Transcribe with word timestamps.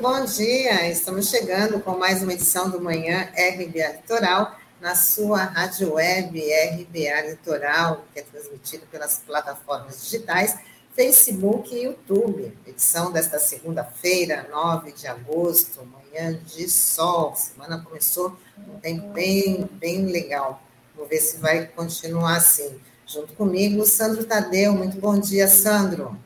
bom 0.00 0.24
dia. 0.24 0.88
Estamos 0.88 1.28
chegando 1.28 1.80
com 1.80 1.98
mais 1.98 2.22
uma 2.22 2.32
edição 2.32 2.70
do 2.70 2.80
Manhã 2.80 3.28
RBA 3.32 3.96
Litoral, 3.96 4.56
na 4.80 4.94
sua 4.94 5.42
rádio 5.42 5.94
web 5.94 6.40
RBA 6.40 7.30
Litoral, 7.30 8.04
que 8.12 8.20
é 8.20 8.22
transmitida 8.22 8.86
pelas 8.92 9.18
plataformas 9.18 10.04
digitais 10.04 10.56
Facebook 10.94 11.74
e 11.74 11.82
YouTube. 11.82 12.56
Edição 12.64 13.10
desta 13.10 13.40
segunda-feira, 13.40 14.46
9 14.48 14.92
de 14.92 15.08
agosto, 15.08 15.84
manhã 15.84 16.38
de 16.46 16.70
sol. 16.70 17.34
semana 17.34 17.82
começou 17.82 18.36
um 18.68 18.78
tempo 18.78 19.08
bem, 19.08 19.68
bem 19.72 20.06
legal. 20.06 20.62
Vou 20.94 21.08
ver 21.08 21.20
se 21.20 21.38
vai 21.38 21.66
continuar 21.66 22.36
assim. 22.36 22.80
Junto 23.04 23.32
comigo, 23.32 23.84
Sandro 23.84 24.24
Tadeu. 24.24 24.74
Muito 24.74 25.00
bom 25.00 25.18
dia, 25.18 25.48
Sandro. 25.48 26.16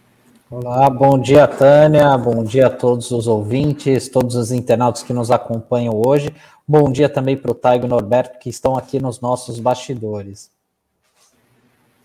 Olá, 0.55 0.91
bom 0.91 1.19
dia, 1.19 1.49
Tânia. 1.49 2.15
Bom 2.19 2.45
dia 2.45 2.67
a 2.67 2.71
todos 2.71 3.11
os 3.11 3.27
ouvintes, 3.27 4.11
todos 4.11 4.37
os 4.37 4.53
internautas 4.53 5.03
que 5.03 5.11
nos 5.11 5.31
acompanham 5.31 5.99
hoje. 6.07 6.29
Bom 6.69 6.93
dia 6.93 7.09
também 7.09 7.39
para 7.39 7.51
o 7.51 7.55
Taigo 7.55 7.87
Norberto, 7.87 8.39
que 8.39 8.51
estão 8.51 8.77
aqui 8.77 9.01
nos 9.01 9.19
nossos 9.19 9.59
bastidores. 9.59 10.51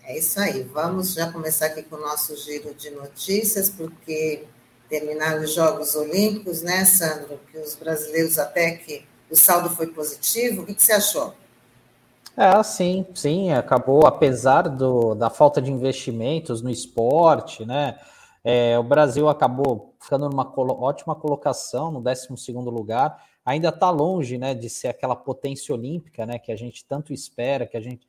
É 0.02 0.16
isso 0.16 0.40
aí. 0.40 0.62
Vamos 0.62 1.12
já 1.12 1.30
começar 1.30 1.66
aqui 1.66 1.82
com 1.82 1.96
o 1.96 2.00
nosso 2.00 2.34
giro 2.38 2.72
de 2.72 2.88
notícias, 2.90 3.68
porque 3.68 4.46
terminaram 4.88 5.42
os 5.42 5.52
Jogos 5.52 5.94
Olímpicos, 5.94 6.62
né, 6.62 6.86
Sandro? 6.86 7.38
Que 7.52 7.58
os 7.58 7.74
brasileiros 7.74 8.38
até 8.38 8.70
que 8.70 9.04
o 9.30 9.36
saldo 9.36 9.68
foi 9.68 9.88
positivo. 9.88 10.62
O 10.62 10.64
que, 10.64 10.72
que 10.72 10.82
você 10.82 10.92
achou? 10.92 11.34
É, 12.34 12.62
sim, 12.62 13.04
sim, 13.14 13.52
acabou, 13.52 14.06
apesar 14.06 14.62
do, 14.62 15.14
da 15.14 15.28
falta 15.28 15.60
de 15.60 15.70
investimentos 15.70 16.62
no 16.62 16.70
esporte, 16.70 17.66
né? 17.66 17.98
É, 18.50 18.78
o 18.78 18.82
Brasil 18.82 19.28
acabou 19.28 19.94
ficando 20.00 20.26
numa 20.26 20.50
ótima 20.56 21.14
colocação, 21.14 21.92
no 21.92 22.00
12 22.00 22.28
lugar. 22.50 23.22
Ainda 23.44 23.68
está 23.68 23.90
longe 23.90 24.38
né, 24.38 24.54
de 24.54 24.70
ser 24.70 24.88
aquela 24.88 25.14
potência 25.14 25.74
olímpica 25.74 26.24
né, 26.24 26.38
que 26.38 26.50
a 26.50 26.56
gente 26.56 26.82
tanto 26.82 27.12
espera, 27.12 27.66
que 27.66 27.76
a 27.76 27.80
gente 27.82 28.08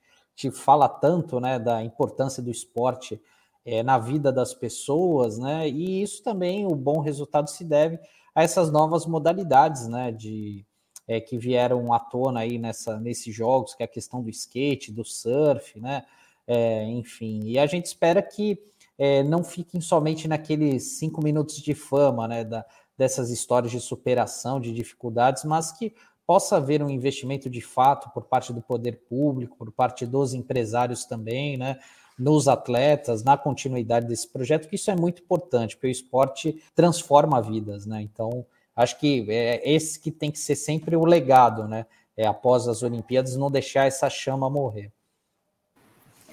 fala 0.54 0.88
tanto 0.88 1.42
né, 1.42 1.60
da 1.60 1.84
importância 1.84 2.42
do 2.42 2.50
esporte 2.50 3.22
é, 3.66 3.84
na 3.84 3.98
vida 3.98 4.32
das 4.32 4.54
pessoas, 4.54 5.38
né? 5.38 5.68
E 5.68 6.02
isso 6.02 6.24
também, 6.24 6.66
o 6.66 6.74
bom 6.74 7.02
resultado 7.02 7.50
se 7.50 7.66
deve 7.66 8.00
a 8.34 8.42
essas 8.42 8.72
novas 8.72 9.06
modalidades 9.06 9.90
né, 9.90 10.10
de, 10.10 10.66
é, 11.06 11.20
que 11.20 11.38
vieram 11.38 11.92
à 11.92 12.00
tona 12.00 12.40
aí 12.40 12.58
nessa, 12.58 12.98
nesses 12.98 13.36
jogos, 13.36 13.76
que 13.76 13.84
é 13.84 13.86
a 13.86 13.90
questão 13.90 14.24
do 14.24 14.30
skate, 14.30 14.90
do 14.90 15.04
surf, 15.04 15.78
né? 15.82 16.06
É, 16.48 16.86
enfim, 16.86 17.42
e 17.44 17.60
a 17.60 17.66
gente 17.66 17.88
espera 17.88 18.22
que 18.22 18.58
é, 19.00 19.24
não 19.24 19.46
fiquem 19.46 19.80
somente 19.80 20.28
naqueles 20.28 20.98
cinco 21.00 21.24
minutos 21.24 21.56
de 21.56 21.74
fama, 21.74 22.28
né, 22.28 22.44
da, 22.44 22.66
dessas 22.98 23.30
histórias 23.30 23.72
de 23.72 23.80
superação, 23.80 24.60
de 24.60 24.74
dificuldades, 24.74 25.46
mas 25.46 25.72
que 25.72 25.96
possa 26.28 26.58
haver 26.58 26.84
um 26.84 26.90
investimento 26.90 27.50
de 27.50 27.62
fato 27.62 28.10
por 28.10 28.26
parte 28.26 28.52
do 28.52 28.62
poder 28.62 29.06
público, 29.10 29.56
por 29.58 29.72
parte 29.72 30.06
dos 30.06 30.34
empresários 30.34 31.06
também, 31.06 31.58
né, 31.58 31.80
nos 32.20 32.50
atletas, 32.50 33.24
na 33.24 33.38
continuidade 33.38 34.06
desse 34.06 34.28
projeto, 34.28 34.68
que 34.68 34.76
isso 34.76 34.92
é 34.92 34.96
muito 34.96 35.24
importante, 35.24 35.78
porque 35.78 35.88
o 35.88 35.90
esporte 35.90 36.62
transforma 36.76 37.42
vidas, 37.42 37.86
né? 37.86 38.02
Então, 38.02 38.46
acho 38.76 39.00
que 39.00 39.26
é 39.30 39.62
esse 39.68 39.98
que 39.98 40.12
tem 40.12 40.30
que 40.30 40.38
ser 40.38 40.58
sempre 40.58 40.98
o 40.98 41.06
legado, 41.06 41.66
né? 41.66 41.86
É, 42.18 42.28
após 42.28 42.68
as 42.68 42.84
Olimpíadas, 42.84 43.38
não 43.38 43.50
deixar 43.50 43.88
essa 43.88 44.10
chama 44.10 44.50
morrer. 44.50 44.92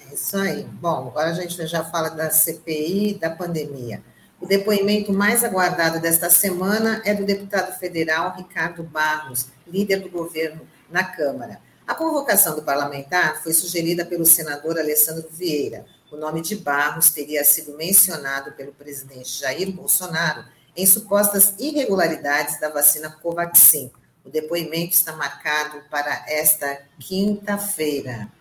É 0.09 0.13
isso 0.13 0.37
aí. 0.37 0.63
Bom, 0.63 1.07
agora 1.07 1.29
a 1.29 1.33
gente 1.33 1.65
já 1.67 1.83
fala 1.83 2.09
da 2.09 2.29
CPI 2.29 3.15
da 3.15 3.29
pandemia. 3.29 4.01
O 4.39 4.45
depoimento 4.45 5.11
mais 5.11 5.43
aguardado 5.43 5.99
desta 5.99 6.29
semana 6.29 7.01
é 7.03 7.13
do 7.13 7.25
deputado 7.25 7.77
federal 7.77 8.35
Ricardo 8.37 8.83
Barros, 8.83 9.47
líder 9.67 9.99
do 9.99 10.09
governo 10.09 10.61
na 10.89 11.03
Câmara. 11.03 11.59
A 11.85 11.95
convocação 11.95 12.55
do 12.55 12.61
parlamentar 12.61 13.41
foi 13.41 13.53
sugerida 13.53 14.05
pelo 14.05 14.25
senador 14.25 14.77
Alessandro 14.77 15.27
Vieira. 15.31 15.85
O 16.11 16.15
nome 16.15 16.41
de 16.41 16.55
Barros 16.55 17.09
teria 17.09 17.43
sido 17.43 17.75
mencionado 17.75 18.51
pelo 18.53 18.71
presidente 18.71 19.39
Jair 19.39 19.71
Bolsonaro 19.71 20.45
em 20.75 20.85
supostas 20.85 21.53
irregularidades 21.57 22.59
da 22.59 22.69
vacina 22.69 23.09
Covaxin. 23.09 23.91
O 24.23 24.29
depoimento 24.29 24.93
está 24.93 25.13
marcado 25.13 25.81
para 25.89 26.25
esta 26.27 26.79
quinta-feira. 26.99 28.31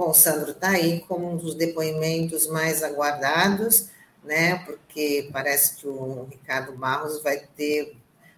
Bom, 0.00 0.14
Sandro, 0.14 0.52
está 0.52 0.70
aí 0.70 1.00
como 1.00 1.30
um 1.30 1.36
dos 1.36 1.54
depoimentos 1.54 2.46
mais 2.46 2.82
aguardados, 2.82 3.90
né? 4.24 4.60
Porque 4.64 5.28
parece 5.30 5.76
que 5.76 5.86
o 5.86 6.24
Ricardo 6.24 6.72
Barros 6.72 7.22
vai 7.22 7.36
ter, 7.54 7.94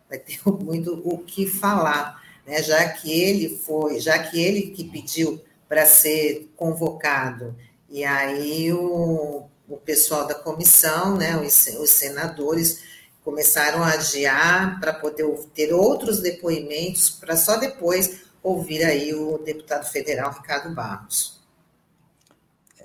vai 0.09 0.19
ter 0.19 0.41
muito 0.61 1.01
o 1.05 1.19
que 1.19 1.47
falar, 1.47 2.21
né? 2.45 2.61
Já 2.65 2.89
que 2.89 3.13
ele 3.13 3.61
foi, 3.65 4.01
já 4.01 4.19
que 4.19 4.43
ele 4.43 4.73
que 4.73 4.83
pediu 4.83 5.41
para 5.69 5.87
ser 5.87 6.53
convocado, 6.57 7.55
e 7.89 8.03
aí 8.03 8.73
o, 8.73 9.45
o 9.69 9.77
pessoal 9.77 10.27
da 10.27 10.35
comissão, 10.35 11.17
né? 11.17 11.37
Os, 11.37 11.69
os 11.79 11.91
senadores 11.91 12.83
começaram 13.23 13.85
a 13.85 13.93
adiar 13.93 14.81
para 14.81 14.93
poder 14.93 15.33
ter 15.55 15.73
outros 15.73 16.19
depoimentos, 16.19 17.09
para 17.09 17.37
só 17.37 17.57
depois 17.57 18.23
ouvir 18.43 18.83
aí 18.83 19.15
o 19.15 19.39
deputado 19.39 19.89
federal 19.89 20.33
Ricardo 20.33 20.75
Barros. 20.75 21.41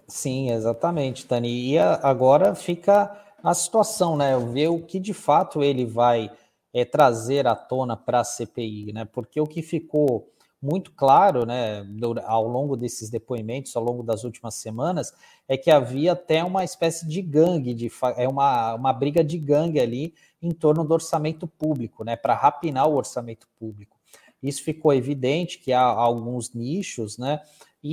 Sim, 0.07 0.51
exatamente, 0.51 1.25
Tani. 1.25 1.71
E 1.71 1.77
agora 1.77 2.55
fica 2.55 3.15
a 3.43 3.53
situação, 3.53 4.15
né? 4.15 4.37
Ver 4.39 4.69
o 4.69 4.81
que 4.81 4.99
de 4.99 5.13
fato 5.13 5.61
ele 5.61 5.85
vai 5.85 6.31
é, 6.73 6.85
trazer 6.85 7.45
à 7.47 7.55
tona 7.55 7.97
para 7.97 8.21
a 8.21 8.23
CPI, 8.23 8.93
né? 8.93 9.05
Porque 9.05 9.39
o 9.41 9.47
que 9.47 9.61
ficou 9.61 10.31
muito 10.61 10.91
claro, 10.93 11.45
né, 11.45 11.85
ao 12.25 12.47
longo 12.47 12.75
desses 12.75 13.11
depoimentos, 13.11 13.75
ao 13.75 13.83
longo 13.83 14.01
das 14.01 14.23
últimas 14.23 14.55
semanas, 14.55 15.13
é 15.47 15.55
que 15.55 15.69
havia 15.69 16.13
até 16.13 16.43
uma 16.43 16.63
espécie 16.63 17.07
de 17.07 17.21
gangue, 17.21 17.75
de, 17.75 17.91
é 18.15 18.27
uma, 18.27 18.73
uma 18.73 18.91
briga 18.91 19.23
de 19.23 19.37
gangue 19.37 19.79
ali 19.79 20.15
em 20.41 20.51
torno 20.51 20.83
do 20.83 20.93
orçamento 20.93 21.47
público, 21.47 22.03
né, 22.03 22.15
para 22.15 22.33
rapinar 22.33 22.87
o 22.89 22.95
orçamento 22.95 23.47
público. 23.59 23.97
Isso 24.41 24.63
ficou 24.63 24.93
evidente 24.93 25.59
que 25.59 25.71
há 25.71 25.81
alguns 25.81 26.51
nichos, 26.53 27.19
né, 27.19 27.39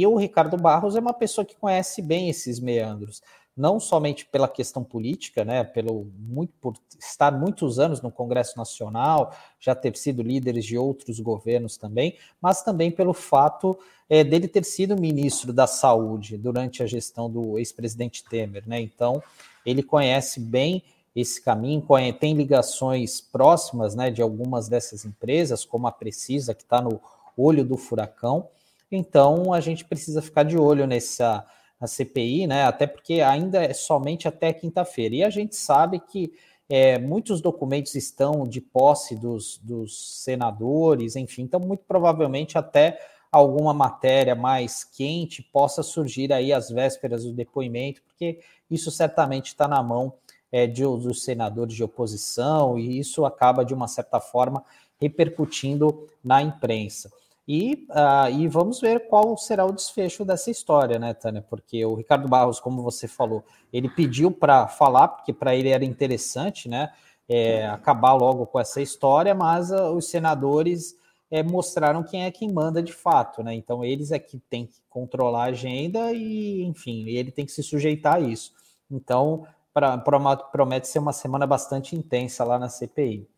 e 0.01 0.07
o 0.07 0.17
Ricardo 0.17 0.57
Barros 0.57 0.97
é 0.97 1.01
uma 1.01 1.13
pessoa 1.13 1.45
que 1.45 1.57
conhece 1.57 2.03
bem 2.03 2.29
esses 2.29 2.59
meandros, 2.59 3.23
não 3.57 3.79
somente 3.79 4.27
pela 4.27 4.49
questão 4.49 4.83
política, 4.83 5.45
né, 5.45 5.63
pelo 5.63 6.11
muito 6.19 6.53
por 6.61 6.75
estar 6.99 7.31
muitos 7.31 7.79
anos 7.79 8.03
no 8.03 8.11
Congresso 8.11 8.59
Nacional, 8.59 9.33
já 9.61 9.75
ter 9.75 9.97
sido 9.97 10.23
líderes 10.23 10.65
de 10.65 10.77
outros 10.77 11.21
governos 11.21 11.77
também, 11.77 12.17
mas 12.41 12.63
também 12.63 12.91
pelo 12.91 13.13
fato 13.13 13.79
é, 14.09 14.25
dele 14.25 14.49
ter 14.49 14.65
sido 14.65 15.01
ministro 15.01 15.53
da 15.53 15.67
Saúde 15.67 16.37
durante 16.37 16.83
a 16.83 16.87
gestão 16.87 17.31
do 17.31 17.59
ex-presidente 17.59 18.25
Temer, 18.25 18.65
né? 18.67 18.81
Então 18.81 19.23
ele 19.65 19.83
conhece 19.83 20.41
bem 20.41 20.83
esse 21.15 21.41
caminho, 21.41 21.87
tem 22.19 22.35
ligações 22.35 23.21
próximas, 23.21 23.95
né, 23.95 24.11
de 24.11 24.21
algumas 24.21 24.69
dessas 24.69 25.05
empresas, 25.05 25.65
como 25.65 25.87
a 25.87 25.93
Precisa, 25.93 26.55
que 26.55 26.65
está 26.65 26.83
no 26.83 27.01
olho 27.37 27.65
do 27.65 27.77
furacão. 27.77 28.49
Então 28.91 29.53
a 29.53 29.61
gente 29.61 29.85
precisa 29.85 30.23
ficar 30.23 30.43
de 30.43 30.57
olho 30.57 30.87
nessa 30.87 31.47
CPI, 31.87 32.47
né? 32.47 32.65
Até 32.65 32.87
porque 32.87 33.21
ainda 33.21 33.63
é 33.63 33.73
somente 33.73 34.27
até 34.27 34.53
quinta-feira. 34.53 35.17
E 35.17 35.25
a 35.25 35.31
gente 35.31 35.57
sabe 35.57 36.01
que 36.01 36.33
é, 36.69 36.99
muitos 36.99 37.41
documentos 37.41 37.95
estão 37.95 38.47
de 38.47 38.61
posse 38.61 39.15
dos, 39.17 39.59
dos 39.59 40.23
senadores, 40.23 41.15
enfim, 41.15 41.43
então 41.43 41.61
muito 41.61 41.85
provavelmente 41.87 42.57
até 42.57 42.99
alguma 43.31 43.75
matéria 43.75 44.35
mais 44.35 44.85
quente 44.85 45.43
possa 45.43 45.83
surgir 45.83 46.33
aí 46.33 46.53
às 46.53 46.71
vésperas 46.71 47.25
do 47.25 47.33
depoimento, 47.33 48.01
porque 48.03 48.39
isso 48.71 48.91
certamente 48.91 49.49
está 49.49 49.67
na 49.69 49.83
mão 49.83 50.15
é, 50.51 50.67
de, 50.67 50.83
dos 50.83 51.25
senadores 51.25 51.75
de 51.75 51.83
oposição 51.83 52.79
e 52.79 52.99
isso 52.99 53.25
acaba, 53.25 53.65
de 53.65 53.75
uma 53.75 53.89
certa 53.89 54.21
forma, 54.21 54.65
repercutindo 55.01 56.09
na 56.23 56.41
imprensa. 56.41 57.11
E, 57.47 57.87
uh, 57.91 58.31
e 58.31 58.49
vamos 58.49 58.81
ver 58.81 59.07
qual 59.09 59.37
será 59.37 59.67
o 59.67 59.73
desfecho 59.73 60.25
dessa 60.25 60.51
história, 60.51 60.99
né, 60.99 61.13
Tânia? 61.13 61.43
Porque 61.43 61.85
o 61.85 61.95
Ricardo 61.95 62.27
Barros, 62.27 62.59
como 62.59 62.83
você 62.83 63.07
falou, 63.07 63.45
ele 63.73 63.89
pediu 63.89 64.31
para 64.31 64.67
falar, 64.67 65.09
porque 65.09 65.33
para 65.33 65.55
ele 65.55 65.69
era 65.69 65.85
interessante, 65.85 66.69
né, 66.69 66.91
é, 67.29 67.67
acabar 67.67 68.15
logo 68.15 68.47
com 68.47 68.59
essa 68.59 68.81
história, 68.81 69.35
mas 69.35 69.71
uh, 69.71 69.93
os 69.95 70.09
senadores 70.09 70.97
é, 71.31 71.43
mostraram 71.43 72.03
quem 72.03 72.25
é 72.25 72.31
quem 72.31 72.53
manda 72.53 72.83
de 72.83 72.93
fato, 72.93 73.43
né? 73.43 73.55
Então 73.55 73.85
eles 73.85 74.13
é 74.13 74.19
que 74.19 74.39
tem 74.39 74.67
que 74.67 74.81
controlar 74.89 75.45
a 75.45 75.49
agenda 75.49 76.13
e, 76.13 76.63
enfim, 76.63 77.09
ele 77.09 77.33
tem 77.33 77.45
que 77.45 77.53
se 77.53 77.63
sujeitar 77.63 78.17
a 78.17 78.21
isso. 78.21 78.53
Então, 78.91 79.47
pra, 79.73 79.99
promete 79.99 80.87
ser 80.87 80.99
uma 80.99 81.13
semana 81.13 81.47
bastante 81.47 81.97
intensa 81.97 82.45
lá 82.45 82.59
na 82.59 82.69
CPI. 82.69 83.29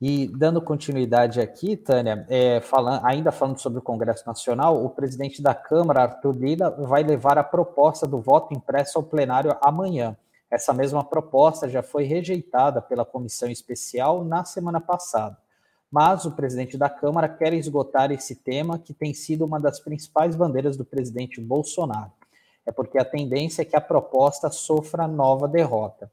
E 0.00 0.26
dando 0.28 0.62
continuidade 0.62 1.42
aqui, 1.42 1.76
Tânia, 1.76 2.24
é, 2.30 2.60
falando, 2.62 3.04
ainda 3.04 3.30
falando 3.30 3.58
sobre 3.58 3.80
o 3.80 3.82
Congresso 3.82 4.26
Nacional, 4.26 4.82
o 4.82 4.88
presidente 4.88 5.42
da 5.42 5.54
Câmara, 5.54 6.02
Arthur 6.02 6.32
Lira, 6.32 6.70
vai 6.70 7.02
levar 7.02 7.36
a 7.36 7.44
proposta 7.44 8.06
do 8.06 8.18
voto 8.18 8.54
impresso 8.54 8.96
ao 8.96 9.04
plenário 9.04 9.54
amanhã. 9.60 10.16
Essa 10.50 10.72
mesma 10.72 11.04
proposta 11.04 11.68
já 11.68 11.82
foi 11.82 12.04
rejeitada 12.04 12.80
pela 12.80 13.04
comissão 13.04 13.50
especial 13.50 14.24
na 14.24 14.42
semana 14.42 14.80
passada. 14.80 15.36
Mas 15.92 16.24
o 16.24 16.30
presidente 16.30 16.78
da 16.78 16.88
Câmara 16.88 17.28
quer 17.28 17.52
esgotar 17.52 18.10
esse 18.10 18.36
tema, 18.36 18.78
que 18.78 18.94
tem 18.94 19.12
sido 19.12 19.44
uma 19.44 19.60
das 19.60 19.80
principais 19.80 20.34
bandeiras 20.34 20.78
do 20.78 20.84
presidente 20.84 21.40
Bolsonaro. 21.42 22.10
É 22.64 22.72
porque 22.72 22.98
a 22.98 23.04
tendência 23.04 23.62
é 23.62 23.64
que 23.66 23.76
a 23.76 23.80
proposta 23.80 24.48
sofra 24.48 25.06
nova 25.06 25.46
derrota. 25.46 26.10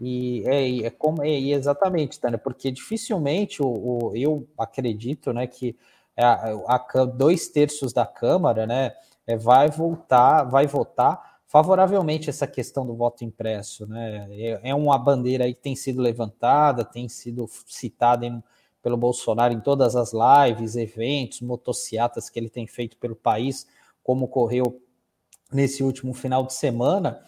E 0.00 0.42
é, 0.46 0.86
é 0.86 0.90
como 0.90 1.22
é, 1.22 1.28
exatamente, 1.28 2.18
Tânia, 2.18 2.38
porque 2.38 2.70
dificilmente 2.70 3.62
o, 3.62 3.68
o, 3.68 4.16
eu 4.16 4.48
acredito 4.56 5.30
né, 5.30 5.46
que 5.46 5.76
a, 6.16 6.74
a, 6.74 7.04
dois 7.04 7.48
terços 7.48 7.92
da 7.92 8.06
Câmara 8.06 8.66
né, 8.66 8.92
é, 9.26 9.36
vai 9.36 9.68
voltar, 9.68 10.44
vai 10.44 10.66
votar 10.66 11.40
favoravelmente 11.46 12.30
essa 12.30 12.46
questão 12.46 12.86
do 12.86 12.94
voto 12.94 13.24
impresso. 13.24 13.86
Né? 13.86 14.26
É, 14.30 14.70
é 14.70 14.74
uma 14.74 14.96
bandeira 14.98 15.46
que 15.46 15.60
tem 15.60 15.76
sido 15.76 16.00
levantada, 16.00 16.84
tem 16.84 17.08
sido 17.08 17.46
citada 17.66 18.24
em, 18.24 18.42
pelo 18.82 18.96
Bolsonaro 18.96 19.52
em 19.52 19.60
todas 19.60 19.96
as 19.96 20.12
lives, 20.12 20.76
eventos, 20.76 21.42
motociatas 21.42 22.30
que 22.30 22.38
ele 22.38 22.48
tem 22.48 22.66
feito 22.66 22.96
pelo 22.96 23.16
país, 23.16 23.66
como 24.02 24.24
ocorreu 24.24 24.80
nesse 25.52 25.82
último 25.82 26.14
final 26.14 26.46
de 26.46 26.54
semana. 26.54 27.20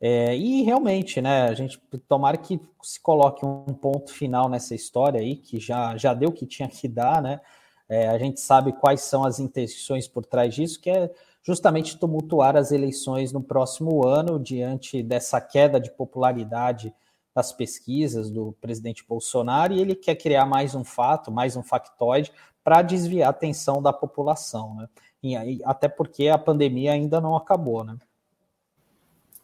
É, 0.00 0.36
e 0.36 0.62
realmente, 0.62 1.20
né, 1.20 1.48
a 1.48 1.54
gente 1.54 1.78
tomara 2.08 2.36
que 2.36 2.60
se 2.82 3.00
coloque 3.00 3.44
um 3.44 3.64
ponto 3.74 4.12
final 4.12 4.48
nessa 4.48 4.74
história 4.74 5.20
aí, 5.20 5.36
que 5.36 5.58
já, 5.58 5.96
já 5.96 6.14
deu 6.14 6.28
o 6.28 6.32
que 6.32 6.46
tinha 6.46 6.68
que 6.68 6.86
dar, 6.86 7.20
né? 7.20 7.40
É, 7.88 8.08
a 8.08 8.18
gente 8.18 8.38
sabe 8.38 8.72
quais 8.72 9.00
são 9.00 9.24
as 9.24 9.40
intenções 9.40 10.06
por 10.06 10.24
trás 10.24 10.54
disso, 10.54 10.80
que 10.80 10.90
é 10.90 11.10
justamente 11.42 11.98
tumultuar 11.98 12.56
as 12.56 12.70
eleições 12.70 13.32
no 13.32 13.42
próximo 13.42 14.06
ano, 14.06 14.38
diante 14.38 15.02
dessa 15.02 15.40
queda 15.40 15.80
de 15.80 15.90
popularidade 15.90 16.94
das 17.34 17.52
pesquisas 17.52 18.30
do 18.30 18.52
presidente 18.60 19.04
Bolsonaro, 19.08 19.72
e 19.72 19.80
ele 19.80 19.94
quer 19.94 20.16
criar 20.16 20.44
mais 20.44 20.74
um 20.74 20.84
fato, 20.84 21.32
mais 21.32 21.56
um 21.56 21.62
factoide, 21.62 22.32
para 22.62 22.82
desviar 22.82 23.28
a 23.28 23.30
atenção 23.30 23.80
da 23.80 23.92
população, 23.92 24.74
né? 24.74 24.88
E 25.22 25.34
aí, 25.34 25.60
até 25.64 25.88
porque 25.88 26.28
a 26.28 26.38
pandemia 26.38 26.92
ainda 26.92 27.20
não 27.20 27.36
acabou, 27.36 27.82
né? 27.82 27.96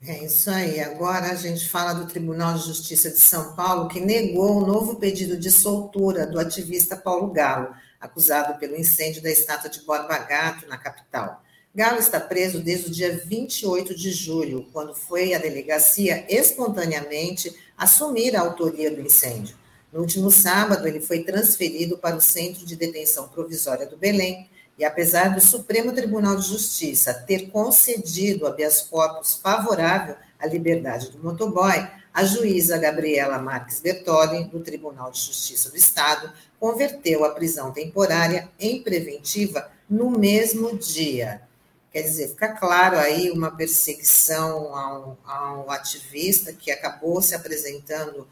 É 0.02 0.25
isso 0.25 0.50
aí. 0.50 0.81
Agora 0.81 1.31
a 1.31 1.35
gente 1.35 1.69
fala 1.69 1.94
do 1.94 2.06
Tribunal 2.06 2.55
de 2.55 2.67
Justiça 2.67 3.11
de 3.11 3.19
São 3.19 3.55
Paulo, 3.55 3.88
que 3.88 4.00
negou 4.00 4.58
o 4.58 4.67
novo 4.67 4.96
pedido 4.96 5.37
de 5.37 5.50
soltura 5.50 6.26
do 6.26 6.38
ativista 6.38 6.96
Paulo 6.96 7.32
Galo, 7.32 7.75
acusado 8.00 8.58
pelo 8.58 8.76
incêndio 8.76 9.23
da 9.23 9.31
estátua 9.31 9.70
de 9.70 9.81
Borba 9.82 10.19
Gato, 10.19 10.67
na 10.69 10.76
capital. 10.76 11.43
Galo 11.75 11.99
está 11.99 12.20
preso 12.20 12.61
desde 12.61 12.87
o 12.87 12.91
dia 12.91 13.17
28 13.26 13.94
de 13.96 14.12
julho, 14.12 14.69
quando 14.73 14.94
foi 14.94 15.35
à 15.35 15.38
delegacia 15.38 16.25
espontaneamente 16.29 17.52
assumir 17.76 18.37
a 18.37 18.43
autoria 18.43 18.90
do 18.90 19.00
incêndio. 19.00 19.56
No 19.93 20.00
último 20.00 20.31
sábado, 20.31 20.87
ele 20.87 21.00
foi 21.00 21.25
transferido 21.25 21.97
para 21.97 22.14
o 22.14 22.20
Centro 22.20 22.67
de 22.67 22.76
Detenção 22.76 23.29
Provisória 23.29 23.87
do 23.87 23.97
Belém, 23.97 24.49
e 24.79 24.85
apesar 24.85 25.35
do 25.35 25.41
Supremo 25.41 25.93
Tribunal 25.93 26.37
de 26.37 26.49
Justiça 26.49 27.15
ter 27.15 27.50
concedido 27.50 28.47
habeas 28.47 28.81
corpus 28.82 29.35
favorável 29.35 30.17
à 30.38 30.47
liberdade 30.47 31.11
do 31.11 31.23
motoboy, 31.23 31.88
a 32.12 32.25
juíza 32.25 32.79
Gabriela 32.79 33.38
Marques 33.38 33.81
Bertoli, 33.81 34.44
do 34.44 34.61
Tribunal 34.61 35.11
de 35.11 35.21
Justiça 35.21 35.71
do 35.71 35.76
Estado, 35.76 36.32
converteu 36.59 37.25
a 37.25 37.31
prisão 37.31 37.73
temporária 37.73 38.49
em 38.59 38.82
preventiva 38.82 39.71
no 39.88 40.11
mesmo 40.11 40.76
dia. 40.76 41.43
Quer 41.93 42.03
dizer, 42.03 42.29
fica 42.29 42.49
claro 42.49 42.99
aí 42.99 43.31
uma 43.31 43.53
perseguição 43.53 44.76
ao, 44.76 45.19
ao 45.25 45.71
ativista 45.71 46.53
que 46.53 46.71
acabou 46.71 47.23
se 47.23 47.35
apresentando, 47.35 48.26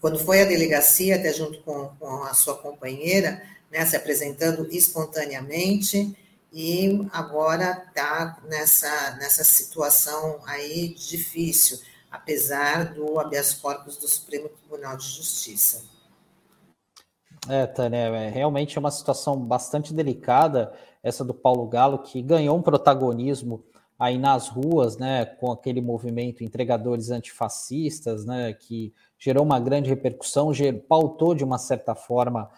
quando 0.00 0.18
foi 0.18 0.42
à 0.42 0.44
delegacia, 0.44 1.16
até 1.16 1.32
junto 1.32 1.60
com, 1.62 1.88
com 1.98 2.22
a 2.22 2.34
sua 2.34 2.56
companheira, 2.56 3.42
né, 3.70 3.84
se 3.86 3.96
apresentando 3.96 4.66
espontaneamente 4.70 6.16
e 6.52 7.06
agora 7.12 7.84
está 7.86 8.38
nessa, 8.48 9.16
nessa 9.16 9.44
situação 9.44 10.40
aí 10.44 10.94
difícil, 10.94 11.78
apesar 12.10 12.92
do 12.92 13.20
habeas 13.20 13.54
corpus 13.54 13.96
do 13.96 14.08
Supremo 14.08 14.48
Tribunal 14.48 14.96
de 14.96 15.06
Justiça. 15.06 15.84
É, 17.48 17.66
Tânia, 17.66 17.98
é, 17.98 18.28
realmente 18.28 18.76
é 18.76 18.80
uma 18.80 18.90
situação 18.90 19.36
bastante 19.36 19.94
delicada 19.94 20.72
essa 21.02 21.24
do 21.24 21.32
Paulo 21.32 21.66
Galo, 21.66 22.00
que 22.00 22.20
ganhou 22.20 22.58
um 22.58 22.62
protagonismo 22.62 23.64
aí 23.98 24.18
nas 24.18 24.48
ruas, 24.48 24.96
né, 24.96 25.24
com 25.24 25.52
aquele 25.52 25.80
movimento 25.80 26.42
entregadores 26.42 27.10
antifascistas, 27.10 28.24
né, 28.24 28.52
que 28.52 28.92
gerou 29.18 29.44
uma 29.44 29.60
grande 29.60 29.88
repercussão, 29.88 30.52
pautou 30.88 31.34
de 31.34 31.44
uma 31.44 31.58
certa 31.58 31.94
forma 31.94 32.50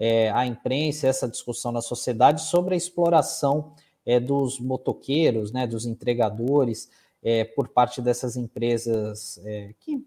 é, 0.00 0.30
a 0.30 0.46
imprensa, 0.46 1.06
essa 1.06 1.28
discussão 1.28 1.70
na 1.70 1.82
sociedade 1.82 2.40
sobre 2.40 2.74
a 2.74 2.76
exploração 2.76 3.74
é, 4.06 4.18
dos 4.18 4.58
motoqueiros, 4.58 5.52
né, 5.52 5.66
dos 5.66 5.84
entregadores, 5.84 6.90
é, 7.22 7.44
por 7.44 7.68
parte 7.68 8.00
dessas 8.00 8.34
empresas 8.34 9.38
é, 9.44 9.74
que 9.78 10.02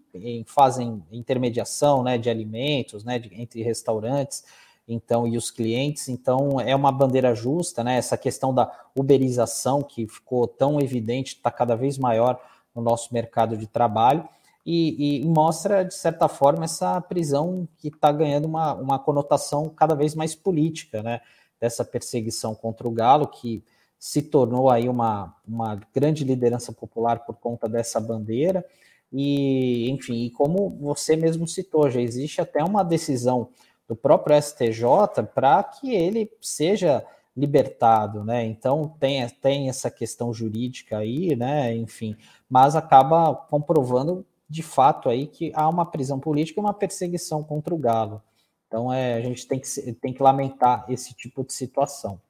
fazem 0.46 1.00
intermediação 1.12 2.02
né, 2.02 2.18
de 2.18 2.28
alimentos 2.28 3.04
né, 3.04 3.20
de, 3.20 3.32
entre 3.40 3.62
restaurantes 3.62 4.42
então 4.86 5.26
e 5.26 5.36
os 5.36 5.50
clientes. 5.50 6.08
Então 6.08 6.60
é 6.60 6.74
uma 6.74 6.92
bandeira 6.92 7.34
justa, 7.34 7.82
né? 7.82 7.96
Essa 7.96 8.18
questão 8.18 8.52
da 8.52 8.70
uberização 8.94 9.80
que 9.80 10.06
ficou 10.06 10.46
tão 10.46 10.78
evidente, 10.80 11.36
está 11.36 11.50
cada 11.50 11.74
vez 11.74 11.96
maior 11.96 12.38
no 12.74 12.82
nosso 12.82 13.14
mercado 13.14 13.56
de 13.56 13.66
trabalho 13.66 14.28
e, 14.64 15.20
e 15.20 15.24
mostra, 15.24 15.84
de 15.84 15.94
certa 15.94 16.26
forma, 16.28 16.64
essa 16.64 17.00
prisão 17.00 17.68
que 17.76 17.88
está 17.88 18.10
ganhando 18.10 18.46
uma, 18.46 18.72
uma 18.74 18.98
conotação 18.98 19.68
cada 19.68 19.94
vez 19.94 20.14
mais 20.14 20.34
política, 20.34 21.02
né? 21.02 21.20
Dessa 21.60 21.84
perseguição 21.84 22.54
contra 22.54 22.88
o 22.88 22.90
Galo, 22.90 23.28
que 23.28 23.62
se 23.98 24.22
tornou 24.22 24.70
aí 24.70 24.88
uma, 24.88 25.34
uma 25.46 25.80
grande 25.94 26.24
liderança 26.24 26.72
popular 26.72 27.20
por 27.24 27.36
conta 27.36 27.68
dessa 27.68 28.00
bandeira. 28.00 28.64
E, 29.12 29.90
enfim, 29.90 30.24
e 30.24 30.30
como 30.30 30.70
você 30.80 31.14
mesmo 31.14 31.46
citou, 31.46 31.90
já 31.90 32.00
existe 32.00 32.40
até 32.40 32.62
uma 32.64 32.82
decisão 32.82 33.48
do 33.86 33.94
próprio 33.94 34.40
STJ 34.40 35.22
para 35.34 35.62
que 35.62 35.94
ele 35.94 36.30
seja 36.40 37.04
libertado, 37.36 38.24
né? 38.24 38.44
Então 38.44 38.94
tem, 38.98 39.28
tem 39.28 39.68
essa 39.68 39.90
questão 39.90 40.32
jurídica 40.32 40.98
aí, 40.98 41.34
né? 41.34 41.74
Enfim, 41.74 42.16
mas 42.48 42.76
acaba 42.76 43.34
comprovando 43.34 44.24
de 44.48 44.62
fato 44.62 45.08
aí 45.08 45.26
que 45.26 45.52
há 45.54 45.68
uma 45.68 45.86
prisão 45.86 46.18
política 46.18 46.60
e 46.60 46.62
uma 46.62 46.74
perseguição 46.74 47.42
contra 47.42 47.74
o 47.74 47.78
Galo. 47.78 48.22
Então 48.66 48.92
é, 48.92 49.14
a 49.14 49.20
gente 49.20 49.46
tem 49.46 49.58
que, 49.58 49.92
tem 49.94 50.12
que 50.12 50.22
lamentar 50.22 50.84
esse 50.88 51.14
tipo 51.14 51.44
de 51.44 51.52
situação. 51.52 52.20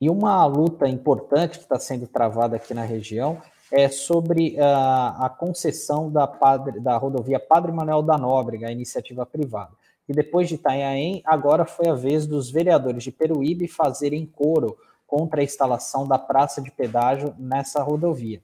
E 0.00 0.08
uma 0.08 0.44
luta 0.46 0.88
importante 0.88 1.58
que 1.58 1.64
está 1.64 1.78
sendo 1.78 2.06
travada 2.06 2.56
aqui 2.56 2.72
na 2.72 2.82
região 2.82 3.40
é 3.70 3.88
sobre 3.88 4.56
uh, 4.56 5.22
a 5.22 5.28
concessão 5.28 6.10
da, 6.10 6.26
padre, 6.26 6.80
da 6.80 6.96
rodovia 6.96 7.38
Padre 7.38 7.70
Manuel 7.70 8.02
da 8.02 8.18
Nóbrega, 8.18 8.68
a 8.68 8.72
iniciativa 8.72 9.24
privada. 9.24 9.70
E 10.08 10.12
depois 10.12 10.48
de 10.48 10.56
Itanhaém, 10.56 11.22
agora 11.24 11.64
foi 11.64 11.88
a 11.88 11.94
vez 11.94 12.26
dos 12.26 12.50
vereadores 12.50 13.04
de 13.04 13.12
Peruíbe 13.12 13.68
fazerem 13.68 14.26
coro 14.26 14.76
contra 15.06 15.40
a 15.40 15.44
instalação 15.44 16.08
da 16.08 16.18
praça 16.18 16.60
de 16.60 16.70
pedágio 16.70 17.34
nessa 17.38 17.82
rodovia 17.82 18.40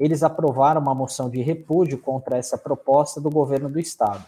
eles 0.00 0.22
aprovaram 0.22 0.80
uma 0.80 0.94
moção 0.94 1.28
de 1.28 1.42
repúdio 1.42 1.98
contra 1.98 2.38
essa 2.38 2.56
proposta 2.56 3.20
do 3.20 3.28
governo 3.28 3.68
do 3.68 3.78
estado. 3.78 4.24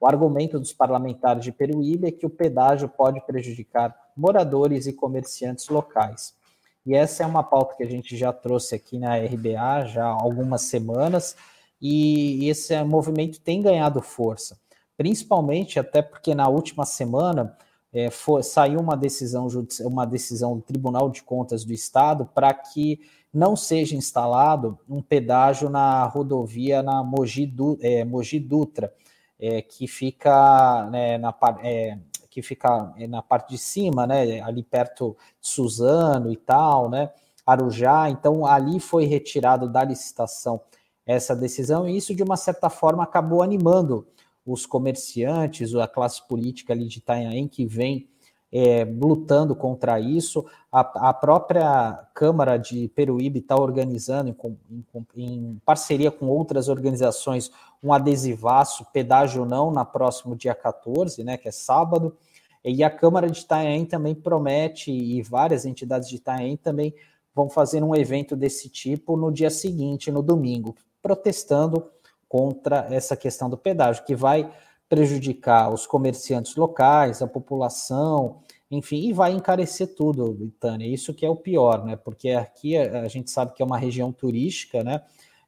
O 0.00 0.06
argumento 0.06 0.58
dos 0.58 0.72
parlamentares 0.72 1.44
de 1.44 1.52
Peruíbe 1.52 2.08
é 2.08 2.10
que 2.10 2.24
o 2.24 2.30
pedágio 2.30 2.88
pode 2.88 3.20
prejudicar 3.20 3.94
moradores 4.16 4.86
e 4.86 4.94
comerciantes 4.94 5.68
locais. 5.68 6.34
E 6.86 6.94
essa 6.94 7.22
é 7.22 7.26
uma 7.26 7.42
pauta 7.42 7.76
que 7.76 7.82
a 7.82 7.88
gente 7.88 8.16
já 8.16 8.32
trouxe 8.32 8.74
aqui 8.74 8.98
na 8.98 9.14
RBA 9.16 9.86
já 9.88 10.06
há 10.06 10.22
algumas 10.22 10.62
semanas, 10.62 11.36
e 11.80 12.48
esse 12.48 12.82
movimento 12.82 13.40
tem 13.40 13.60
ganhado 13.60 14.00
força, 14.00 14.58
principalmente 14.96 15.78
até 15.78 16.00
porque 16.00 16.34
na 16.34 16.48
última 16.48 16.84
semana 16.86 17.56
é, 17.92 18.10
foi, 18.10 18.42
saiu 18.42 18.80
uma 18.80 18.96
decisão, 18.96 19.48
uma 19.80 20.06
decisão 20.06 20.56
do 20.56 20.62
Tribunal 20.62 21.10
de 21.10 21.22
Contas 21.22 21.64
do 21.64 21.72
Estado 21.72 22.28
para 22.34 22.52
que 22.54 23.00
não 23.32 23.54
seja 23.54 23.96
instalado 23.96 24.78
um 24.88 25.00
pedágio 25.00 25.70
na 25.70 26.04
rodovia 26.04 26.82
na 26.82 27.02
Mogi, 27.02 27.46
du, 27.46 27.78
é, 27.80 28.04
Mogi 28.04 28.40
Dutra, 28.40 28.92
é, 29.38 29.62
que 29.62 29.86
fica 29.86 30.88
né, 30.90 31.16
na 31.16 31.34
é, 31.62 31.98
que 32.28 32.42
fica 32.42 32.92
é, 32.96 33.06
na 33.06 33.22
parte 33.22 33.50
de 33.50 33.58
cima, 33.58 34.06
né, 34.06 34.40
ali 34.40 34.62
perto 34.62 35.16
de 35.40 35.48
Suzano 35.48 36.30
e 36.30 36.36
tal, 36.36 36.90
né, 36.90 37.10
Arujá. 37.46 38.10
Então 38.10 38.44
ali 38.44 38.80
foi 38.80 39.04
retirado 39.04 39.68
da 39.68 39.84
licitação 39.84 40.60
essa 41.06 41.34
decisão 41.34 41.88
e 41.88 41.96
isso 41.96 42.14
de 42.14 42.22
uma 42.22 42.36
certa 42.36 42.68
forma 42.68 43.02
acabou 43.02 43.42
animando 43.42 44.06
os 44.44 44.66
comerciantes, 44.66 45.74
a 45.74 45.86
classe 45.86 46.26
política 46.26 46.72
ali 46.72 46.86
de 46.86 46.98
Itanhaém 46.98 47.46
que 47.46 47.64
vem 47.64 48.08
é, 48.52 48.84
lutando 48.84 49.54
contra 49.54 50.00
isso. 50.00 50.44
A, 50.72 51.10
a, 51.10 51.14
própria 51.14 52.06
Câmara 52.14 52.56
de 52.56 52.88
Peruíbe 52.88 53.38
está 53.38 53.56
organizando, 53.56 54.30
em, 54.30 54.56
em, 54.70 55.06
em, 55.16 55.62
parceria 55.64 56.10
com 56.10 56.26
outras 56.26 56.68
organizações, 56.68 57.50
um 57.82 57.92
adesivaço, 57.92 58.84
pedágio 58.92 59.44
não, 59.44 59.70
na 59.70 59.84
próximo 59.84 60.36
dia 60.36 60.54
14, 60.54 61.22
né, 61.22 61.36
que 61.36 61.48
é 61.48 61.52
sábado. 61.52 62.16
E 62.64 62.84
a 62.84 62.90
Câmara 62.90 63.30
de 63.30 63.40
Itanhaém 63.40 63.86
também 63.86 64.14
promete, 64.14 64.90
e 64.90 65.22
várias 65.22 65.64
entidades 65.64 66.08
de 66.08 66.16
Itanhaém 66.16 66.56
também 66.56 66.94
vão 67.34 67.48
fazer 67.48 67.82
um 67.82 67.94
evento 67.94 68.36
desse 68.36 68.68
tipo 68.68 69.16
no 69.16 69.32
dia 69.32 69.50
seguinte, 69.50 70.10
no 70.10 70.22
domingo, 70.22 70.74
protestando 71.00 71.90
contra 72.28 72.86
essa 72.90 73.16
questão 73.16 73.48
do 73.48 73.56
pedágio, 73.56 74.04
que 74.04 74.14
vai 74.14 74.50
prejudicar 74.90 75.72
os 75.72 75.86
comerciantes 75.86 76.56
locais, 76.56 77.22
a 77.22 77.26
população, 77.28 78.40
enfim, 78.68 79.08
e 79.08 79.12
vai 79.12 79.32
encarecer 79.32 79.94
tudo, 79.94 80.52
Tânia. 80.58 80.84
Isso 80.84 81.14
que 81.14 81.24
é 81.24 81.30
o 81.30 81.36
pior, 81.36 81.84
né? 81.84 81.94
Porque 81.94 82.30
aqui 82.30 82.76
a, 82.76 83.06
gente 83.06 83.30
sabe 83.30 83.54
que 83.54 83.62
é 83.62 83.64
uma 83.64 83.78
região 83.78 84.12
turística, 84.12 84.82
né? 84.82 85.02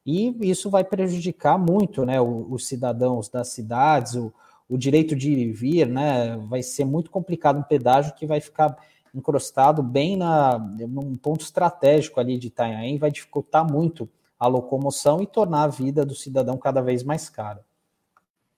E 0.05 0.33
isso 0.49 0.69
vai 0.69 0.85
prejudicar 0.85 1.57
muito, 1.57 2.05
né? 2.05 2.21
Os 2.21 2.67
cidadãos 2.67 3.27
das 3.27 3.49
cidades, 3.49 4.15
o, 4.15 4.33
o 4.69 4.77
direito 4.77 5.13
de 5.13 5.51
vir, 5.51 5.87
né? 5.87 6.37
Vai 6.47 6.63
ser 6.63 6.85
muito 6.85 7.11
complicado 7.11 7.59
um 7.59 7.63
pedágio 7.63 8.15
que 8.15 8.25
vai 8.25 8.39
ficar 8.39 8.77
encrostado 9.13 9.83
bem 9.83 10.15
na, 10.15 10.57
num 10.57 11.17
ponto 11.17 11.41
estratégico 11.41 12.19
ali 12.19 12.37
de 12.37 12.47
Itanhaém, 12.47 12.97
vai 12.97 13.11
dificultar 13.11 13.69
muito 13.69 14.09
a 14.39 14.47
locomoção 14.47 15.21
e 15.21 15.27
tornar 15.27 15.63
a 15.63 15.67
vida 15.67 16.05
do 16.05 16.15
cidadão 16.15 16.57
cada 16.57 16.81
vez 16.81 17.03
mais 17.03 17.29
cara. 17.29 17.63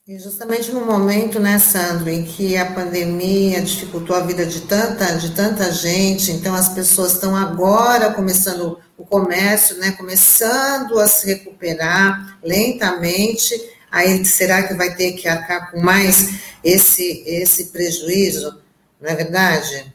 E 0.07 0.19
justamente 0.19 0.71
no 0.71 0.85
momento, 0.85 1.39
né, 1.39 1.57
Sandro, 1.57 2.07
em 2.11 2.23
que 2.23 2.55
a 2.55 2.71
pandemia 2.73 3.59
dificultou 3.59 4.15
a 4.15 4.19
vida 4.19 4.45
de 4.45 4.61
tanta, 4.61 5.17
de 5.17 5.33
tanta 5.33 5.71
gente, 5.71 6.31
então 6.31 6.53
as 6.53 6.69
pessoas 6.69 7.13
estão 7.13 7.35
agora 7.35 8.13
começando 8.13 8.79
o 8.95 9.03
comércio, 9.03 9.79
né, 9.79 9.93
começando 9.93 10.99
a 10.99 11.07
se 11.07 11.25
recuperar 11.33 12.37
lentamente, 12.43 13.55
aí 13.91 14.23
será 14.23 14.67
que 14.67 14.75
vai 14.75 14.95
ter 14.95 15.13
que 15.13 15.27
arcar 15.27 15.71
com 15.71 15.79
mais 15.79 16.39
esse, 16.63 17.23
esse 17.25 17.71
prejuízo, 17.71 18.61
não 19.01 19.09
é 19.09 19.15
verdade? 19.15 19.91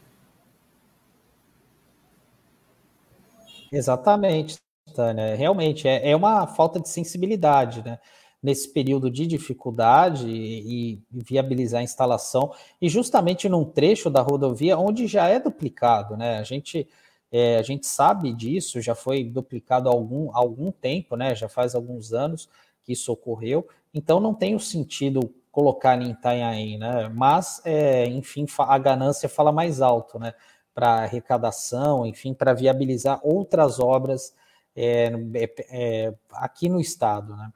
Exatamente, 3.71 4.57
Tânia. 4.93 5.37
Realmente, 5.37 5.87
é, 5.87 6.11
é 6.11 6.13
uma 6.13 6.45
falta 6.47 6.81
de 6.81 6.89
sensibilidade, 6.89 7.81
né? 7.81 7.97
Nesse 8.41 8.69
período 8.69 9.09
de 9.11 9.27
dificuldade 9.27 10.27
e, 10.27 10.99
viabilizar 11.11 11.81
a 11.81 11.83
instalação, 11.83 12.51
e 12.81 12.89
justamente 12.89 13.47
num 13.47 13.63
trecho 13.63 14.09
da 14.09 14.21
rodovia 14.21 14.77
onde 14.77 15.05
já 15.05 15.27
é 15.27 15.39
duplicado, 15.39 16.17
né? 16.17 16.39
A 16.39 16.43
gente, 16.43 16.87
é, 17.31 17.57
a 17.57 17.61
gente 17.61 17.85
sabe 17.85 18.33
disso, 18.33 18.81
já 18.81 18.95
foi 18.95 19.23
duplicado 19.23 19.89
há 19.89 19.91
algum, 19.91 20.35
algum 20.35 20.71
tempo, 20.71 21.15
né? 21.15 21.35
Já 21.35 21.47
faz 21.47 21.75
alguns 21.75 22.13
anos 22.13 22.49
que 22.83 22.93
isso 22.93 23.11
ocorreu, 23.11 23.67
então 23.93 24.19
não 24.19 24.33
tem 24.33 24.55
o 24.55 24.59
sentido 24.59 25.31
colocar 25.51 26.01
em 26.01 26.11
Itanhaém, 26.11 26.79
né? 26.79 27.09
Mas, 27.13 27.61
é, 27.63 28.05
enfim, 28.07 28.45
a 28.57 28.77
ganância 28.79 29.29
fala 29.29 29.51
mais 29.51 29.81
alto, 29.81 30.17
né? 30.17 30.33
Para 30.73 31.03
arrecadação, 31.03 32.05
enfim, 32.05 32.33
para 32.33 32.53
viabilizar 32.53 33.19
outras 33.21 33.79
obras 33.79 34.33
é, 34.75 35.11
é, 35.35 35.53
é, 35.69 36.13
aqui 36.31 36.69
no 36.69 36.79
estado, 36.79 37.35
né? 37.35 37.51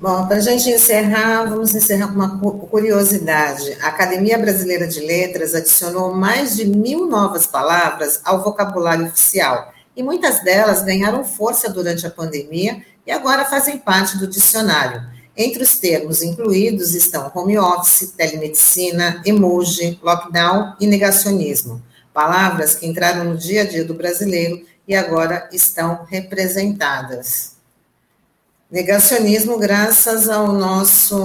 Bom, 0.00 0.28
para 0.28 0.36
a 0.36 0.40
gente 0.40 0.70
encerrar, 0.70 1.46
vamos 1.46 1.74
encerrar 1.74 2.06
com 2.06 2.14
uma 2.14 2.38
curiosidade. 2.68 3.76
A 3.82 3.88
Academia 3.88 4.38
Brasileira 4.38 4.86
de 4.86 5.00
Letras 5.00 5.56
adicionou 5.56 6.14
mais 6.14 6.54
de 6.54 6.64
mil 6.64 7.08
novas 7.08 7.48
palavras 7.48 8.20
ao 8.24 8.40
vocabulário 8.40 9.06
oficial, 9.06 9.74
e 9.96 10.02
muitas 10.04 10.44
delas 10.44 10.84
ganharam 10.84 11.24
força 11.24 11.68
durante 11.68 12.06
a 12.06 12.10
pandemia 12.10 12.80
e 13.04 13.10
agora 13.10 13.44
fazem 13.46 13.76
parte 13.76 14.16
do 14.18 14.28
dicionário. 14.28 15.02
Entre 15.36 15.64
os 15.64 15.80
termos 15.80 16.22
incluídos 16.22 16.94
estão 16.94 17.32
home 17.34 17.58
office, 17.58 18.12
telemedicina, 18.16 19.20
emoji, 19.26 19.98
lockdown 20.00 20.76
e 20.78 20.86
negacionismo. 20.86 21.82
Palavras 22.14 22.76
que 22.76 22.86
entraram 22.86 23.24
no 23.24 23.36
dia 23.36 23.62
a 23.62 23.66
dia 23.66 23.84
do 23.84 23.94
brasileiro 23.94 24.64
e 24.86 24.94
agora 24.94 25.48
estão 25.52 26.06
representadas. 26.08 27.57
Negacionismo 28.70 29.58
graças 29.58 30.28
ao 30.28 30.52
nosso, 30.52 31.16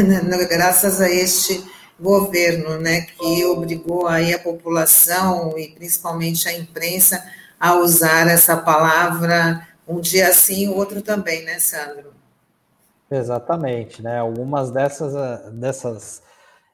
graças 0.48 1.00
a 1.00 1.08
este 1.10 1.62
governo, 2.00 2.78
né, 2.78 3.02
que 3.02 3.44
obrigou 3.44 4.08
aí 4.08 4.32
a 4.32 4.38
população 4.38 5.56
e 5.58 5.68
principalmente 5.68 6.48
a 6.48 6.58
imprensa 6.58 7.22
a 7.60 7.74
usar 7.74 8.26
essa 8.26 8.56
palavra 8.56 9.68
um 9.86 10.00
dia 10.00 10.32
sim, 10.32 10.68
o 10.68 10.76
outro 10.76 11.02
também, 11.02 11.44
né, 11.44 11.58
Sandro? 11.58 12.12
Exatamente, 13.10 14.02
né? 14.02 14.18
Algumas 14.18 14.70
dessas, 14.70 15.12
dessas 15.52 16.22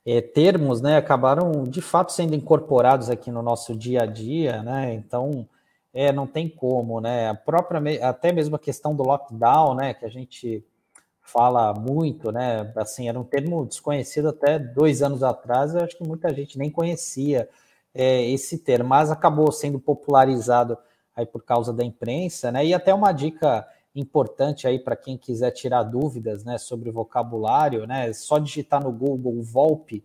é, 0.06 0.20
termos, 0.20 0.80
né, 0.80 0.96
acabaram 0.96 1.64
de 1.64 1.82
fato 1.82 2.12
sendo 2.12 2.34
incorporados 2.34 3.10
aqui 3.10 3.30
no 3.30 3.42
nosso 3.42 3.74
dia 3.74 4.02
a 4.02 4.06
dia, 4.06 4.62
né? 4.62 4.94
Então, 4.94 5.48
é, 5.92 6.12
não 6.12 6.26
tem 6.26 6.48
como, 6.48 7.00
né? 7.00 7.28
A 7.28 7.34
própria, 7.34 8.08
até 8.08 8.32
mesmo 8.32 8.56
a 8.56 8.58
questão 8.58 8.94
do 8.94 9.02
lockdown, 9.02 9.74
né? 9.74 9.94
Que 9.94 10.04
a 10.04 10.10
gente 10.10 10.64
fala 11.20 11.74
muito, 11.74 12.32
né? 12.32 12.72
Assim, 12.76 13.08
era 13.08 13.18
um 13.18 13.24
termo 13.24 13.66
desconhecido 13.66 14.28
até 14.28 14.58
dois 14.58 15.02
anos 15.02 15.22
atrás. 15.22 15.74
Eu 15.74 15.84
acho 15.84 15.96
que 15.96 16.06
muita 16.06 16.32
gente 16.32 16.58
nem 16.58 16.70
conhecia 16.70 17.48
é, 17.94 18.24
esse 18.30 18.58
termo, 18.58 18.88
mas 18.88 19.10
acabou 19.10 19.50
sendo 19.50 19.78
popularizado 19.78 20.78
aí 21.14 21.26
por 21.26 21.42
causa 21.42 21.72
da 21.72 21.84
imprensa, 21.84 22.52
né? 22.52 22.64
E 22.64 22.72
até 22.72 22.94
uma 22.94 23.12
dica 23.12 23.66
importante 23.94 24.68
aí 24.68 24.78
para 24.78 24.94
quem 24.94 25.18
quiser 25.18 25.50
tirar 25.50 25.82
dúvidas, 25.82 26.44
né, 26.44 26.56
sobre 26.58 26.90
vocabulário, 26.90 27.86
né? 27.86 28.12
Só 28.12 28.38
digitar 28.38 28.82
no 28.82 28.92
Google 28.92 29.42
VOLP, 29.42 30.04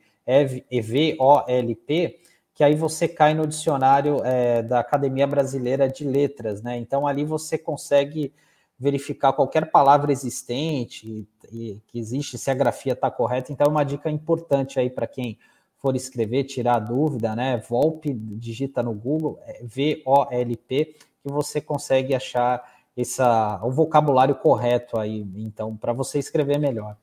E-V-O-L-P 0.72 2.20
que 2.54 2.64
aí 2.64 2.76
você 2.76 3.08
cai 3.08 3.34
no 3.34 3.48
dicionário 3.48 4.24
é, 4.24 4.62
da 4.62 4.80
Academia 4.80 5.26
Brasileira 5.26 5.88
de 5.90 6.04
Letras, 6.04 6.62
né? 6.62 6.78
Então 6.78 7.08
ali 7.08 7.26
você 7.26 7.58
consegue 7.58 8.34
verificar 8.78 9.34
qualquer 9.34 9.72
palavra 9.72 10.12
existente 10.12 11.28
e, 11.52 11.82
que 11.88 12.00
existe, 12.00 12.38
se 12.38 12.52
a 12.52 12.54
grafia 12.54 12.94
está 12.94 13.10
correta. 13.10 13.52
Então 13.52 13.68
é 13.68 13.70
uma 13.70 13.84
dica 13.84 14.10
importante 14.10 14.80
aí 14.80 14.90
para 14.90 15.08
quem 15.08 15.38
for 15.78 15.96
escrever, 15.96 16.44
tirar 16.46 16.80
dúvida, 16.80 17.36
né? 17.36 17.58
Volpe, 17.58 18.14
digita 18.14 18.82
no 18.84 18.94
Google, 18.94 19.40
é 19.46 19.62
V-O-L-P, 19.64 20.96
que 21.22 21.32
você 21.32 21.60
consegue 21.60 22.16
achar 22.16 22.64
essa, 22.96 23.60
o 23.64 23.72
vocabulário 23.72 24.36
correto 24.36 25.00
aí, 25.00 25.26
então, 25.36 25.76
para 25.76 25.92
você 25.92 26.20
escrever 26.20 26.60
melhor. 26.60 26.96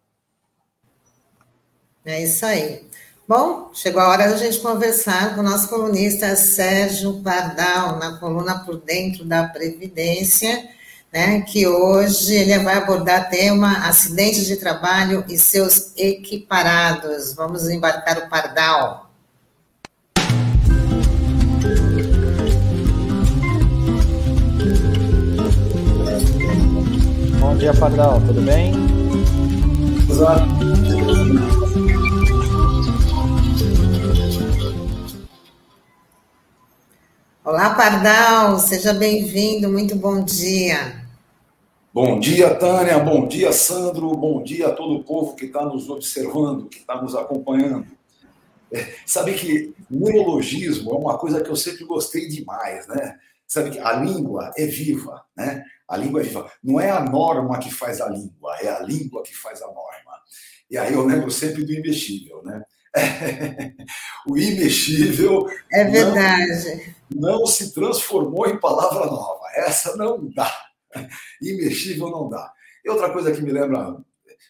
É 2.04 2.22
isso 2.22 2.46
aí. 2.46 2.88
Bom, 3.30 3.70
chegou 3.72 4.02
a 4.02 4.08
hora 4.08 4.28
da 4.28 4.36
gente 4.36 4.58
conversar 4.58 5.36
com 5.36 5.40
o 5.40 5.44
nosso 5.44 5.68
colunista 5.68 6.34
Sérgio 6.34 7.22
Pardal, 7.22 7.96
na 7.96 8.18
coluna 8.18 8.58
Por 8.64 8.78
Dentro 8.78 9.24
da 9.24 9.44
Previdência, 9.44 10.68
né, 11.12 11.40
que 11.42 11.64
hoje 11.64 12.34
ele 12.34 12.58
vai 12.58 12.78
abordar 12.78 13.30
tema 13.30 13.86
acidentes 13.86 14.46
de 14.46 14.56
trabalho 14.56 15.24
e 15.28 15.38
seus 15.38 15.92
equiparados. 15.96 17.32
Vamos 17.34 17.68
embarcar 17.68 18.18
o 18.18 18.28
Pardal. 18.28 19.08
Bom 27.38 27.56
dia, 27.56 27.72
Pardal, 27.74 28.20
tudo 28.22 28.42
bem? 28.42 28.72
Olá. 30.10 31.59
Olá, 37.50 37.74
Pardal, 37.74 38.60
seja 38.60 38.94
bem-vindo, 38.94 39.68
muito 39.68 39.96
bom 39.96 40.22
dia. 40.22 41.04
Bom 41.92 42.20
dia, 42.20 42.54
Tânia, 42.54 42.96
bom 43.00 43.26
dia, 43.26 43.52
Sandro, 43.52 44.16
bom 44.16 44.40
dia 44.40 44.68
a 44.68 44.72
todo 44.72 44.94
o 44.94 45.02
povo 45.02 45.34
que 45.34 45.46
está 45.46 45.64
nos 45.64 45.90
observando, 45.90 46.68
que 46.68 46.78
está 46.78 47.02
nos 47.02 47.16
acompanhando. 47.16 47.88
É, 48.72 48.94
sabe 49.04 49.34
que 49.34 49.74
neologismo 49.90 50.92
é 50.92 50.94
uma 50.94 51.18
coisa 51.18 51.40
que 51.40 51.50
eu 51.50 51.56
sempre 51.56 51.84
gostei 51.84 52.28
demais, 52.28 52.86
né? 52.86 53.18
Sabe 53.48 53.70
que 53.70 53.80
a 53.80 53.94
língua 53.94 54.52
é 54.56 54.64
viva, 54.66 55.24
né? 55.36 55.64
A 55.88 55.96
língua 55.96 56.20
é 56.20 56.22
viva. 56.22 56.48
Não 56.62 56.78
é 56.78 56.88
a 56.88 57.00
norma 57.00 57.58
que 57.58 57.74
faz 57.74 58.00
a 58.00 58.08
língua, 58.08 58.58
é 58.60 58.68
a 58.68 58.78
língua 58.78 59.24
que 59.24 59.36
faz 59.36 59.60
a 59.60 59.66
norma. 59.66 60.22
E 60.70 60.78
aí 60.78 60.92
eu 60.92 61.04
lembro 61.04 61.32
sempre 61.32 61.64
do 61.64 61.72
imexível, 61.72 62.44
né? 62.44 62.62
o 64.26 64.36
imexível. 64.36 65.46
É 65.72 65.84
verdade. 65.84 66.94
Não, 67.14 67.40
não, 67.40 67.46
se 67.46 67.72
transformou 67.72 68.46
em 68.48 68.58
palavra 68.58 69.06
nova. 69.06 69.40
Essa 69.54 69.96
não 69.96 70.28
dá. 70.34 70.52
Imexível 71.40 72.10
não 72.10 72.28
dá. 72.28 72.52
E 72.84 72.90
outra 72.90 73.10
coisa 73.10 73.32
que 73.32 73.42
me 73.42 73.52
lembra 73.52 73.96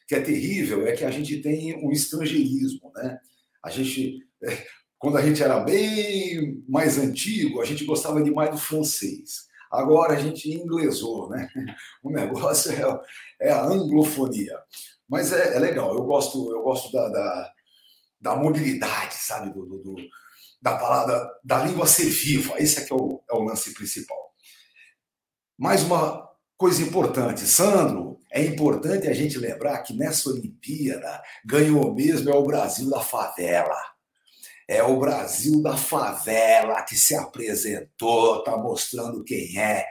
que 0.07 0.15
é 0.15 0.21
terrível 0.21 0.87
é 0.87 0.93
que 0.93 1.05
a 1.05 1.11
gente 1.11 1.41
tem 1.41 1.77
um 1.85 1.91
estrangeirismo, 1.91 2.93
né? 2.95 3.19
A 3.63 3.71
gente. 3.71 4.19
É, 4.43 4.65
quando 4.99 5.17
a 5.17 5.23
gente 5.23 5.43
era 5.43 5.61
bem 5.61 6.63
mais 6.69 6.99
antigo, 6.99 7.61
a 7.61 7.65
gente 7.65 7.85
gostava 7.85 8.23
demais 8.23 8.51
do 8.51 8.59
francês. 8.59 9.49
Agora 9.71 10.15
a 10.15 10.21
gente 10.21 10.51
inglesou, 10.51 11.31
né? 11.31 11.49
O 12.03 12.11
negócio 12.11 12.73
é, 12.73 13.49
é 13.49 13.53
a 13.53 13.65
anglofonia. 13.65 14.59
Mas 15.09 15.33
é, 15.33 15.57
é, 15.57 15.59
legal, 15.59 15.95
eu 15.95 16.05
gosto, 16.05 16.51
eu 16.53 16.63
gosto 16.63 16.93
da, 16.93 17.09
da, 17.09 17.53
da 18.21 18.37
mobilidade, 18.37 19.15
sabe? 19.15 19.51
Do, 19.51 19.65
do, 19.67 19.97
da 20.61 20.77
palavra, 20.77 21.31
da 21.43 21.65
língua 21.65 21.87
ser 21.87 22.07
viva. 22.07 22.55
Esse 22.59 22.81
é 22.81 22.85
que 22.85 22.93
é 22.93 22.97
o, 22.97 23.23
é 23.31 23.35
o 23.35 23.43
lance 23.43 23.73
principal. 23.73 24.35
Mais 25.59 25.83
uma 25.83 26.29
coisa 26.57 26.83
importante, 26.83 27.41
Sandro, 27.47 28.19
é 28.31 28.45
importante 28.45 29.09
a 29.09 29.13
gente 29.13 29.39
lembrar 29.39 29.79
que 29.83 29.95
nessa 29.95 30.31
Olimpíada 30.31 31.23
ganhou 31.45 31.95
mesmo 31.95 32.31
é 32.31 32.35
o 32.35 32.45
Brasil 32.45 32.89
da 32.89 33.01
favela. 33.01 33.77
É 34.69 34.83
o 34.83 35.01
Brasil 35.01 35.61
da 35.63 35.77
favela 35.77 36.81
que 36.83 36.95
se 36.97 37.15
apresentou, 37.15 38.39
está 38.39 38.57
mostrando 38.57 39.25
quem 39.25 39.59
é. 39.59 39.85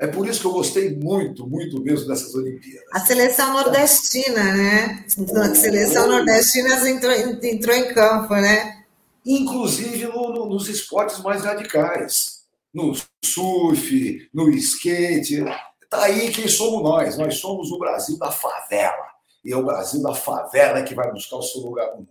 É 0.00 0.06
por 0.06 0.26
isso 0.26 0.40
que 0.40 0.46
eu 0.46 0.52
gostei 0.52 0.96
muito, 0.96 1.46
muito 1.46 1.78
mesmo 1.82 2.08
dessas 2.08 2.34
Olimpíadas. 2.34 2.88
A 2.90 3.00
seleção 3.00 3.52
nordestina, 3.52 4.44
né? 4.54 5.04
A 5.42 5.54
seleção 5.54 6.08
nordestina 6.08 6.88
entrou, 6.88 7.12
entrou 7.12 7.76
em 7.76 7.92
campo, 7.92 8.34
né? 8.34 8.86
Inclusive 9.26 10.06
no, 10.06 10.32
no, 10.32 10.46
nos 10.46 10.70
esportes 10.70 11.18
mais 11.18 11.44
radicais. 11.44 12.46
No 12.72 12.94
surf, 13.22 14.30
no 14.32 14.48
skate. 14.48 15.44
Está 15.82 16.04
aí 16.04 16.32
quem 16.32 16.48
somos 16.48 16.82
nós. 16.82 17.18
Nós 17.18 17.36
somos 17.36 17.70
o 17.70 17.78
Brasil 17.78 18.18
da 18.18 18.30
favela. 18.30 19.06
E 19.44 19.52
é 19.52 19.56
o 19.56 19.66
Brasil 19.66 20.02
da 20.02 20.14
favela 20.14 20.82
que 20.82 20.94
vai 20.94 21.12
buscar 21.12 21.36
o 21.36 21.42
seu 21.42 21.60
lugar 21.60 21.88
no 21.90 21.98
mundo. 21.98 22.08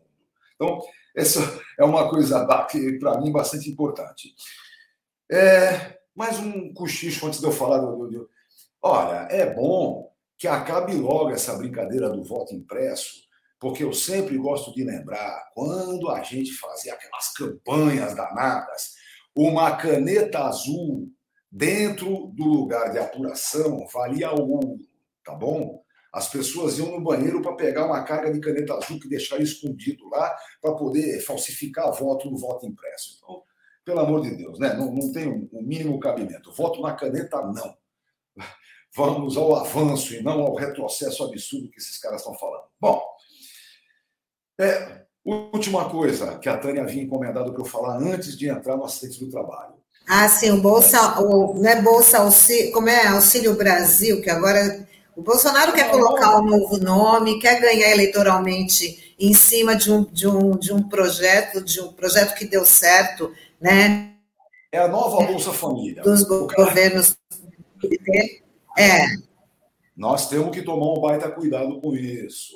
Então, 0.53 0.79
essa 1.15 1.59
é 1.75 1.83
uma 1.83 2.07
coisa 2.07 2.45
para 2.45 3.19
mim 3.19 3.31
bastante 3.31 3.67
importante. 3.67 4.35
É, 5.31 5.98
mais 6.15 6.39
um 6.39 6.73
cochicho 6.73 7.25
antes 7.27 7.39
de 7.39 7.45
eu 7.45 7.51
falar 7.51 7.79
do, 7.79 8.07
do. 8.07 8.29
Olha, 8.81 9.27
é 9.29 9.53
bom 9.53 10.11
que 10.37 10.47
acabe 10.47 10.93
logo 10.93 11.31
essa 11.31 11.55
brincadeira 11.57 12.09
do 12.09 12.23
voto 12.23 12.55
impresso, 12.55 13.23
porque 13.59 13.83
eu 13.83 13.91
sempre 13.91 14.37
gosto 14.37 14.73
de 14.73 14.83
lembrar 14.83 15.49
quando 15.53 16.09
a 16.09 16.23
gente 16.23 16.53
fazia 16.53 16.93
aquelas 16.93 17.33
campanhas 17.33 18.15
danadas, 18.15 18.93
uma 19.35 19.75
caneta 19.75 20.45
azul 20.45 21.11
dentro 21.51 22.27
do 22.35 22.45
lugar 22.45 22.91
de 22.91 22.99
apuração 22.99 23.85
valia 23.91 24.31
ouro, 24.31 24.77
tá 25.23 25.35
bom? 25.35 25.83
As 26.11 26.27
pessoas 26.27 26.79
iam 26.79 26.91
no 26.91 27.03
banheiro 27.03 27.41
para 27.41 27.55
pegar 27.55 27.85
uma 27.85 28.03
carga 28.03 28.31
de 28.31 28.39
caneta 28.39 28.73
azul 28.73 28.99
que 28.99 29.09
deixaram 29.09 29.43
escondido 29.43 30.07
lá 30.09 30.35
para 30.61 30.73
poder 30.73 31.21
falsificar 31.21 31.91
voto 31.93 32.29
no 32.31 32.37
voto 32.37 32.65
impresso. 32.65 33.17
Então, 33.17 33.43
pelo 33.89 34.01
amor 34.01 34.21
de 34.21 34.35
Deus, 34.35 34.59
né? 34.59 34.75
não, 34.75 34.91
não 34.93 35.11
tem 35.11 35.27
o 35.27 35.33
um, 35.33 35.49
um 35.53 35.63
mínimo 35.63 35.99
cabimento. 35.99 36.53
Voto 36.53 36.79
na 36.79 36.93
caneta, 36.93 37.41
não. 37.41 37.75
Vamos 38.95 39.35
ao 39.35 39.55
avanço 39.55 40.13
e 40.13 40.21
não 40.21 40.41
ao 40.41 40.55
retrocesso 40.55 41.23
absurdo 41.23 41.69
que 41.71 41.79
esses 41.79 41.97
caras 41.97 42.21
estão 42.21 42.35
falando. 42.35 42.65
Bom, 42.79 43.01
é, 44.59 45.05
última 45.25 45.89
coisa 45.89 46.37
que 46.37 46.47
a 46.47 46.57
Tânia 46.57 46.83
havia 46.83 47.01
encomendado 47.01 47.51
para 47.51 47.61
eu 47.61 47.65
falar 47.65 47.97
antes 47.97 48.37
de 48.37 48.47
entrar 48.47 48.77
no 48.77 48.85
acidente 48.85 49.23
do 49.25 49.31
trabalho. 49.31 49.73
Ah, 50.07 50.27
sim, 50.29 50.51
o 50.51 50.61
Bolsa, 50.61 51.19
o, 51.21 51.55
não 51.55 51.69
é 51.69 51.81
Bolsa 51.81 52.19
Auxílio, 52.19 52.71
como 52.71 52.89
é? 52.89 53.07
Auxílio 53.07 53.55
Brasil, 53.55 54.21
que 54.21 54.29
agora 54.29 54.87
o 55.15 55.21
Bolsonaro 55.21 55.73
quer 55.73 55.89
colocar 55.89 56.39
um 56.39 56.45
novo 56.45 56.77
nome, 56.77 57.39
quer 57.39 57.59
ganhar 57.59 57.91
eleitoralmente 57.91 59.15
em 59.19 59.33
cima 59.33 59.75
de 59.75 59.91
um, 59.91 60.03
de 60.05 60.27
um, 60.27 60.51
de 60.51 60.73
um 60.73 60.81
projeto, 60.81 61.61
de 61.61 61.81
um 61.81 61.91
projeto 61.91 62.35
que 62.35 62.45
deu 62.45 62.65
certo, 62.65 63.31
né? 63.61 64.15
É 64.71 64.79
a 64.79 64.87
nova 64.87 65.25
Bolsa 65.25 65.51
Família. 65.51 66.03
Dos 66.03 66.23
governos. 66.23 67.17
É. 68.77 69.05
Nós 69.95 70.29
temos 70.29 70.51
que 70.51 70.61
tomar 70.61 70.93
um 70.93 71.01
baita 71.01 71.29
cuidado 71.31 71.79
com 71.81 71.95
isso. 71.95 72.55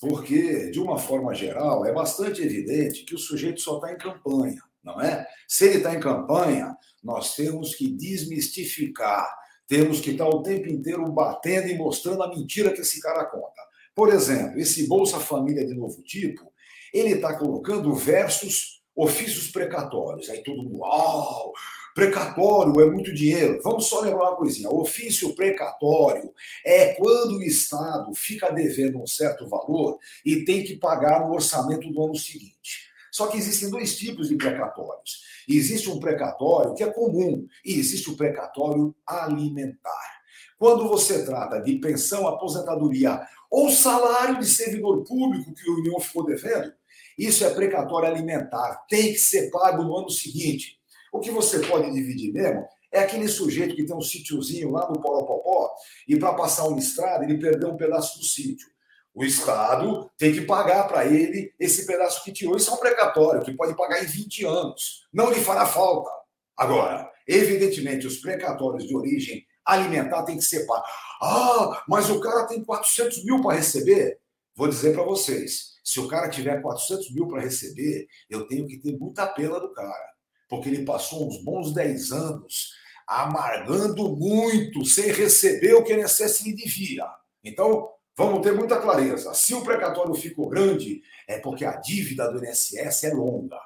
Porque, 0.00 0.70
de 0.70 0.80
uma 0.80 0.98
forma 0.98 1.32
geral, 1.32 1.86
é 1.86 1.92
bastante 1.92 2.42
evidente 2.42 3.04
que 3.04 3.14
o 3.14 3.18
sujeito 3.18 3.60
só 3.60 3.76
está 3.76 3.92
em 3.92 3.96
campanha, 3.96 4.60
não 4.82 5.00
é? 5.00 5.26
Se 5.46 5.66
ele 5.66 5.76
está 5.76 5.94
em 5.94 6.00
campanha, 6.00 6.76
nós 7.02 7.36
temos 7.36 7.74
que 7.76 7.88
desmistificar 7.88 9.28
temos 9.72 10.00
que 10.00 10.10
estar 10.10 10.28
o 10.28 10.42
tempo 10.42 10.68
inteiro 10.68 11.10
batendo 11.10 11.68
e 11.68 11.78
mostrando 11.78 12.22
a 12.22 12.28
mentira 12.28 12.74
que 12.74 12.82
esse 12.82 13.00
cara 13.00 13.24
conta. 13.24 13.62
Por 13.94 14.10
exemplo, 14.10 14.60
esse 14.60 14.86
Bolsa 14.86 15.18
Família 15.18 15.66
de 15.66 15.72
novo 15.72 16.02
tipo, 16.02 16.52
ele 16.92 17.14
está 17.14 17.38
colocando 17.38 17.94
versos 17.94 18.81
ofícios 18.94 19.50
precatórios. 19.50 20.28
Aí 20.28 20.42
todo 20.42 20.62
mundo, 20.62 20.78
uau, 20.78 21.52
precatório 21.94 22.80
é 22.80 22.90
muito 22.90 23.12
dinheiro. 23.12 23.60
Vamos 23.62 23.86
só 23.86 24.00
lembrar 24.00 24.30
uma 24.30 24.36
coisinha: 24.36 24.70
ofício 24.70 25.34
precatório 25.34 26.32
é 26.64 26.94
quando 26.94 27.36
o 27.36 27.42
Estado 27.42 28.12
fica 28.14 28.50
devendo 28.50 29.00
um 29.00 29.06
certo 29.06 29.48
valor 29.48 29.98
e 30.24 30.44
tem 30.44 30.64
que 30.64 30.76
pagar 30.76 31.20
no 31.20 31.32
orçamento 31.32 31.90
do 31.90 32.04
ano 32.04 32.16
seguinte. 32.16 32.90
Só 33.10 33.26
que 33.26 33.36
existem 33.36 33.68
dois 33.68 33.96
tipos 33.96 34.28
de 34.28 34.36
precatórios. 34.36 35.22
Existe 35.46 35.90
um 35.90 36.00
precatório 36.00 36.74
que 36.74 36.82
é 36.82 36.90
comum 36.90 37.46
e 37.64 37.78
existe 37.78 38.08
o 38.10 38.16
precatório 38.16 38.94
alimentar. 39.06 40.22
Quando 40.58 40.88
você 40.88 41.24
trata 41.24 41.60
de 41.60 41.76
pensão, 41.78 42.26
aposentadoria 42.26 43.20
ou 43.50 43.70
salário 43.70 44.38
de 44.38 44.46
servidor 44.46 45.04
público 45.04 45.52
que 45.52 45.68
o 45.68 45.78
União 45.80 46.00
ficou 46.00 46.24
devendo, 46.24 46.72
isso 47.18 47.44
é 47.44 47.50
precatório 47.50 48.08
alimentar, 48.08 48.84
tem 48.88 49.12
que 49.12 49.18
ser 49.18 49.50
pago 49.50 49.82
no 49.82 49.96
ano 49.96 50.10
seguinte. 50.10 50.78
O 51.12 51.20
que 51.20 51.30
você 51.30 51.60
pode 51.60 51.92
dividir 51.92 52.32
mesmo 52.32 52.66
é 52.90 53.00
aquele 53.00 53.28
sujeito 53.28 53.74
que 53.74 53.84
tem 53.84 53.96
um 53.96 54.02
sítiozinho 54.02 54.70
lá 54.70 54.88
no 54.88 55.00
Poropopó 55.00 55.70
e 56.06 56.16
para 56.16 56.34
passar 56.34 56.64
uma 56.64 56.78
estrada 56.78 57.24
ele 57.24 57.38
perdeu 57.38 57.70
um 57.70 57.76
pedaço 57.76 58.18
do 58.18 58.24
sítio. 58.24 58.72
O 59.14 59.24
Estado 59.24 60.10
tem 60.16 60.32
que 60.32 60.42
pagar 60.42 60.88
para 60.88 61.06
ele 61.06 61.52
esse 61.60 61.86
pedaço 61.86 62.24
que 62.24 62.32
tirou. 62.32 62.56
Isso 62.56 62.70
é 62.70 62.74
um 62.74 62.78
precatório 62.78 63.42
que 63.42 63.52
pode 63.52 63.76
pagar 63.76 64.02
em 64.02 64.06
20 64.06 64.46
anos. 64.46 65.06
Não 65.12 65.30
lhe 65.30 65.40
fará 65.40 65.66
falta. 65.66 66.10
Agora, 66.56 67.10
evidentemente, 67.28 68.06
os 68.06 68.16
precatórios 68.16 68.86
de 68.86 68.96
origem 68.96 69.44
alimentar 69.64 70.22
têm 70.22 70.36
que 70.36 70.44
ser 70.44 70.66
pagos. 70.66 70.88
Ah, 71.20 71.82
mas 71.86 72.08
o 72.08 72.20
cara 72.20 72.46
tem 72.46 72.64
400 72.64 73.24
mil 73.24 73.42
para 73.42 73.56
receber. 73.56 74.18
Vou 74.54 74.68
dizer 74.68 74.94
para 74.94 75.04
vocês: 75.04 75.71
se 75.82 76.00
o 76.00 76.08
cara 76.08 76.28
tiver 76.28 76.60
400 76.60 77.12
mil 77.12 77.26
para 77.28 77.42
receber, 77.42 78.06
eu 78.28 78.46
tenho 78.46 78.66
que 78.66 78.78
ter 78.78 78.98
muita 78.98 79.26
pena 79.26 79.58
do 79.58 79.72
cara. 79.72 80.12
Porque 80.48 80.68
ele 80.68 80.84
passou 80.84 81.26
uns 81.26 81.42
bons 81.42 81.72
10 81.72 82.12
anos 82.12 82.72
amargando 83.06 84.16
muito, 84.16 84.84
sem 84.84 85.12
receber 85.12 85.74
o 85.74 85.82
que 85.82 85.92
o 85.92 86.00
INSS 86.00 86.42
lhe 86.42 86.54
devia. 86.54 87.06
Então, 87.42 87.88
Vamos 88.16 88.42
ter 88.42 88.52
muita 88.52 88.80
clareza. 88.80 89.32
Se 89.32 89.54
o 89.54 89.62
precatório 89.62 90.14
ficou 90.14 90.48
grande, 90.48 91.02
é 91.26 91.38
porque 91.38 91.64
a 91.64 91.76
dívida 91.76 92.30
do 92.30 92.44
INSS 92.44 93.04
é 93.04 93.14
longa. 93.14 93.58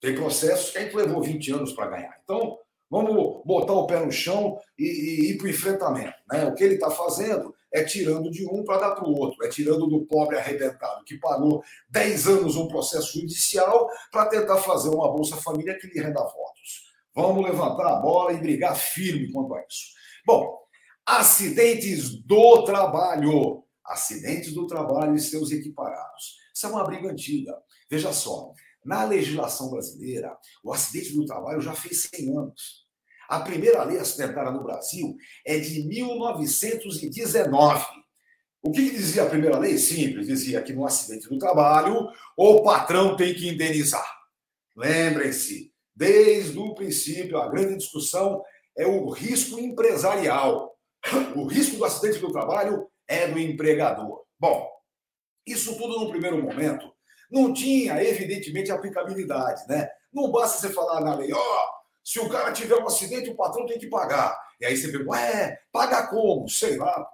Tem 0.00 0.14
processos 0.14 0.70
que 0.70 0.78
a 0.78 0.80
gente 0.82 0.96
levou 0.96 1.22
20 1.22 1.52
anos 1.52 1.72
para 1.72 1.90
ganhar. 1.90 2.18
Então, 2.24 2.58
vamos 2.92 3.42
botar 3.46 3.72
o 3.72 3.86
pé 3.86 4.04
no 4.04 4.12
chão 4.12 4.58
e, 4.78 4.84
e 4.84 5.30
ir 5.30 5.38
para 5.38 5.46
o 5.46 5.50
enfrentamento. 5.50 6.14
Né? 6.30 6.44
O 6.44 6.54
que 6.54 6.62
ele 6.62 6.74
está 6.74 6.90
fazendo 6.90 7.54
é 7.72 7.82
tirando 7.82 8.30
de 8.30 8.46
um 8.46 8.62
para 8.62 8.80
dar 8.80 8.94
para 8.94 9.08
o 9.08 9.18
outro, 9.18 9.42
é 9.42 9.48
tirando 9.48 9.86
do 9.86 10.04
pobre 10.04 10.36
arrebentado 10.36 11.02
que 11.04 11.16
pagou 11.16 11.64
10 11.88 12.28
anos 12.28 12.56
um 12.56 12.68
processo 12.68 13.18
judicial 13.18 13.88
para 14.10 14.26
tentar 14.26 14.58
fazer 14.58 14.90
uma 14.90 15.10
Bolsa 15.10 15.38
Família 15.38 15.78
que 15.78 15.86
lhe 15.86 15.98
renda 15.98 16.20
votos. 16.20 16.92
Vamos 17.14 17.42
levantar 17.42 17.86
a 17.86 17.96
bola 17.96 18.34
e 18.34 18.38
brigar 18.38 18.76
firme 18.76 19.32
quanto 19.32 19.54
a 19.54 19.60
isso. 19.60 19.92
Bom, 20.26 20.58
acidentes 21.06 22.10
do 22.10 22.62
trabalho 22.64 23.64
acidentes 23.84 24.54
do 24.54 24.66
trabalho 24.66 25.14
e 25.14 25.20
seus 25.20 25.50
equiparados. 25.50 26.36
Isso 26.54 26.66
é 26.66 26.68
uma 26.68 26.84
briga 26.84 27.10
antiga. 27.10 27.56
Veja 27.90 28.12
só, 28.12 28.52
na 28.84 29.04
legislação 29.04 29.70
brasileira, 29.70 30.36
o 30.62 30.72
acidente 30.72 31.14
do 31.14 31.24
trabalho 31.24 31.60
já 31.60 31.74
fez 31.74 32.08
100 32.14 32.36
anos. 32.36 32.81
A 33.28 33.40
primeira 33.40 33.82
lei 33.84 33.98
acidentária 33.98 34.50
no 34.50 34.62
Brasil 34.62 35.16
é 35.46 35.58
de 35.58 35.82
1919. 35.86 37.84
O 38.62 38.70
que, 38.70 38.90
que 38.90 38.96
dizia 38.96 39.24
a 39.24 39.28
primeira 39.28 39.58
lei? 39.58 39.76
Simples, 39.76 40.26
dizia 40.26 40.62
que 40.62 40.72
no 40.72 40.86
acidente 40.86 41.28
do 41.28 41.38
trabalho 41.38 42.08
o 42.36 42.62
patrão 42.62 43.16
tem 43.16 43.34
que 43.34 43.48
indenizar. 43.48 44.06
Lembrem-se, 44.76 45.72
desde 45.94 46.58
o 46.58 46.74
princípio, 46.74 47.38
a 47.38 47.48
grande 47.48 47.76
discussão 47.76 48.42
é 48.76 48.86
o 48.86 49.10
risco 49.10 49.58
empresarial. 49.58 50.72
O 51.34 51.46
risco 51.46 51.76
do 51.76 51.84
acidente 51.84 52.20
do 52.20 52.30
trabalho 52.30 52.86
é 53.08 53.26
do 53.26 53.38
empregador. 53.38 54.22
Bom, 54.38 54.68
isso 55.46 55.76
tudo 55.76 55.98
no 55.98 56.10
primeiro 56.10 56.40
momento 56.40 56.92
não 57.30 57.52
tinha, 57.52 58.02
evidentemente, 58.02 58.70
aplicabilidade, 58.70 59.66
né? 59.66 59.88
Não 60.12 60.30
basta 60.30 60.58
você 60.58 60.72
falar 60.72 61.00
na 61.00 61.14
lei, 61.14 61.32
ó, 61.32 61.38
oh, 61.38 61.81
se 62.04 62.18
o 62.20 62.28
cara 62.28 62.52
tiver 62.52 62.76
um 62.76 62.86
acidente, 62.86 63.30
o 63.30 63.36
patrão 63.36 63.66
tem 63.66 63.78
que 63.78 63.88
pagar. 63.88 64.36
E 64.60 64.66
aí 64.66 64.76
você 64.76 64.88
pergunta, 64.88 65.10
ué, 65.12 65.58
paga 65.72 66.06
como? 66.06 66.48
Sei 66.48 66.76
lá. 66.76 67.06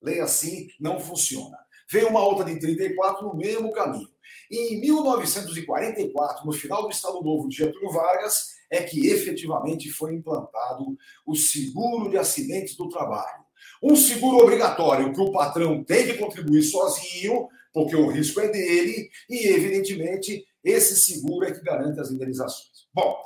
Lei 0.00 0.20
assim 0.20 0.68
não 0.78 1.00
funciona. 1.00 1.58
veio 1.90 2.08
uma 2.08 2.24
outra 2.24 2.44
de 2.44 2.58
34 2.58 3.26
no 3.26 3.34
mesmo 3.34 3.72
caminho. 3.72 4.08
E 4.50 4.74
em 4.74 4.80
1944, 4.80 6.46
no 6.46 6.52
final 6.52 6.82
do 6.82 6.90
Estado 6.90 7.20
Novo 7.22 7.48
de 7.48 7.56
Getúlio 7.56 7.90
Vargas, 7.90 8.58
é 8.70 8.82
que 8.82 9.08
efetivamente 9.08 9.90
foi 9.90 10.14
implantado 10.14 10.96
o 11.26 11.34
seguro 11.34 12.10
de 12.10 12.18
acidentes 12.18 12.76
do 12.76 12.88
trabalho. 12.88 13.44
Um 13.82 13.96
seguro 13.96 14.38
obrigatório 14.38 15.12
que 15.12 15.20
o 15.20 15.32
patrão 15.32 15.82
tem 15.84 16.06
que 16.06 16.14
contribuir 16.14 16.62
sozinho, 16.62 17.48
porque 17.72 17.96
o 17.96 18.08
risco 18.08 18.40
é 18.40 18.48
dele, 18.48 19.08
e 19.28 19.48
evidentemente 19.48 20.46
esse 20.62 20.96
seguro 20.96 21.46
é 21.46 21.52
que 21.52 21.62
garante 21.62 22.00
as 22.00 22.10
indenizações. 22.10 22.88
Bom, 22.92 23.16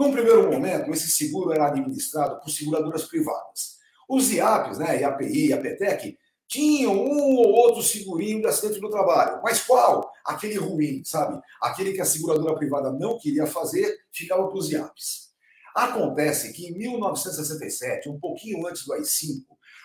num 0.00 0.12
primeiro 0.12 0.50
momento, 0.50 0.90
esse 0.92 1.10
seguro 1.10 1.52
era 1.52 1.66
administrado 1.66 2.40
por 2.40 2.48
seguradoras 2.48 3.04
privadas. 3.04 3.76
Os 4.08 4.32
IAPs, 4.32 4.78
né, 4.78 5.02
IAPI 5.02 5.48
e 5.48 5.52
APTEC, 5.52 6.18
tinham 6.48 6.94
um 6.94 7.36
ou 7.36 7.52
outro 7.52 7.82
segurinho 7.82 8.40
de 8.40 8.46
acidente 8.46 8.80
do 8.80 8.88
trabalho. 8.88 9.42
Mas 9.42 9.62
qual? 9.62 10.10
Aquele 10.24 10.56
ruim, 10.56 11.02
sabe? 11.04 11.38
Aquele 11.60 11.92
que 11.92 12.00
a 12.00 12.06
seguradora 12.06 12.56
privada 12.56 12.90
não 12.90 13.18
queria 13.18 13.46
fazer, 13.46 13.94
ficava 14.10 14.48
para 14.48 14.56
os 14.56 14.72
IAPs. 14.72 15.34
Acontece 15.76 16.54
que 16.54 16.68
em 16.68 16.78
1967, 16.78 18.08
um 18.08 18.18
pouquinho 18.18 18.66
antes 18.66 18.86
do 18.86 18.94
AI-5, 18.94 19.42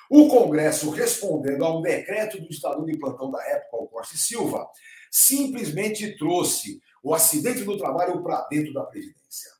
o 0.09 0.29
Congresso, 0.29 0.91
respondendo 0.91 1.65
a 1.65 1.77
um 1.77 1.81
decreto 1.81 2.39
do 2.39 2.49
Estado 2.49 2.85
de 2.85 2.97
plantão 2.97 3.29
da 3.29 3.43
época, 3.49 3.83
o 3.83 3.87
Corte 3.87 4.17
Silva, 4.17 4.65
simplesmente 5.11 6.17
trouxe 6.17 6.79
o 7.03 7.13
acidente 7.13 7.65
do 7.65 7.77
trabalho 7.77 8.23
para 8.23 8.47
dentro 8.47 8.73
da 8.73 8.85
Previdência. 8.85 9.54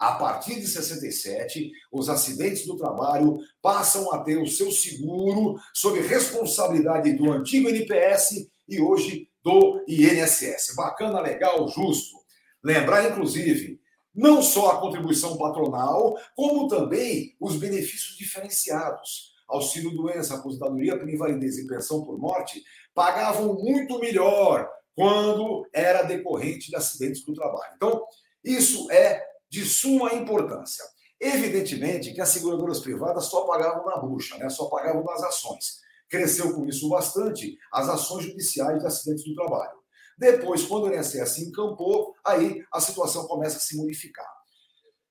A 0.00 0.12
partir 0.12 0.58
de 0.58 0.66
67, 0.66 1.70
os 1.92 2.08
acidentes 2.08 2.66
do 2.66 2.74
trabalho 2.74 3.38
passam 3.60 4.10
a 4.14 4.24
ter 4.24 4.38
o 4.38 4.46
seu 4.46 4.72
seguro 4.72 5.60
sob 5.74 6.00
responsabilidade 6.00 7.12
do 7.12 7.30
antigo 7.30 7.68
NPS 7.68 8.48
e 8.66 8.80
hoje 8.80 9.28
do 9.44 9.84
INSS. 9.86 10.74
Bacana, 10.74 11.20
legal, 11.20 11.68
justo. 11.68 12.16
Lembrar, 12.64 13.10
inclusive, 13.10 13.78
não 14.14 14.40
só 14.42 14.70
a 14.70 14.80
contribuição 14.80 15.36
patronal, 15.36 16.16
como 16.34 16.66
também 16.66 17.36
os 17.38 17.56
benefícios 17.56 18.16
diferenciados. 18.16 19.34
Auxílio 19.46 19.90
doença, 19.90 20.34
aposentadoria 20.34 20.98
por 20.98 21.10
invalidez 21.10 21.58
e 21.58 21.66
pensão 21.66 22.02
por 22.02 22.18
morte 22.18 22.62
pagavam 22.94 23.52
muito 23.52 23.98
melhor 23.98 24.66
quando 24.94 25.68
era 25.74 26.04
decorrente 26.04 26.70
de 26.70 26.76
acidentes 26.76 27.22
do 27.22 27.34
trabalho. 27.34 27.72
Então, 27.76 28.02
isso 28.42 28.90
é 28.90 29.29
de 29.50 29.64
suma 29.64 30.14
importância. 30.14 30.84
Evidentemente 31.20 32.14
que 32.14 32.20
as 32.20 32.30
seguradoras 32.30 32.80
privadas 32.80 33.26
só 33.26 33.42
pagavam 33.42 33.84
na 33.84 33.98
bucha, 33.98 34.38
né? 34.38 34.48
só 34.48 34.66
pagavam 34.66 35.04
nas 35.04 35.22
ações. 35.22 35.80
Cresceu 36.08 36.54
com 36.54 36.66
isso 36.66 36.88
bastante 36.88 37.58
as 37.72 37.88
ações 37.88 38.24
judiciais 38.24 38.80
de 38.80 38.86
acidentes 38.86 39.24
do 39.24 39.34
trabalho. 39.34 39.78
Depois, 40.16 40.64
quando 40.64 40.84
o 40.84 40.94
INSS 40.94 41.38
encampou, 41.38 42.14
aí 42.24 42.62
a 42.72 42.80
situação 42.80 43.26
começa 43.26 43.56
a 43.56 43.60
se 43.60 43.76
modificar. 43.76 44.28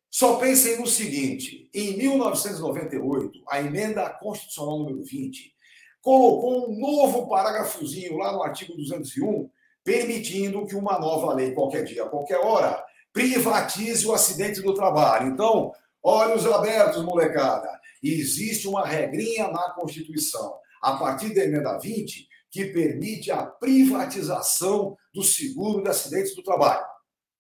Só 0.10 0.38
pensem 0.38 0.80
no 0.80 0.88
seguinte: 0.88 1.70
em 1.74 1.98
1998, 1.98 3.44
a 3.48 3.60
emenda 3.60 4.10
constitucional 4.10 4.80
número 4.80 5.04
20 5.04 5.54
colocou 6.02 6.70
um 6.70 6.80
novo 6.80 7.28
parágrafozinho 7.28 8.18
lá 8.18 8.32
no 8.32 8.42
artigo 8.42 8.76
201, 8.76 9.50
permitindo 9.84 10.66
que 10.66 10.76
uma 10.76 11.00
nova 11.00 11.34
lei, 11.34 11.54
qualquer 11.54 11.84
dia, 11.84 12.06
qualquer 12.06 12.38
hora, 12.38 12.84
privatize 13.20 14.08
o 14.08 14.14
acidente 14.14 14.62
do 14.62 14.74
trabalho. 14.74 15.28
Então, 15.28 15.74
olhos 16.02 16.46
abertos, 16.46 17.04
molecada. 17.04 17.70
Existe 18.02 18.66
uma 18.66 18.88
regrinha 18.88 19.50
na 19.50 19.72
Constituição, 19.72 20.58
a 20.82 20.96
partir 20.96 21.34
da 21.34 21.44
emenda 21.44 21.78
20, 21.78 22.30
que 22.50 22.68
permite 22.68 23.30
a 23.30 23.46
privatização 23.46 24.96
do 25.14 25.22
seguro 25.22 25.84
de 25.84 25.90
acidentes 25.90 26.34
do 26.34 26.42
trabalho. 26.42 26.86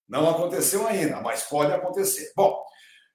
Não 0.06 0.30
aconteceu 0.30 0.86
ainda, 0.86 1.22
mas 1.22 1.44
pode 1.44 1.72
acontecer. 1.72 2.34
Bom, 2.36 2.62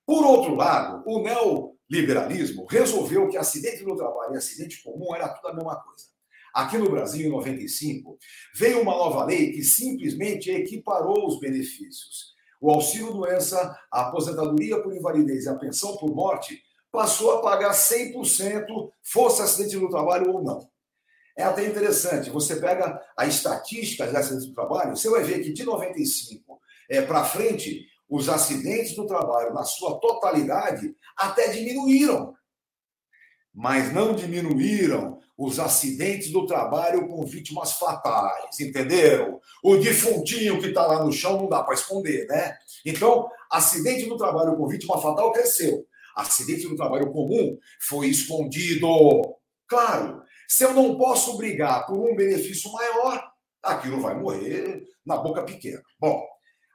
por 0.06 0.24
outro 0.24 0.54
lado, 0.54 1.02
o 1.06 1.20
neoliberalismo 1.20 2.64
resolveu 2.64 3.28
que 3.28 3.36
acidente 3.36 3.84
do 3.84 3.94
trabalho 3.94 4.32
e 4.32 4.38
acidente 4.38 4.82
comum 4.82 5.14
era 5.14 5.28
tudo 5.28 5.48
a 5.48 5.54
mesma 5.54 5.76
coisa. 5.82 6.06
Aqui 6.54 6.78
no 6.78 6.88
Brasil, 6.88 7.26
em 7.26 7.30
95, 7.30 8.16
veio 8.54 8.80
uma 8.80 8.92
nova 8.92 9.24
lei 9.26 9.52
que 9.52 9.62
simplesmente 9.62 10.50
equiparou 10.50 11.26
os 11.26 11.38
benefícios 11.38 12.33
o 12.64 12.70
auxílio-doença, 12.70 13.78
a 13.92 14.08
aposentadoria 14.08 14.82
por 14.82 14.96
invalidez 14.96 15.44
e 15.44 15.50
a 15.50 15.54
pensão 15.54 15.98
por 15.98 16.14
morte 16.14 16.62
passou 16.90 17.32
a 17.32 17.42
pagar 17.42 17.72
100%, 17.72 18.90
fosse 19.02 19.42
acidente 19.42 19.76
do 19.78 19.90
trabalho 19.90 20.32
ou 20.32 20.42
não. 20.42 20.66
É 21.36 21.42
até 21.42 21.66
interessante, 21.66 22.30
você 22.30 22.56
pega 22.56 22.98
a 23.18 23.26
estatística 23.26 24.06
de 24.06 24.16
acidentes 24.16 24.46
do 24.46 24.54
trabalho, 24.54 24.96
você 24.96 25.10
vai 25.10 25.22
ver 25.22 25.42
que 25.42 25.52
de 25.52 25.62
95 25.62 26.58
é, 26.88 27.02
para 27.02 27.24
frente, 27.24 27.84
os 28.08 28.30
acidentes 28.30 28.96
do 28.96 29.06
trabalho, 29.06 29.52
na 29.52 29.64
sua 29.64 30.00
totalidade, 30.00 30.96
até 31.18 31.48
diminuíram. 31.48 32.34
Mas 33.54 33.92
não 33.92 34.14
diminuíram 34.14 35.20
os 35.36 35.58
acidentes 35.58 36.30
do 36.30 36.46
trabalho 36.46 37.06
com 37.08 37.24
vítimas 37.24 37.72
fatais, 37.72 38.58
entenderam? 38.60 39.40
O 39.62 39.76
defuntinho 39.76 40.60
que 40.60 40.68
está 40.68 40.86
lá 40.86 41.04
no 41.04 41.12
chão 41.12 41.36
não 41.36 41.48
dá 41.48 41.62
para 41.62 41.74
esconder, 41.74 42.26
né? 42.26 42.56
Então, 42.84 43.28
acidente 43.50 44.06
do 44.06 44.16
trabalho 44.16 44.56
com 44.56 44.66
vítima 44.66 45.00
fatal 45.00 45.32
cresceu. 45.32 45.86
Acidente 46.16 46.68
do 46.68 46.76
trabalho 46.76 47.12
comum 47.12 47.58
foi 47.80 48.08
escondido. 48.08 48.86
Claro, 49.66 50.22
se 50.48 50.64
eu 50.64 50.72
não 50.72 50.96
posso 50.96 51.36
brigar 51.36 51.86
por 51.86 51.98
um 51.98 52.14
benefício 52.14 52.70
maior, 52.72 53.32
aquilo 53.62 54.00
vai 54.00 54.16
morrer 54.18 54.84
na 55.04 55.16
boca 55.16 55.42
pequena. 55.42 55.82
Bom, 55.98 56.24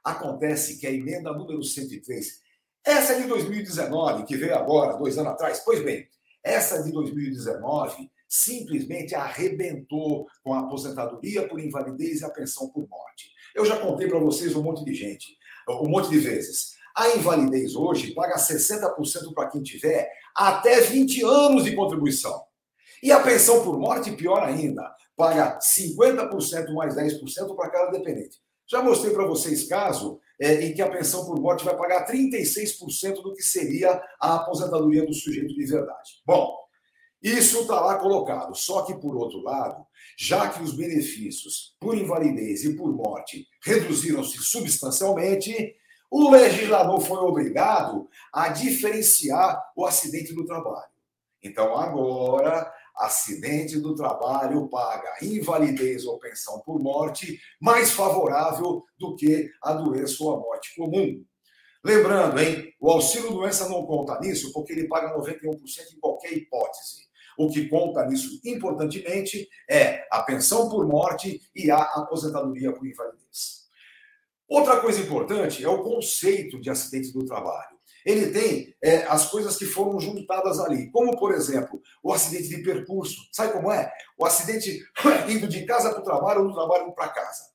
acontece 0.04 0.78
que 0.78 0.86
a 0.86 0.92
emenda 0.92 1.32
número 1.32 1.62
103, 1.62 2.40
essa 2.84 3.12
é 3.12 3.20
de 3.20 3.26
2019, 3.26 4.24
que 4.24 4.36
veio 4.36 4.54
agora, 4.54 4.96
dois 4.96 5.16
anos 5.18 5.32
atrás, 5.32 5.60
pois 5.60 5.82
bem, 5.82 6.06
essa 6.42 6.82
de 6.82 6.92
2019 6.92 8.10
simplesmente 8.28 9.14
arrebentou 9.14 10.26
com 10.42 10.54
a 10.54 10.60
aposentadoria 10.60 11.48
por 11.48 11.60
invalidez 11.60 12.20
e 12.20 12.24
a 12.24 12.30
pensão 12.30 12.68
por 12.68 12.88
morte. 12.88 13.30
Eu 13.54 13.64
já 13.64 13.76
contei 13.76 14.08
para 14.08 14.20
vocês 14.20 14.54
um 14.54 14.62
monte 14.62 14.84
de 14.84 14.94
gente, 14.94 15.36
um 15.68 15.88
monte 15.88 16.08
de 16.10 16.18
vezes. 16.18 16.74
A 16.96 17.16
invalidez 17.16 17.74
hoje 17.74 18.12
paga 18.14 18.36
60% 18.36 19.34
para 19.34 19.48
quem 19.48 19.62
tiver 19.62 20.08
até 20.34 20.80
20 20.80 21.24
anos 21.24 21.64
de 21.64 21.74
contribuição. 21.74 22.44
E 23.02 23.10
a 23.10 23.20
pensão 23.20 23.64
por 23.64 23.78
morte, 23.78 24.12
pior 24.12 24.42
ainda, 24.42 24.94
paga 25.16 25.58
50% 25.58 26.72
mais 26.72 26.94
10% 26.94 27.56
para 27.56 27.70
cada 27.70 27.90
dependente. 27.90 28.38
Já 28.66 28.82
mostrei 28.82 29.12
para 29.12 29.26
vocês 29.26 29.66
caso 29.66 30.20
é, 30.40 30.64
em 30.64 30.72
que 30.72 30.80
a 30.80 30.88
pensão 30.88 31.26
por 31.26 31.38
morte 31.38 31.64
vai 31.64 31.76
pagar 31.76 32.10
36% 32.10 33.22
do 33.22 33.34
que 33.34 33.42
seria 33.42 34.02
a 34.18 34.36
aposentadoria 34.36 35.04
do 35.04 35.12
sujeito 35.12 35.54
de 35.54 35.66
verdade. 35.66 36.22
Bom, 36.24 36.58
isso 37.22 37.60
está 37.60 37.78
lá 37.80 37.96
colocado. 37.96 38.54
Só 38.54 38.82
que, 38.82 38.94
por 38.94 39.14
outro 39.14 39.42
lado, 39.42 39.86
já 40.16 40.48
que 40.48 40.62
os 40.62 40.72
benefícios 40.72 41.76
por 41.78 41.96
invalidez 41.96 42.64
e 42.64 42.74
por 42.74 42.90
morte 42.90 43.46
reduziram-se 43.62 44.38
substancialmente, 44.38 45.76
o 46.10 46.30
legislador 46.30 47.00
foi 47.00 47.18
obrigado 47.18 48.08
a 48.32 48.48
diferenciar 48.48 49.62
o 49.76 49.84
acidente 49.84 50.34
do 50.34 50.46
trabalho. 50.46 50.90
Então, 51.42 51.76
agora, 51.76 52.72
acidente 53.00 53.78
do 53.78 53.94
trabalho 53.94 54.68
paga 54.68 55.16
invalidez 55.22 56.04
ou 56.04 56.18
pensão 56.18 56.60
por 56.60 56.78
morte 56.78 57.40
mais 57.60 57.90
favorável 57.90 58.84
do 58.98 59.16
que 59.16 59.50
a 59.62 59.72
doença 59.72 60.22
ou 60.22 60.34
a 60.36 60.38
morte 60.38 60.74
comum. 60.76 61.24
Lembrando, 61.82 62.38
hein, 62.38 62.74
o 62.78 62.90
auxílio 62.90 63.32
doença 63.32 63.68
não 63.68 63.86
conta 63.86 64.20
nisso 64.20 64.52
porque 64.52 64.72
ele 64.72 64.86
paga 64.86 65.16
91% 65.16 65.56
em 65.96 65.98
qualquer 65.98 66.32
hipótese. 66.34 67.08
O 67.38 67.48
que 67.48 67.68
conta 67.68 68.04
nisso 68.04 68.38
importantemente 68.44 69.48
é 69.68 70.06
a 70.12 70.22
pensão 70.22 70.68
por 70.68 70.86
morte 70.86 71.40
e 71.56 71.70
a 71.70 71.78
aposentadoria 71.78 72.70
por 72.72 72.86
invalidez. 72.86 73.60
Outra 74.46 74.78
coisa 74.80 75.00
importante 75.00 75.64
é 75.64 75.68
o 75.68 75.82
conceito 75.82 76.60
de 76.60 76.68
acidente 76.68 77.12
do 77.12 77.24
trabalho. 77.24 77.79
Ele 78.04 78.30
tem 78.30 78.74
é, 78.82 79.04
as 79.04 79.30
coisas 79.30 79.56
que 79.56 79.64
foram 79.64 79.98
juntadas 80.00 80.58
ali, 80.58 80.90
como, 80.90 81.18
por 81.18 81.34
exemplo, 81.34 81.80
o 82.02 82.12
acidente 82.12 82.48
de 82.48 82.62
percurso. 82.62 83.16
Sabe 83.32 83.52
como 83.52 83.70
é? 83.70 83.92
O 84.18 84.24
acidente 84.24 84.82
indo 85.28 85.46
de 85.46 85.64
casa 85.66 85.90
para 85.90 86.00
o 86.00 86.04
trabalho 86.04 86.42
ou 86.42 86.48
do 86.48 86.54
trabalho 86.54 86.92
para 86.92 87.08
casa. 87.08 87.50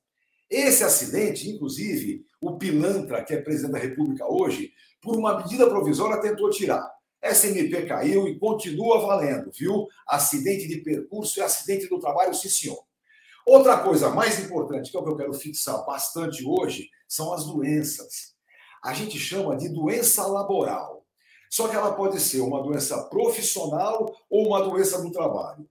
Esse 0.48 0.84
acidente, 0.84 1.50
inclusive, 1.50 2.24
o 2.40 2.56
pilantra, 2.56 3.24
que 3.24 3.34
é 3.34 3.42
presidente 3.42 3.72
da 3.72 3.78
República 3.78 4.24
hoje, 4.26 4.72
por 5.02 5.16
uma 5.16 5.38
medida 5.38 5.68
provisória 5.68 6.20
tentou 6.20 6.50
tirar. 6.50 6.88
SMP 7.22 7.86
caiu 7.86 8.28
e 8.28 8.38
continua 8.38 9.00
valendo, 9.00 9.50
viu? 9.52 9.86
Acidente 10.06 10.68
de 10.68 10.78
percurso 10.78 11.40
e 11.40 11.42
acidente 11.42 11.88
do 11.88 11.98
trabalho, 11.98 12.34
sim, 12.34 12.48
senhor. 12.48 12.78
Outra 13.44 13.78
coisa 13.78 14.10
mais 14.10 14.38
importante, 14.44 14.90
que 14.90 14.96
é 14.96 15.00
o 15.00 15.04
que 15.04 15.10
eu 15.10 15.16
quero 15.16 15.34
fixar 15.34 15.84
bastante 15.84 16.44
hoje, 16.44 16.88
são 17.08 17.32
as 17.32 17.44
doenças. 17.44 18.35
A 18.86 18.92
gente 18.92 19.18
chama 19.18 19.56
de 19.56 19.68
doença 19.68 20.24
laboral. 20.28 21.04
Só 21.50 21.66
que 21.66 21.74
ela 21.74 21.92
pode 21.92 22.20
ser 22.20 22.40
uma 22.40 22.62
doença 22.62 23.02
profissional 23.04 24.06
ou 24.30 24.46
uma 24.46 24.62
doença 24.62 25.02
do 25.02 25.10
trabalho. 25.10 25.68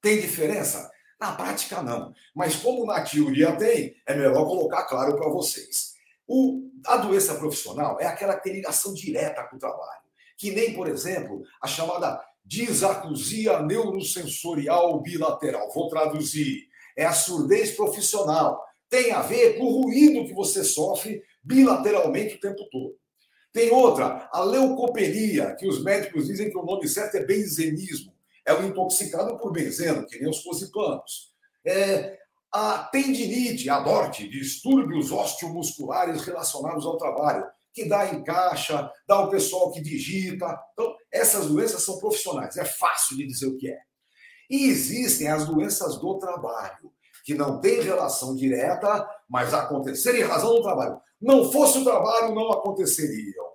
Tem 0.00 0.20
diferença? 0.20 0.90
Na 1.20 1.32
prática, 1.32 1.80
não. 1.82 2.12
Mas 2.34 2.56
como 2.56 2.84
na 2.84 3.00
teoria 3.00 3.54
tem, 3.56 3.94
é 4.04 4.14
melhor 4.14 4.44
colocar 4.44 4.86
claro 4.86 5.14
para 5.16 5.28
vocês. 5.28 5.94
O, 6.26 6.68
a 6.84 6.96
doença 6.96 7.36
profissional 7.36 8.00
é 8.00 8.06
aquela 8.06 8.34
que 8.34 8.42
tem 8.42 8.54
ligação 8.54 8.92
direta 8.92 9.44
com 9.44 9.54
o 9.54 9.60
trabalho. 9.60 10.02
Que 10.36 10.50
nem, 10.50 10.74
por 10.74 10.88
exemplo, 10.88 11.44
a 11.62 11.68
chamada 11.68 12.20
disacusia 12.44 13.62
neurosensorial 13.62 15.00
bilateral. 15.00 15.72
Vou 15.72 15.88
traduzir. 15.88 16.66
É 16.96 17.04
a 17.04 17.12
surdez 17.12 17.70
profissional. 17.70 18.60
Tem 18.88 19.12
a 19.12 19.22
ver 19.22 19.58
com 19.58 19.64
o 19.64 19.82
ruído 19.82 20.26
que 20.26 20.34
você 20.34 20.64
sofre 20.64 21.22
bilateralmente 21.46 22.34
o 22.34 22.40
tempo 22.40 22.68
todo. 22.70 22.94
Tem 23.52 23.70
outra, 23.70 24.28
a 24.32 24.40
leucopenia, 24.40 25.54
que 25.54 25.66
os 25.66 25.82
médicos 25.82 26.26
dizem 26.26 26.50
que 26.50 26.58
o 26.58 26.64
nome 26.64 26.86
certo 26.88 27.14
é 27.14 27.24
benzenismo. 27.24 28.12
É 28.44 28.52
o 28.52 28.64
intoxicado 28.64 29.38
por 29.38 29.52
benzeno, 29.52 30.06
que 30.06 30.18
nem 30.18 30.28
os 30.28 30.40
cosipanos. 30.40 31.32
É, 31.64 32.18
a 32.52 32.78
tendinite, 32.78 33.70
a 33.70 33.80
DORT, 33.80 34.28
distúrbios 34.28 35.10
osteomusculares 35.10 36.22
relacionados 36.22 36.84
ao 36.84 36.98
trabalho, 36.98 37.46
que 37.72 37.88
dá 37.88 38.12
em 38.12 38.22
caixa, 38.22 38.90
dá 39.06 39.20
o 39.20 39.30
pessoal 39.30 39.72
que 39.72 39.80
digita. 39.80 40.58
Então, 40.72 40.94
essas 41.10 41.46
doenças 41.46 41.82
são 41.82 41.98
profissionais, 41.98 42.56
é 42.56 42.64
fácil 42.64 43.16
de 43.16 43.26
dizer 43.26 43.46
o 43.46 43.56
que 43.56 43.70
é. 43.70 43.78
E 44.50 44.68
existem 44.68 45.28
as 45.28 45.46
doenças 45.46 45.98
do 45.98 46.18
trabalho, 46.18 46.92
que 47.24 47.34
não 47.34 47.60
têm 47.60 47.80
relação 47.80 48.36
direta, 48.36 49.08
mas 49.28 49.52
aconteceram 49.52 50.18
em 50.18 50.22
razão 50.22 50.54
do 50.54 50.62
trabalho. 50.62 51.00
Não 51.20 51.50
fosse 51.50 51.78
o 51.78 51.84
trabalho, 51.84 52.34
não 52.34 52.50
aconteceriam. 52.52 53.46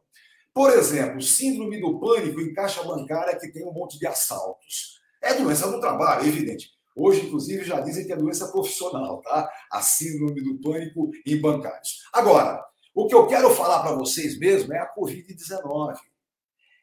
Por 0.54 0.72
exemplo, 0.72 1.22
síndrome 1.22 1.80
do 1.80 2.00
pânico 2.00 2.42
em 2.42 2.54
caixa 2.54 2.84
bancária 2.84 3.40
que 3.40 3.52
tem 3.52 3.66
um 3.66 3.72
monte 3.72 3.98
de 3.98 4.06
assaltos. 4.06 5.00
É 5.22 5.34
doença 5.34 5.70
do 5.70 5.80
trabalho, 5.80 6.26
é 6.26 6.28
evidente. 6.28 6.72
Hoje, 6.96 7.26
inclusive, 7.26 7.64
já 7.64 7.80
dizem 7.80 8.06
que 8.06 8.12
é 8.12 8.18
doença 8.18 8.52
profissional, 8.52 9.22
tá? 9.22 9.50
A 9.72 9.82
síndrome 9.82 10.42
do 10.42 10.60
pânico 10.60 11.10
em 11.26 11.40
bancários. 11.40 12.02
Agora, 12.12 12.62
o 12.94 13.08
que 13.08 13.16
eu 13.16 13.28
quero 13.28 13.50
falar 13.52 13.82
para 13.82 13.96
vocês 13.96 14.38
mesmo 14.38 14.74
é 14.74 14.80
a 14.80 14.94
Covid-19. 14.94 15.96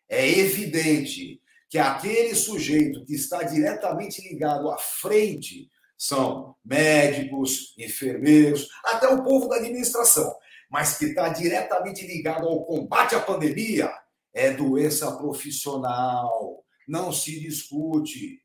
É 0.08 0.26
evidente 0.26 1.40
que 1.68 1.78
aquele 1.78 2.34
sujeito 2.34 3.04
que 3.04 3.14
está 3.14 3.42
diretamente 3.42 4.26
ligado 4.26 4.70
à 4.70 4.78
frente 4.78 5.68
são 5.98 6.54
médicos, 6.64 7.74
enfermeiros, 7.76 8.68
até 8.84 9.08
o 9.08 9.22
povo 9.22 9.48
da 9.48 9.56
administração, 9.56 10.34
mas 10.68 10.98
que 10.98 11.06
está 11.06 11.28
diretamente 11.28 12.06
ligado 12.06 12.46
ao 12.46 12.64
combate 12.64 13.14
à 13.14 13.20
pandemia 13.20 13.90
é 14.34 14.50
doença 14.50 15.16
profissional. 15.16 16.64
Não 16.86 17.12
se 17.12 17.40
discute. 17.40 18.42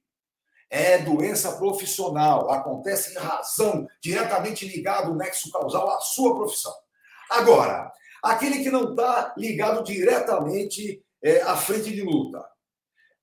É 0.70 0.98
doença 0.98 1.52
profissional. 1.58 2.50
Acontece 2.52 3.12
em 3.12 3.20
razão, 3.20 3.88
diretamente 4.02 4.68
ligado 4.68 5.12
o 5.12 5.16
nexo 5.16 5.52
causal 5.52 5.90
à 5.92 6.00
sua 6.00 6.36
profissão. 6.36 6.74
Agora, 7.30 7.92
aquele 8.24 8.64
que 8.64 8.72
não 8.72 8.92
está 8.92 9.34
ligado 9.38 9.84
diretamente 9.84 11.04
é, 11.22 11.42
à 11.42 11.56
frente 11.56 11.92
de 11.92 12.02
luta, 12.02 12.44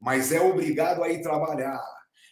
mas 0.01 0.33
é 0.33 0.41
obrigado 0.41 1.03
a 1.03 1.09
ir 1.09 1.23
trabalhar. 1.23 1.83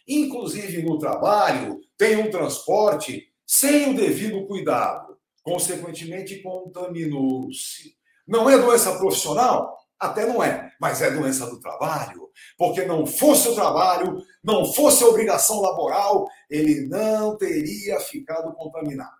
Inclusive 0.07 0.81
no 0.81 0.97
trabalho, 0.97 1.79
tem 1.97 2.17
um 2.17 2.31
transporte 2.31 3.31
sem 3.45 3.91
o 3.91 3.95
devido 3.95 4.47
cuidado, 4.47 5.08
consequentemente 5.49 6.41
contaminou-se. 6.43 7.95
Não 8.27 8.47
é 8.47 8.57
doença 8.57 8.95
profissional? 8.97 9.75
Até 9.99 10.25
não 10.25 10.41
é, 10.43 10.71
mas 10.79 11.01
é 11.01 11.09
doença 11.09 11.47
do 11.47 11.59
trabalho. 11.59 12.29
Porque 12.57 12.85
não 12.85 13.05
fosse 13.05 13.49
o 13.49 13.55
trabalho, 13.55 14.23
não 14.43 14.63
fosse 14.71 15.03
a 15.03 15.07
obrigação 15.07 15.59
laboral, 15.59 16.27
ele 16.49 16.87
não 16.87 17.35
teria 17.35 17.99
ficado 17.99 18.53
contaminado. 18.53 19.17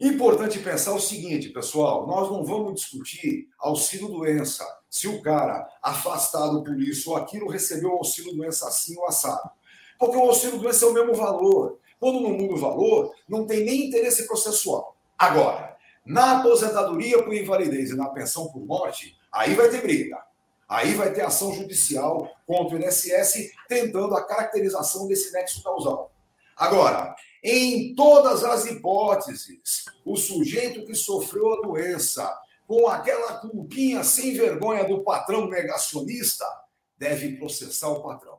Importante 0.00 0.58
pensar 0.58 0.92
o 0.92 1.00
seguinte, 1.00 1.50
pessoal: 1.50 2.06
nós 2.06 2.28
não 2.28 2.44
vamos 2.44 2.74
discutir 2.74 3.46
auxílio-doença, 3.58 4.66
se 4.90 5.06
o 5.06 5.22
cara 5.22 5.66
afastado 5.80 6.62
por 6.64 6.78
isso 6.80 7.10
ou 7.10 7.16
aquilo 7.16 7.48
recebeu 7.48 7.92
auxílio-doença 7.92 8.66
assim 8.66 8.98
ou 8.98 9.06
assado. 9.06 9.50
Porque 9.98 10.16
o 10.16 10.22
auxílio-doença 10.22 10.84
é 10.84 10.88
o 10.88 10.92
mesmo 10.92 11.14
valor. 11.14 11.78
Quando 11.98 12.20
não 12.20 12.32
muda 12.32 12.54
o 12.54 12.58
valor, 12.58 13.14
não 13.26 13.46
tem 13.46 13.64
nem 13.64 13.86
interesse 13.86 14.26
processual. 14.26 14.93
Agora, 15.18 15.76
na 16.04 16.40
aposentadoria 16.40 17.22
por 17.22 17.34
invalidez 17.34 17.90
e 17.90 17.96
na 17.96 18.08
pensão 18.08 18.48
por 18.48 18.64
morte, 18.64 19.16
aí 19.32 19.54
vai 19.54 19.68
ter 19.70 19.80
briga. 19.80 20.22
Aí 20.68 20.94
vai 20.94 21.12
ter 21.12 21.22
ação 21.22 21.52
judicial 21.54 22.30
contra 22.46 22.76
o 22.76 22.80
INSS 22.80 23.52
tentando 23.68 24.14
a 24.14 24.26
caracterização 24.26 25.06
desse 25.06 25.32
nexo 25.32 25.62
causal. 25.62 26.10
Agora, 26.56 27.14
em 27.42 27.94
todas 27.94 28.44
as 28.44 28.64
hipóteses, 28.66 29.84
o 30.04 30.16
sujeito 30.16 30.84
que 30.86 30.94
sofreu 30.94 31.52
a 31.52 31.60
doença 31.62 32.34
com 32.66 32.88
aquela 32.88 33.38
culpinha 33.38 34.02
sem 34.02 34.34
vergonha 34.34 34.84
do 34.84 35.02
patrão 35.02 35.48
negacionista 35.48 36.46
deve 36.96 37.36
processar 37.36 37.88
o 37.88 38.02
patrão. 38.02 38.38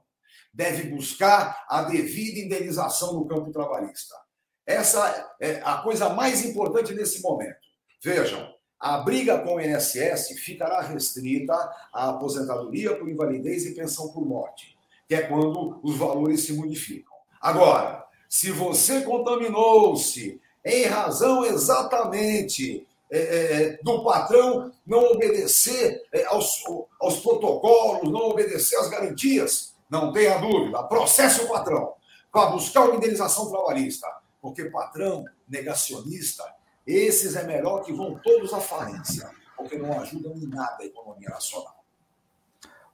Deve 0.54 0.90
buscar 0.90 1.66
a 1.70 1.84
devida 1.84 2.40
indenização 2.40 3.14
no 3.14 3.26
campo 3.26 3.52
trabalhista. 3.52 4.16
Essa 4.66 5.36
é 5.40 5.62
a 5.64 5.78
coisa 5.78 6.10
mais 6.10 6.44
importante 6.44 6.94
nesse 6.94 7.22
momento. 7.22 7.58
Vejam, 8.02 8.54
a 8.80 8.98
briga 8.98 9.40
com 9.40 9.56
o 9.56 9.62
INSS 9.62 10.40
ficará 10.40 10.82
restrita 10.82 11.54
à 11.94 12.10
aposentadoria 12.10 12.96
por 12.96 13.10
invalidez 13.10 13.66
e 13.66 13.76
pensão 13.76 14.10
por 14.10 14.26
morte, 14.26 14.78
que 15.08 15.16
é 15.16 15.22
quando 15.22 15.80
os 15.84 15.98
valores 15.98 16.42
se 16.42 16.54
modificam. 16.54 17.14
Agora, 17.40 18.06
se 18.28 18.52
você 18.52 19.02
contaminou-se 19.02 20.42
em 20.64 20.86
razão 20.86 21.46
exatamente 21.46 22.88
é, 23.12 23.20
é, 23.20 23.80
do 23.84 24.04
patrão 24.04 24.72
não 24.86 25.12
obedecer 25.12 26.04
é, 26.12 26.26
aos, 26.26 26.64
aos 27.00 27.20
protocolos, 27.20 28.12
não 28.12 28.30
obedecer 28.30 28.76
às 28.78 28.90
garantias, 28.90 29.76
não 29.90 30.12
tenha 30.12 30.38
dúvida, 30.40 30.84
processe 30.84 31.42
o 31.42 31.48
patrão 31.48 31.94
para 32.32 32.48
buscar 32.48 32.86
uma 32.86 32.96
indenização 32.96 33.50
trabalhista, 33.50 34.08
porque 34.46 34.66
patrão 34.66 35.26
negacionista, 35.50 36.44
esses 36.86 37.36
é 37.36 37.44
melhor 37.48 37.82
que 37.82 37.92
vão 37.92 38.20
todos 38.24 38.54
à 38.54 38.62
falência, 38.62 39.28
porque 39.58 39.76
não 39.76 40.00
ajudam 40.00 40.34
em 40.34 40.46
nada 40.46 40.78
a 40.82 40.86
economia 40.86 41.30
nacional. 41.30 41.84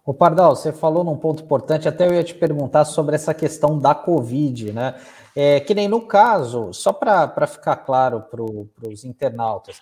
O 0.05 0.13
Pardal, 0.13 0.55
você 0.55 0.71
falou 0.71 1.03
num 1.03 1.17
ponto 1.17 1.43
importante, 1.43 1.89
até 1.89 2.07
eu 2.07 2.13
ia 2.13 2.23
te 2.23 2.33
perguntar 2.33 2.85
sobre 2.85 3.15
essa 3.15 3.33
questão 3.33 3.77
da 3.77 3.93
Covid, 3.93 4.71
né? 4.71 4.95
É, 5.35 5.59
que 5.59 5.75
nem 5.75 5.89
no 5.89 6.07
caso, 6.07 6.71
só 6.71 6.93
para 6.93 7.45
ficar 7.45 7.75
claro 7.75 8.21
para 8.21 8.89
os 8.89 9.03
internautas, 9.03 9.81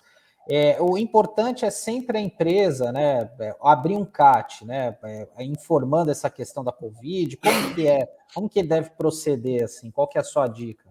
é, 0.50 0.76
o 0.80 0.98
importante 0.98 1.64
é 1.64 1.70
sempre 1.70 2.18
a 2.18 2.20
empresa, 2.20 2.90
né, 2.90 3.30
é, 3.38 3.54
abrir 3.62 3.94
um 3.94 4.04
CAT, 4.04 4.66
né, 4.66 4.98
é, 5.04 5.44
informando 5.44 6.10
essa 6.10 6.28
questão 6.28 6.64
da 6.64 6.72
Covid, 6.72 7.36
como 7.36 7.74
que 7.76 7.86
é, 7.86 8.12
como 8.34 8.48
que 8.48 8.60
deve 8.60 8.90
proceder, 8.90 9.64
assim, 9.64 9.92
qual 9.92 10.08
que 10.08 10.18
é 10.18 10.20
a 10.20 10.24
sua 10.24 10.48
dica? 10.48 10.89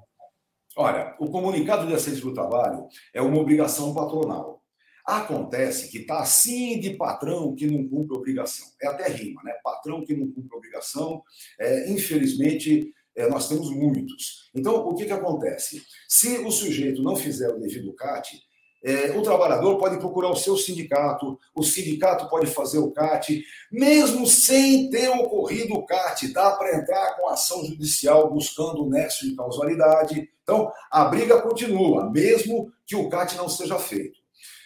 Olha, 0.82 1.14
o 1.20 1.30
comunicado 1.30 1.86
de 1.86 1.94
assédio 1.94 2.22
do 2.22 2.34
trabalho 2.34 2.88
é 3.14 3.22
uma 3.22 3.38
obrigação 3.38 3.94
patronal. 3.94 4.64
Acontece 5.06 5.92
que 5.92 5.98
está 5.98 6.22
assim 6.22 6.80
de 6.80 6.92
patrão 6.92 7.54
que 7.54 7.68
não 7.68 7.86
cumpre 7.86 8.16
obrigação. 8.16 8.66
É 8.82 8.88
até 8.88 9.10
rima, 9.10 9.44
né? 9.44 9.52
Patrão 9.62 10.06
que 10.06 10.16
não 10.16 10.32
cumpre 10.32 10.56
obrigação. 10.56 11.22
É, 11.60 11.92
infelizmente, 11.92 12.94
é, 13.14 13.28
nós 13.28 13.50
temos 13.50 13.70
muitos. 13.72 14.50
Então, 14.56 14.88
o 14.88 14.96
que, 14.96 15.04
que 15.04 15.12
acontece? 15.12 15.84
Se 16.08 16.38
o 16.38 16.50
sujeito 16.50 17.04
não 17.04 17.18
fizer 17.18 17.50
o 17.50 17.60
devido 17.60 17.94
CAT, 17.94 18.42
é, 18.84 19.12
o 19.18 19.22
trabalhador 19.22 19.78
pode 19.78 19.98
procurar 19.98 20.30
o 20.30 20.36
seu 20.36 20.56
sindicato, 20.56 21.38
o 21.54 21.64
sindicato 21.64 22.30
pode 22.30 22.48
fazer 22.48 22.80
o 22.80 22.92
CAT, 22.92 23.44
mesmo 23.72 24.26
sem 24.26 24.90
ter 24.90 25.10
ocorrido 25.10 25.74
o 25.74 25.86
CAT, 25.86 26.28
dá 26.30 26.52
para 26.52 26.78
entrar 26.78 27.16
com 27.18 27.28
ação 27.28 27.66
judicial 27.66 28.32
buscando 28.32 28.84
o 28.84 28.90
nexo 28.90 29.28
de 29.28 29.36
causalidade. 29.36 30.30
Então, 30.44 30.72
a 30.90 31.06
briga 31.06 31.42
continua, 31.42 32.10
mesmo 32.10 32.72
que 32.88 32.96
o 32.96 33.10
CAT 33.10 33.36
não 33.36 33.50
seja 33.50 33.78
feito. 33.78 34.18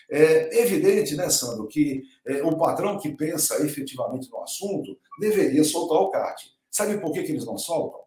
É 0.10 0.62
evidente, 0.62 1.16
né, 1.16 1.30
Sandro, 1.30 1.68
que 1.68 2.04
é, 2.28 2.44
o 2.44 2.56
patrão 2.56 3.00
que 3.00 3.10
pensa 3.10 3.66
efetivamente 3.66 4.30
no 4.30 4.44
assunto 4.44 4.96
deveria 5.20 5.64
soltar 5.64 5.98
o 5.98 6.12
CAT. 6.12 6.52
Sabe 6.70 7.00
por 7.00 7.12
que, 7.14 7.24
que 7.24 7.32
eles 7.32 7.46
não 7.46 7.58
soltam? 7.58 8.02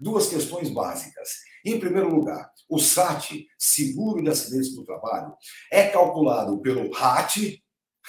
Duas 0.00 0.28
questões 0.28 0.70
básicas. 0.70 1.49
Em 1.64 1.78
primeiro 1.78 2.08
lugar, 2.08 2.50
o 2.68 2.78
SAT, 2.78 3.46
seguro 3.58 4.22
de 4.22 4.30
acidentes 4.30 4.74
do 4.74 4.84
trabalho, 4.84 5.34
é 5.70 5.88
calculado 5.88 6.60
pelo 6.60 6.90
RAT, 6.92 7.36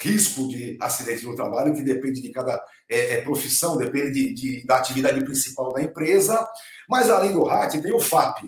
risco 0.00 0.48
de 0.48 0.76
acidente 0.80 1.24
no 1.24 1.36
trabalho, 1.36 1.74
que 1.74 1.82
depende 1.82 2.22
de 2.22 2.30
cada 2.30 2.62
é, 2.88 3.14
é, 3.14 3.20
profissão, 3.22 3.76
depende 3.76 4.12
de, 4.12 4.34
de, 4.34 4.66
da 4.66 4.78
atividade 4.78 5.22
principal 5.24 5.72
da 5.72 5.82
empresa. 5.82 6.46
Mas 6.88 7.10
além 7.10 7.32
do 7.32 7.44
RAT, 7.44 7.80
tem 7.80 7.92
o 7.92 8.00
FAP, 8.00 8.44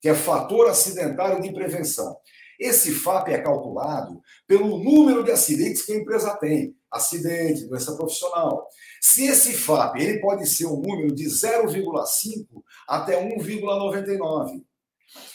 que 0.00 0.08
é 0.08 0.14
Fator 0.14 0.68
Acidentário 0.68 1.40
de 1.40 1.52
Prevenção. 1.52 2.16
Esse 2.58 2.92
FAP 2.92 3.28
é 3.28 3.38
calculado 3.38 4.20
pelo 4.46 4.78
número 4.78 5.24
de 5.24 5.32
acidentes 5.32 5.82
que 5.82 5.92
a 5.92 5.96
empresa 5.96 6.36
tem. 6.36 6.76
acidente, 6.90 7.66
doença 7.66 7.96
profissional. 7.96 8.68
Se 9.00 9.24
esse 9.24 9.54
FAP 9.54 9.96
ele 9.96 10.20
pode 10.20 10.46
ser 10.46 10.66
um 10.66 10.76
número 10.76 11.12
de 11.12 11.24
0,5 11.24 12.46
até 12.86 13.22
1,99. 13.22 14.62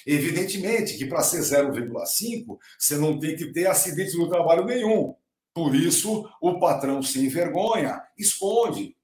Evidentemente 0.05 0.97
que 0.97 1.05
para 1.05 1.21
ser 1.21 1.41
0,5, 1.41 2.57
você 2.77 2.97
não 2.97 3.19
tem 3.19 3.35
que 3.35 3.51
ter 3.51 3.67
acidente 3.67 4.17
no 4.17 4.29
trabalho 4.29 4.65
nenhum. 4.65 5.15
Por 5.53 5.75
isso, 5.75 6.29
o 6.41 6.59
patrão 6.59 7.01
sem 7.01 7.27
vergonha 7.27 8.01
esconde. 8.17 8.95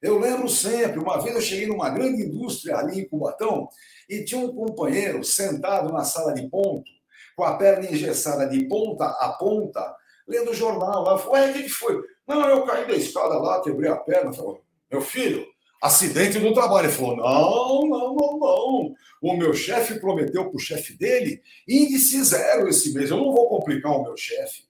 Eu 0.00 0.18
lembro 0.18 0.48
sempre, 0.48 0.98
uma 0.98 1.20
vez 1.20 1.34
eu 1.36 1.42
cheguei 1.42 1.66
numa 1.66 1.88
grande 1.90 2.22
indústria 2.22 2.76
ali 2.76 3.00
em 3.00 3.08
Cubatão 3.08 3.68
e 4.08 4.24
tinha 4.24 4.40
um 4.40 4.52
companheiro 4.52 5.22
sentado 5.22 5.92
na 5.92 6.04
sala 6.04 6.34
de 6.34 6.48
ponto, 6.48 6.90
com 7.36 7.44
a 7.44 7.56
perna 7.56 7.90
engessada 7.90 8.48
de 8.48 8.64
ponta 8.66 9.06
a 9.06 9.30
ponta, 9.30 9.96
lendo 10.26 10.50
o 10.50 10.54
jornal 10.54 11.02
lá. 11.02 11.28
Ué, 11.30 11.50
o 11.50 11.54
que 11.54 11.68
foi? 11.68 12.02
Não, 12.26 12.48
eu 12.48 12.64
caí 12.64 12.86
da 12.86 12.94
escada 12.94 13.38
lá, 13.38 13.62
quebrei 13.62 13.90
a 13.90 13.96
perna. 13.96 14.32
Falei, 14.32 14.60
meu 14.90 15.00
filho, 15.00 15.46
acidente 15.82 16.38
no 16.38 16.54
trabalho. 16.54 16.86
Ele 16.86 16.94
falou: 16.94 17.16
não, 17.16 17.88
não, 17.88 18.14
não, 18.14 18.38
não. 18.38 18.94
O 19.20 19.36
meu 19.36 19.52
chefe 19.52 19.98
prometeu 19.98 20.48
para 20.48 20.56
o 20.56 20.60
chefe 20.60 20.96
dele 20.96 21.42
índice 21.68 22.22
zero 22.24 22.68
esse 22.68 22.94
mês. 22.94 23.10
Eu 23.10 23.16
não 23.16 23.32
vou 23.32 23.48
complicar 23.48 23.92
o 23.92 24.02
meu 24.02 24.16
chefe. 24.16 24.64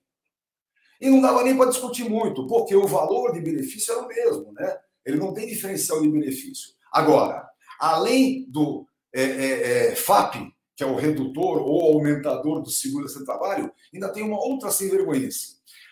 E 1.01 1.11
não 1.11 1.21
dava 1.21 1.45
nem 1.45 1.57
para 1.57 1.69
discutir 1.69 2.09
muito, 2.09 2.47
porque 2.47 2.75
o 2.75 2.87
valor 2.87 3.33
de 3.33 3.41
benefício 3.41 3.93
era 3.93 4.03
o 4.03 4.09
mesmo, 4.09 4.53
né? 4.53 4.79
Ele 5.05 5.19
não 5.19 5.35
tem 5.35 5.47
diferencial 5.47 6.01
de 6.01 6.09
benefício. 6.09 6.71
Agora, 6.93 7.45
além 7.79 8.47
do 8.49 8.87
é, 9.13 9.23
é, 9.23 9.89
é, 9.89 9.97
FAP, 9.97 10.37
que 10.77 10.85
é 10.85 10.87
o 10.87 10.95
redutor 10.95 11.61
ou 11.61 11.95
aumentador 11.95 12.63
do 12.63 12.71
seguro 12.71 13.07
de 13.07 13.25
trabalho, 13.25 13.73
ainda 13.93 14.13
tem 14.13 14.23
uma 14.23 14.39
outra 14.39 14.71
sem 14.71 14.89
vergonha. 14.89 15.29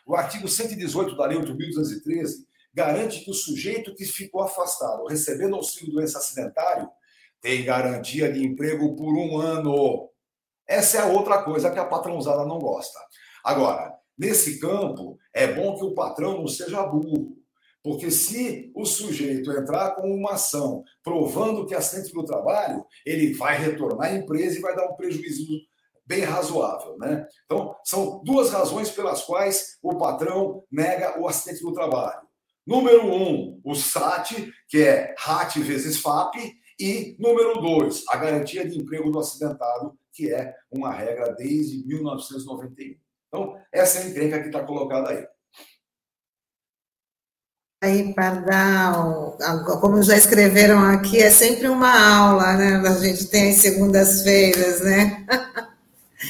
O 0.06 0.14
artigo 0.14 0.46
118 0.46 1.16
da 1.16 1.26
Lei 1.26 1.38
8.213 1.38 2.46
garante 2.72 3.24
que 3.24 3.30
o 3.30 3.34
sujeito 3.34 3.94
que 3.94 4.04
ficou 4.04 4.42
afastado 4.42 5.06
recebendo 5.06 5.56
auxílio 5.56 5.92
doença 5.92 6.18
acidentário 6.18 6.88
tem 7.40 7.64
garantia 7.64 8.32
de 8.32 8.44
emprego 8.44 8.94
por 8.94 9.12
um 9.14 9.38
ano. 9.38 10.08
Essa 10.66 10.98
é 10.98 11.04
outra 11.04 11.42
coisa 11.42 11.70
que 11.70 11.78
a 11.78 11.84
patrãozada 11.84 12.44
não 12.44 12.58
gosta. 12.58 12.98
Agora, 13.42 13.94
nesse 14.16 14.60
campo, 14.60 15.18
é 15.32 15.46
bom 15.46 15.76
que 15.76 15.84
o 15.84 15.94
patrão 15.94 16.38
não 16.38 16.46
seja 16.46 16.82
burro. 16.82 17.36
Porque 17.82 18.10
se 18.10 18.70
o 18.74 18.84
sujeito 18.84 19.50
entrar 19.50 19.92
com 19.92 20.02
uma 20.14 20.32
ação 20.32 20.84
provando 21.02 21.64
que 21.64 21.74
é 21.74 21.78
acidente 21.78 22.12
do 22.12 22.24
trabalho, 22.24 22.84
ele 23.06 23.32
vai 23.32 23.56
retornar 23.56 24.10
à 24.10 24.14
empresa 24.14 24.58
e 24.58 24.60
vai 24.60 24.76
dar 24.76 24.86
um 24.86 24.96
prejuízo 24.96 25.46
bem 26.04 26.22
razoável. 26.24 26.98
Né? 26.98 27.26
Então, 27.46 27.74
são 27.82 28.22
duas 28.22 28.50
razões 28.50 28.90
pelas 28.90 29.22
quais 29.22 29.78
o 29.82 29.96
patrão 29.96 30.62
nega 30.70 31.18
o 31.18 31.26
acidente 31.26 31.62
do 31.62 31.72
trabalho. 31.72 32.29
Número 32.66 33.06
um, 33.06 33.60
o 33.64 33.74
SAT, 33.74 34.52
que 34.68 34.82
é 34.82 35.14
RAT 35.18 35.56
vezes 35.56 36.00
FAP, 36.00 36.36
e 36.78 37.16
número 37.18 37.60
dois, 37.60 38.04
a 38.08 38.16
garantia 38.16 38.66
de 38.66 38.78
emprego 38.78 39.10
do 39.10 39.18
acidentado, 39.18 39.98
que 40.12 40.32
é 40.32 40.54
uma 40.70 40.92
regra 40.92 41.34
desde 41.34 41.86
1991. 41.86 42.96
Então, 43.28 43.56
essa 43.72 43.98
é 43.98 44.02
a 44.02 44.06
encrenca 44.08 44.40
que 44.40 44.46
está 44.46 44.64
colocada 44.64 45.10
aí. 45.10 45.26
Aí, 47.82 48.12
Pardal, 48.12 49.38
como 49.80 50.02
já 50.02 50.16
escreveram 50.16 50.80
aqui, 50.80 51.18
é 51.18 51.30
sempre 51.30 51.66
uma 51.68 51.90
aula, 52.18 52.52
né? 52.54 52.76
A 52.76 52.92
gente 52.98 53.26
tem 53.28 53.50
as 53.50 53.56
segundas-feiras, 53.56 54.82
né? 54.82 55.26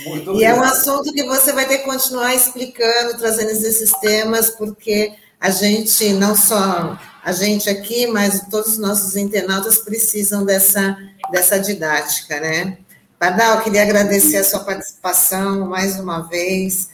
Muito 0.07 0.37
e 0.37 0.45
é 0.45 0.55
um 0.55 0.62
assunto 0.62 1.12
que 1.12 1.25
você 1.25 1.53
vai 1.53 1.66
ter 1.66 1.79
que 1.79 1.85
continuar 1.85 2.33
explicando, 2.35 3.19
trazendo 3.19 3.51
esses 3.51 3.90
temas, 3.99 4.51
porque 4.51 5.12
a 5.40 5.50
gente, 5.50 6.12
não 6.12 6.37
só 6.37 6.98
a 7.24 7.33
gente 7.33 7.70
aqui, 7.70 8.07
mas 8.07 8.46
todos 8.48 8.72
os 8.72 8.79
nossos 8.79 9.16
internautas 9.16 9.79
precisam 9.79 10.44
dessa, 10.44 10.98
dessa 11.33 11.59
didática, 11.59 12.38
né? 12.38 12.79
Pardal, 13.18 13.62
queria 13.62 13.83
agradecer 13.83 14.37
a 14.37 14.44
sua 14.44 14.61
participação 14.61 15.66
mais 15.66 15.98
uma 15.98 16.20
vez. 16.29 16.90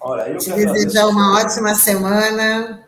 Olha, 0.00 0.28
eu 0.28 0.38
Te 0.38 0.52
desejar 0.52 1.06
uma 1.06 1.40
ótima 1.40 1.74
semana. 1.74 2.86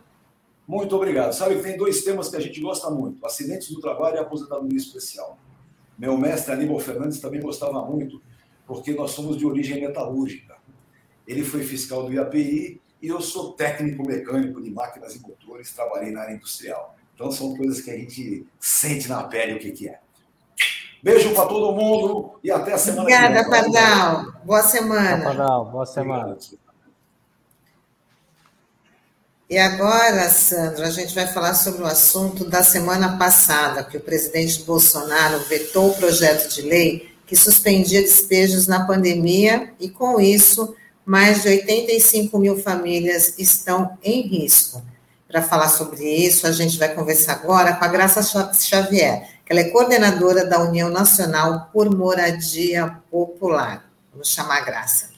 Muito 0.67 0.95
obrigado. 0.95 1.33
Sabe 1.33 1.57
que 1.57 1.63
tem 1.63 1.77
dois 1.77 2.03
temas 2.03 2.29
que 2.29 2.37
a 2.37 2.41
gente 2.41 2.61
gosta 2.61 2.91
muito: 2.91 3.25
acidentes 3.25 3.71
do 3.71 3.81
trabalho 3.81 4.17
e 4.17 4.21
aposentadoria 4.21 4.77
especial. 4.77 5.39
Meu 5.99 6.17
mestre 6.17 6.53
Aníbal 6.53 6.79
Fernandes 6.79 7.19
também 7.19 7.41
gostava 7.41 7.85
muito, 7.85 8.21
porque 8.67 8.93
nós 8.95 9.13
somos 9.13 9.37
de 9.37 9.47
origem 9.47 9.81
metalúrgica. 9.81 10.57
Ele 11.27 11.45
foi 11.45 11.65
fiscal 11.65 12.05
do 12.05 12.13
IAPI 12.13 12.81
e 13.01 13.09
eu 13.09 13.21
sou 13.21 13.53
técnico 13.53 14.07
mecânico 14.07 14.63
de 14.63 14.71
máquinas 14.71 15.15
e 15.15 15.21
motores, 15.21 15.73
trabalhei 15.73 16.11
na 16.11 16.23
área 16.23 16.35
industrial. 16.35 16.97
Então 17.15 17.31
são 17.31 17.57
coisas 17.57 17.81
que 17.81 17.91
a 17.91 17.97
gente 17.97 18.47
sente 18.59 19.09
na 19.09 19.25
pele 19.25 19.55
o 19.55 19.59
que, 19.59 19.73
que 19.73 19.89
é. 19.89 20.01
Beijo 21.03 21.33
para 21.33 21.47
todo 21.47 21.77
mundo 21.77 22.39
e 22.43 22.51
até 22.51 22.73
a 22.73 22.79
semana 22.79 23.03
Obrigada, 23.03 23.45
que 23.45 23.51
vem. 23.51 23.61
Obrigada, 23.61 23.73
Pardal. 23.73 24.45
Boa 24.45 24.63
semana. 24.63 25.25
Pardal, 25.25 25.65
boa 25.67 25.87
semana. 25.87 26.39
E 29.51 29.57
agora, 29.57 30.29
Sandra, 30.29 30.89
a 30.89 30.91
gente 30.91 31.15
vai 31.15 31.27
falar 31.27 31.55
sobre 31.55 31.83
o 31.83 31.87
assunto 31.87 32.45
da 32.45 32.63
semana 32.63 33.17
passada, 33.17 33.83
que 33.83 33.97
o 33.97 34.01
presidente 34.01 34.63
Bolsonaro 34.65 35.39
vetou 35.45 35.91
o 35.91 35.95
projeto 35.95 36.53
de 36.53 36.63
lei 36.63 37.17
que 37.27 37.37
suspendia 37.37 38.01
despejos 38.01 38.67
na 38.67 38.87
pandemia 38.87 39.73
e, 39.79 39.89
com 39.89 40.21
isso, 40.21 40.75
mais 41.09 41.41
de 41.41 41.49
85 41.49 42.39
mil 42.39 42.59
famílias 42.59 43.33
estão 43.39 43.97
em 44.05 44.21
risco. 44.29 44.83
Para 45.27 45.41
falar 45.41 45.71
sobre 45.71 46.05
isso, 46.05 46.47
a 46.47 46.53
gente 46.53 46.79
vai 46.79 46.95
conversar 46.95 47.33
agora 47.33 47.73
com 47.73 47.83
a 47.83 47.89
Graça 47.89 48.23
Xavier, 48.53 49.27
que 49.43 49.51
ela 49.51 49.61
é 49.61 49.71
coordenadora 49.71 50.45
da 50.45 50.61
União 50.61 50.91
Nacional 50.91 51.71
por 51.73 51.89
Moradia 51.89 52.99
Popular. 53.11 53.89
Vamos 54.13 54.29
chamar 54.29 54.59
a 54.59 54.65
Graça. 54.67 55.09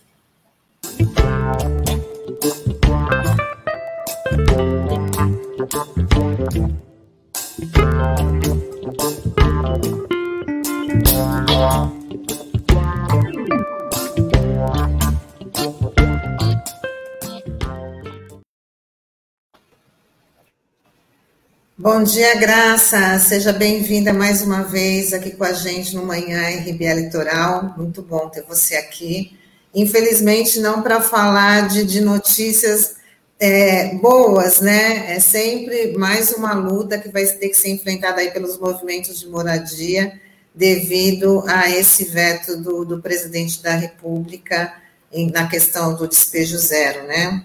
Bom 21.82 22.02
dia, 22.02 22.34
Graça. 22.34 23.18
Seja 23.20 23.54
bem-vinda 23.54 24.12
mais 24.12 24.42
uma 24.42 24.64
vez 24.64 25.14
aqui 25.14 25.30
com 25.30 25.44
a 25.44 25.54
gente 25.54 25.96
no 25.96 26.04
Manhã 26.04 26.42
RBA 26.58 26.92
Litoral. 26.92 27.72
Muito 27.74 28.02
bom 28.02 28.28
ter 28.28 28.42
você 28.42 28.76
aqui. 28.76 29.34
Infelizmente, 29.74 30.60
não 30.60 30.82
para 30.82 31.00
falar 31.00 31.68
de, 31.68 31.82
de 31.84 32.02
notícias 32.02 32.96
é, 33.38 33.94
boas, 33.94 34.60
né? 34.60 35.16
É 35.16 35.20
sempre 35.20 35.96
mais 35.96 36.32
uma 36.32 36.52
luta 36.52 36.98
que 36.98 37.08
vai 37.08 37.24
ter 37.24 37.48
que 37.48 37.56
ser 37.56 37.70
enfrentada 37.70 38.20
aí 38.20 38.30
pelos 38.30 38.58
movimentos 38.58 39.18
de 39.18 39.26
moradia 39.26 40.20
devido 40.54 41.42
a 41.48 41.70
esse 41.70 42.04
veto 42.04 42.58
do, 42.58 42.84
do 42.84 43.00
presidente 43.00 43.62
da 43.62 43.72
República 43.72 44.74
em, 45.10 45.30
na 45.30 45.48
questão 45.48 45.94
do 45.94 46.06
despejo 46.06 46.58
zero, 46.58 47.06
né? 47.06 47.42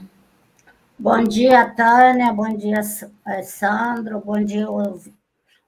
Bom 0.98 1.24
dia, 1.24 1.70
Tânia, 1.76 2.32
bom 2.32 2.56
dia, 2.56 2.80
eh, 3.28 3.44
Sandro, 3.44 4.22
bom 4.22 4.42
dia, 4.44 4.66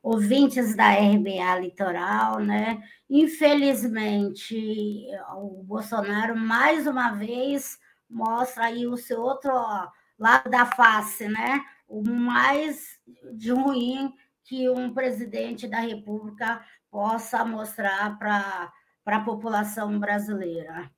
ouvintes 0.02 0.74
da 0.74 0.92
RBA 0.92 1.60
Litoral, 1.60 2.40
né? 2.40 2.82
Infelizmente, 3.10 5.06
o 5.36 5.64
Bolsonaro, 5.64 6.36
mais 6.36 6.88
uma 6.88 7.12
vez, 7.12 7.78
mostra 8.10 8.66
aí 8.66 8.88
o 8.88 8.96
seu 8.96 9.20
outro 9.22 9.52
lado 10.18 10.50
da 10.50 10.66
face, 10.66 11.28
né? 11.28 11.62
O 11.90 12.02
mais 12.10 12.98
de 13.34 13.52
ruim 13.52 14.14
que 14.46 14.70
um 14.70 14.94
presidente 14.94 15.68
da 15.68 15.82
República 15.82 16.64
possa 16.90 17.44
mostrar 17.44 18.18
para 18.18 18.72
a 19.06 19.20
população 19.20 20.00
brasileira. 20.00 20.90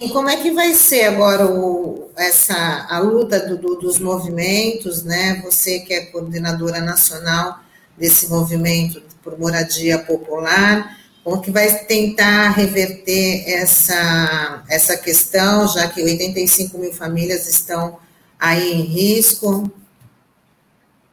E 0.00 0.08
como 0.08 0.28
é 0.28 0.36
que 0.36 0.50
vai 0.50 0.74
ser 0.74 1.04
agora 1.04 1.46
o, 1.46 2.10
essa, 2.16 2.86
a 2.90 2.98
luta 2.98 3.38
do, 3.46 3.56
do, 3.56 3.76
dos 3.76 3.98
movimentos, 3.98 5.04
né? 5.04 5.40
Você 5.44 5.80
que 5.80 5.94
é 5.94 6.06
coordenadora 6.06 6.80
nacional 6.80 7.60
desse 7.96 8.28
movimento 8.28 9.02
por 9.22 9.38
moradia 9.38 9.98
popular, 9.98 10.98
como 11.22 11.40
que 11.40 11.52
vai 11.52 11.84
tentar 11.84 12.50
reverter 12.50 13.44
essa, 13.48 14.64
essa 14.68 14.96
questão, 14.96 15.68
já 15.68 15.88
que 15.88 16.02
85 16.02 16.76
mil 16.78 16.92
famílias 16.92 17.46
estão 17.46 18.00
aí 18.38 18.72
em 18.72 18.82
risco? 18.82 19.70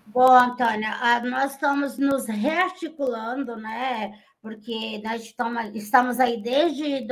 Bom, 0.07 0.31
Antônia, 0.31 1.21
nós 1.25 1.51
estamos 1.51 1.99
nos 1.99 2.25
rearticulando, 2.25 3.55
né? 3.55 4.11
Porque 4.41 4.99
nós 5.03 5.21
estamos, 5.75 6.19
aí 6.19 6.41
desde 6.41 7.05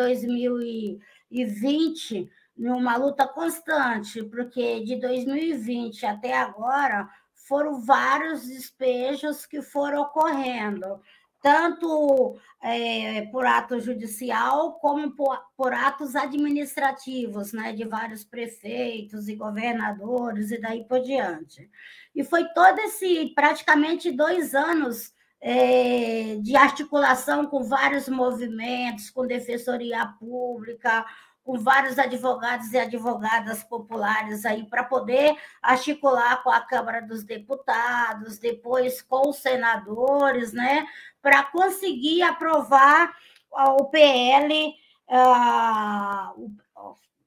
2020 1.30 2.30
em 2.58 2.70
uma 2.70 2.98
luta 2.98 3.28
constante, 3.28 4.24
porque 4.24 4.84
de 4.84 4.96
2020 4.96 6.06
até 6.06 6.38
agora 6.38 7.08
foram 7.34 7.80
vários 7.82 8.48
despejos 8.48 9.46
que 9.46 9.62
foram 9.62 10.02
ocorrendo, 10.02 11.00
tanto 11.42 12.38
é, 12.62 13.22
por 13.28 13.46
ato 13.46 13.80
judicial 13.80 14.74
como 14.80 15.16
por, 15.16 15.40
por, 15.56 15.72
atos 15.72 16.16
administrativos, 16.16 17.54
né, 17.54 17.72
de 17.74 17.86
vários 17.86 18.24
prefeitos 18.24 19.30
e 19.30 19.36
governadores 19.36 20.52
e 20.52 20.60
daí 20.60 20.84
por 20.84 21.00
diante. 21.00 21.70
E 22.16 22.24
foi 22.24 22.46
todo 22.50 22.80
esse 22.80 23.28
praticamente 23.36 24.12
dois 24.12 24.56
anos 24.56 25.14
é, 25.40 26.38
de 26.42 26.56
articulação 26.56 27.46
com 27.48 27.64
vários 27.64 28.10
movimentos, 28.10 29.10
com 29.10 29.28
defensoria 29.28 30.06
pública, 30.20 31.06
com 31.44 31.58
vários 31.58 31.98
advogados 31.98 32.74
e 32.74 32.78
advogadas 32.78 33.64
populares 33.64 34.46
aí 34.46 34.66
para 34.66 34.84
poder 34.84 35.34
articular 35.62 36.44
com 36.44 36.50
a 36.50 36.60
Câmara 36.60 37.02
dos 37.02 37.24
Deputados, 37.24 38.38
depois 38.38 39.02
com 39.02 39.30
os 39.30 39.38
senadores, 39.38 40.52
né, 40.52 40.86
para 41.22 41.44
conseguir 41.44 42.22
aprovar 42.24 43.16
o 43.50 43.86
PL. 43.86 44.74
Uh, 45.08 46.52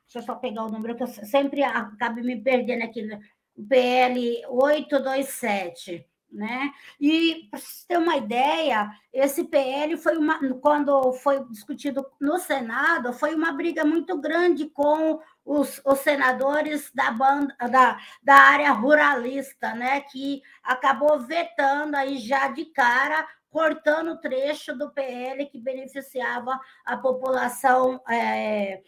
deixa 0.03 0.19
eu 0.19 0.23
só 0.23 0.35
pegar 0.35 0.65
o 0.65 0.71
número, 0.71 0.95
que 0.95 1.03
eu 1.03 1.07
sempre 1.07 1.63
acabo 1.63 2.21
me 2.21 2.37
perdendo 2.37 2.83
aqui, 2.83 3.09
o 3.57 3.67
PL 3.67 4.45
827 4.49 6.10
né? 6.33 6.73
E 7.01 7.49
para 7.51 7.59
você 7.59 7.87
ter 7.89 7.99
uma 7.99 8.17
ideia, 8.17 8.91
esse 9.13 9.45
PL 9.45 9.97
foi 9.97 10.17
uma 10.17 10.39
quando 10.61 11.13
foi 11.15 11.45
discutido 11.47 12.07
no 12.21 12.39
Senado, 12.39 13.13
foi 13.13 13.35
uma 13.35 13.53
briga 13.53 13.85
muito 13.85 14.19
grande 14.19 14.67
com 14.67 15.21
os, 15.45 15.81
os 15.85 15.99
senadores 16.01 16.91
da 16.95 17.11
banda 17.11 17.55
da, 17.71 17.99
da 18.23 18.35
área 18.35 18.73
ruralista, 18.73 19.75
né? 19.75 20.01
Que 20.01 20.43
acabou 20.63 21.19
vetando 21.21 21.97
aí 21.97 22.19
já 22.19 22.49
de 22.49 22.67
cara 22.67 23.27
cortando 23.51 24.13
o 24.13 24.17
trecho 24.19 24.77
do 24.77 24.91
PL 24.91 25.47
que 25.47 25.59
beneficiava 25.59 26.59
a 26.85 26.97
população 26.97 28.01
é, 28.09 28.81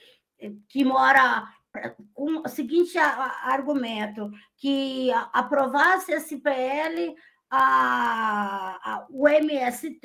que 0.68 0.84
mora 0.84 1.48
com 2.12 2.42
o 2.44 2.48
seguinte 2.48 2.98
argumento, 2.98 4.30
que 4.56 5.10
aprovasse 5.32 6.12
esse 6.12 6.36
PL, 6.38 7.14
a, 7.54 8.78
a, 8.82 9.06
o 9.10 9.28
MST, 9.28 10.00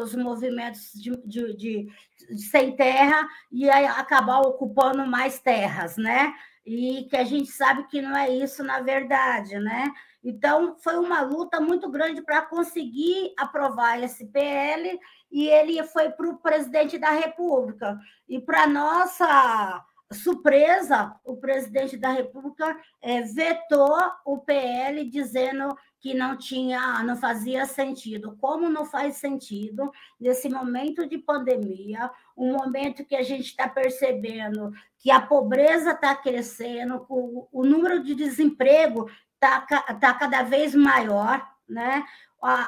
os 0.00 0.14
movimentos 0.14 0.92
de, 0.92 1.10
de, 1.26 1.56
de, 1.56 1.88
de, 2.30 2.38
sem 2.48 2.76
terra, 2.76 3.26
e 3.50 3.68
acabar 3.68 4.40
ocupando 4.42 5.04
mais 5.04 5.40
terras, 5.40 5.96
né? 5.96 6.32
E 6.64 7.08
que 7.10 7.16
a 7.16 7.24
gente 7.24 7.50
sabe 7.50 7.88
que 7.88 8.00
não 8.00 8.16
é 8.16 8.30
isso 8.30 8.62
na 8.62 8.80
verdade, 8.80 9.58
né? 9.58 9.92
Então, 10.22 10.76
foi 10.78 10.96
uma 10.96 11.22
luta 11.22 11.60
muito 11.60 11.90
grande 11.90 12.22
para 12.22 12.42
conseguir 12.42 13.34
aprovar 13.36 14.00
esse 14.00 14.24
PL, 14.26 14.96
e 15.32 15.48
ele 15.48 15.82
foi 15.82 16.08
para 16.10 16.30
o 16.30 16.38
presidente 16.38 16.98
da 16.98 17.10
República. 17.10 17.98
E 18.28 18.38
para 18.38 18.68
nossa 18.68 19.84
surpresa, 20.12 21.14
o 21.24 21.36
presidente 21.36 21.96
da 21.96 22.10
República 22.10 22.76
é, 23.00 23.22
vetou 23.22 23.96
o 24.24 24.38
PL, 24.38 25.04
dizendo 25.08 25.76
que 26.00 26.14
não 26.14 26.36
tinha, 26.36 27.02
não 27.04 27.16
fazia 27.16 27.64
sentido. 27.64 28.36
Como 28.40 28.68
não 28.68 28.84
faz 28.84 29.16
sentido 29.16 29.90
nesse 30.20 30.48
momento 30.48 31.06
de 31.06 31.16
pandemia, 31.16 32.10
um 32.36 32.52
momento 32.52 33.04
que 33.04 33.14
a 33.14 33.22
gente 33.22 33.46
está 33.46 33.68
percebendo 33.68 34.72
que 34.98 35.10
a 35.10 35.20
pobreza 35.20 35.92
está 35.92 36.14
crescendo, 36.14 37.06
o, 37.08 37.48
o 37.52 37.64
número 37.64 38.02
de 38.02 38.14
desemprego 38.14 39.08
está 39.34 39.60
tá 40.00 40.14
cada 40.14 40.42
vez 40.42 40.74
maior, 40.74 41.46
né? 41.68 42.04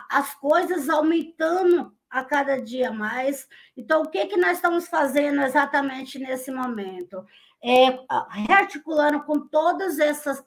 As 0.09 0.35
coisas 0.35 0.89
aumentando 0.89 1.93
a 2.15 2.25
cada 2.25 2.63
dia 2.63 2.93
mais. 2.93 3.49
Então, 3.77 4.03
o 4.03 4.09
que, 4.09 4.27
que 4.27 4.37
nós 4.37 4.53
estamos 4.53 4.87
fazendo 4.87 5.43
exatamente 5.43 6.17
nesse 6.17 6.53
momento? 6.53 7.27
É, 7.63 7.99
rearticulando 8.47 9.25
com 9.25 9.41
todas 9.41 9.99
essas 9.99 10.45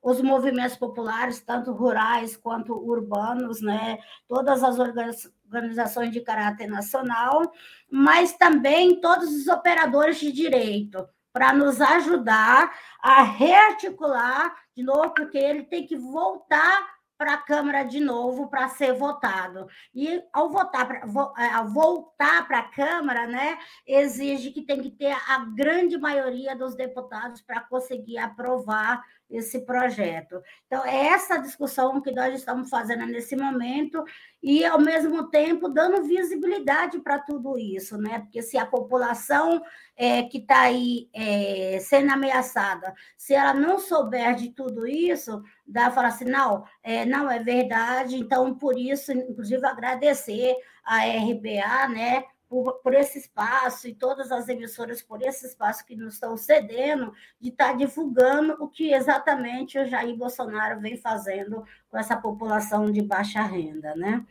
os 0.00 0.20
movimentos 0.20 0.76
populares, 0.76 1.40
tanto 1.40 1.72
rurais 1.72 2.36
quanto 2.36 2.74
urbanos, 2.74 3.60
né? 3.60 3.98
todas 4.28 4.62
as 4.62 4.76
organizações 4.78 6.10
de 6.10 6.20
caráter 6.20 6.66
nacional, 6.66 7.52
mas 7.88 8.32
também 8.36 9.00
todos 9.00 9.30
os 9.30 9.46
operadores 9.46 10.18
de 10.18 10.32
direito, 10.32 11.08
para 11.32 11.52
nos 11.52 11.80
ajudar 11.80 12.72
a 13.00 13.22
rearticular 13.22 14.54
de 14.76 14.82
novo, 14.82 15.10
porque 15.10 15.38
ele 15.38 15.62
tem 15.62 15.86
que 15.86 15.96
voltar 15.96 17.01
para 17.22 17.34
a 17.34 17.38
Câmara 17.38 17.84
de 17.84 18.00
novo 18.00 18.48
para 18.48 18.68
ser 18.68 18.94
votado. 18.94 19.68
E 19.94 20.20
ao 20.32 20.50
votar 20.50 20.88
pra, 20.88 21.06
é, 21.38 21.50
ao 21.50 21.68
voltar 21.68 22.48
para 22.48 22.58
a 22.58 22.68
Câmara, 22.68 23.28
né, 23.28 23.58
exige 23.86 24.50
que 24.50 24.62
tem 24.62 24.82
que 24.82 24.90
ter 24.90 25.12
a 25.28 25.38
grande 25.54 25.96
maioria 25.96 26.56
dos 26.56 26.74
deputados 26.74 27.40
para 27.40 27.60
conseguir 27.60 28.18
aprovar 28.18 29.04
esse 29.32 29.60
projeto. 29.60 30.42
Então, 30.66 30.84
é 30.84 31.06
essa 31.08 31.38
discussão 31.38 32.00
que 32.00 32.12
nós 32.12 32.34
estamos 32.34 32.68
fazendo 32.68 33.06
nesse 33.06 33.34
momento 33.34 34.04
e, 34.42 34.64
ao 34.64 34.78
mesmo 34.78 35.30
tempo, 35.30 35.68
dando 35.68 36.04
visibilidade 36.04 37.00
para 37.00 37.18
tudo 37.18 37.58
isso, 37.58 37.96
né? 37.96 38.20
Porque 38.20 38.42
se 38.42 38.58
a 38.58 38.66
população 38.66 39.62
é, 39.96 40.22
que 40.24 40.38
está 40.38 40.60
aí 40.62 41.08
é, 41.14 41.78
sendo 41.80 42.12
ameaçada, 42.12 42.94
se 43.16 43.32
ela 43.34 43.54
não 43.54 43.78
souber 43.78 44.34
de 44.34 44.50
tudo 44.50 44.86
isso, 44.86 45.42
dá 45.66 45.90
falar 45.90 46.08
assim, 46.08 46.26
não, 46.26 46.64
é, 46.82 47.06
não 47.06 47.30
é 47.30 47.38
verdade, 47.38 48.16
então, 48.16 48.54
por 48.54 48.78
isso, 48.78 49.12
inclusive, 49.12 49.64
agradecer 49.66 50.54
a 50.84 50.98
RBA, 50.98 51.88
né? 51.88 52.24
Por, 52.52 52.74
por, 52.82 52.92
esse 52.92 53.18
espaço 53.18 53.88
e 53.88 53.94
todas 53.94 54.30
as 54.30 54.46
emissoras 54.46 55.00
por 55.00 55.22
esse 55.22 55.46
espaço 55.46 55.86
que 55.86 55.96
nos 55.96 56.14
estão 56.14 56.36
cedendo, 56.36 57.10
de 57.40 57.48
estar 57.48 57.68
tá 57.68 57.72
divulgando 57.72 58.62
o 58.62 58.68
que 58.68 58.92
exatamente 58.92 59.78
o 59.78 59.86
Jair 59.86 60.14
Bolsonaro 60.14 60.78
vem 60.78 60.98
fazendo 60.98 61.64
com 61.88 61.96
essa 61.96 62.14
população 62.14 62.92
de 62.92 63.00
baixa 63.00 63.40
renda, 63.40 63.96
né? 63.96 64.22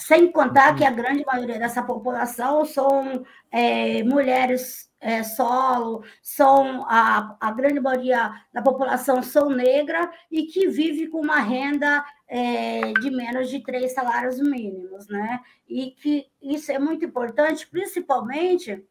Sem 0.00 0.32
contar 0.32 0.74
que 0.74 0.84
a 0.84 0.90
grande 0.90 1.24
maioria 1.26 1.58
dessa 1.58 1.82
população 1.82 2.64
são 2.64 3.22
é, 3.50 4.02
mulheres 4.02 4.90
é, 4.98 5.22
solo, 5.22 6.02
são 6.22 6.86
a, 6.88 7.36
a 7.38 7.50
grande 7.52 7.78
maioria 7.80 8.32
da 8.50 8.62
população 8.62 9.22
são 9.22 9.50
negra 9.50 10.10
e 10.30 10.44
que 10.44 10.68
vive 10.68 11.08
com 11.08 11.20
uma 11.20 11.40
renda 11.40 12.02
é, 12.26 12.92
de 12.94 13.10
menos 13.10 13.50
de 13.50 13.62
três 13.62 13.92
salários 13.92 14.40
mínimos, 14.40 15.06
né? 15.06 15.40
E 15.68 15.90
que 15.90 16.26
isso 16.40 16.72
é 16.72 16.78
muito 16.78 17.04
importante, 17.04 17.66
principalmente 17.66 18.82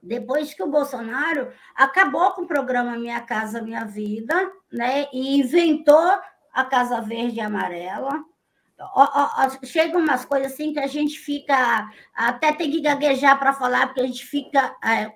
depois 0.00 0.54
que 0.54 0.62
o 0.62 0.70
Bolsonaro 0.70 1.50
acabou 1.74 2.30
com 2.32 2.42
o 2.42 2.46
programa 2.46 2.96
Minha 2.96 3.20
Casa 3.20 3.60
Minha 3.60 3.84
Vida, 3.84 4.48
né? 4.72 5.08
E 5.12 5.40
inventou 5.40 6.20
a 6.52 6.64
Casa 6.64 7.00
Verde 7.00 7.38
e 7.38 7.40
Amarela. 7.40 8.24
Chegam 9.64 10.00
umas 10.00 10.24
coisas 10.24 10.52
assim 10.52 10.72
que 10.72 10.78
a 10.78 10.86
gente 10.86 11.18
fica 11.18 11.88
até 12.14 12.52
tem 12.52 12.70
que 12.70 12.80
gaguejar 12.80 13.38
para 13.38 13.52
falar, 13.52 13.86
porque 13.86 14.00
a 14.00 14.06
gente 14.06 14.24
fica, 14.24 14.76
é, 14.84 15.12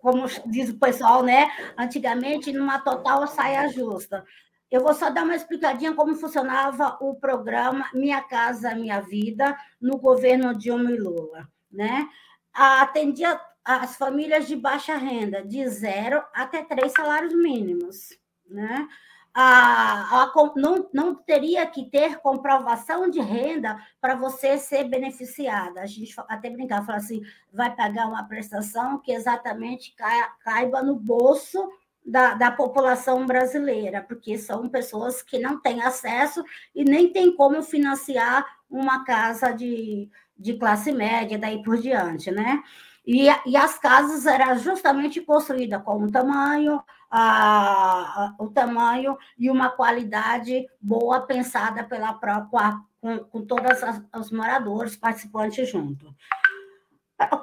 como 0.00 0.26
diz 0.46 0.70
o 0.70 0.78
pessoal, 0.78 1.22
né? 1.22 1.50
Antigamente, 1.76 2.52
numa 2.52 2.78
total 2.78 3.26
saia 3.26 3.68
justa. 3.68 4.24
Eu 4.70 4.82
vou 4.82 4.94
só 4.94 5.10
dar 5.10 5.24
uma 5.24 5.34
explicadinha 5.34 5.92
como 5.94 6.14
funcionava 6.14 6.96
o 7.00 7.16
programa 7.16 7.90
Minha 7.92 8.22
Casa 8.22 8.74
Minha 8.74 9.00
Vida 9.00 9.56
no 9.80 9.98
governo 9.98 10.56
Dilma 10.56 10.92
e 10.92 10.96
Lula. 10.96 11.48
Né? 11.70 12.08
Atendia 12.52 13.40
as 13.64 13.96
famílias 13.96 14.46
de 14.46 14.54
baixa 14.54 14.96
renda, 14.96 15.42
de 15.42 15.66
zero 15.68 16.22
até 16.32 16.62
três 16.62 16.92
salários 16.92 17.34
mínimos. 17.34 18.16
Né? 18.48 18.86
A, 19.32 20.22
a, 20.22 20.32
não, 20.56 20.88
não 20.92 21.14
teria 21.14 21.64
que 21.66 21.88
ter 21.88 22.18
comprovação 22.18 23.08
de 23.08 23.20
renda 23.20 23.80
para 24.00 24.16
você 24.16 24.58
ser 24.58 24.84
beneficiada. 24.84 25.80
A 25.80 25.86
gente 25.86 26.14
até 26.28 26.50
brincar, 26.50 26.84
fala 26.84 26.98
assim, 26.98 27.22
vai 27.52 27.74
pagar 27.74 28.08
uma 28.08 28.24
prestação 28.24 28.98
que 28.98 29.12
exatamente 29.12 29.94
caiba 30.42 30.82
no 30.82 30.96
bolso 30.96 31.68
da, 32.04 32.34
da 32.34 32.50
população 32.50 33.26
brasileira, 33.26 34.02
porque 34.02 34.36
são 34.36 34.68
pessoas 34.68 35.22
que 35.22 35.38
não 35.38 35.60
têm 35.60 35.82
acesso 35.82 36.42
e 36.74 36.84
nem 36.84 37.12
tem 37.12 37.34
como 37.34 37.62
financiar 37.62 38.44
uma 38.68 39.04
casa 39.04 39.52
de, 39.52 40.08
de 40.36 40.54
classe 40.54 40.92
média, 40.92 41.38
daí 41.38 41.62
por 41.62 41.78
diante, 41.78 42.30
né? 42.30 42.62
E, 43.06 43.26
e 43.46 43.56
as 43.56 43.78
casas 43.78 44.26
eram 44.26 44.58
justamente 44.58 45.20
construídas 45.20 45.82
com 45.82 46.04
o 46.04 46.10
tamanho, 46.10 46.82
a, 47.10 48.34
o 48.38 48.48
tamanho 48.48 49.18
e 49.38 49.50
uma 49.50 49.70
qualidade 49.70 50.66
boa 50.80 51.20
pensada 51.22 51.82
pela 51.84 52.14
própria, 52.14 52.78
com, 53.00 53.18
com 53.18 53.44
todos 53.44 53.80
os 54.16 54.30
moradores 54.30 54.96
participantes 54.96 55.68
junto. 55.68 56.14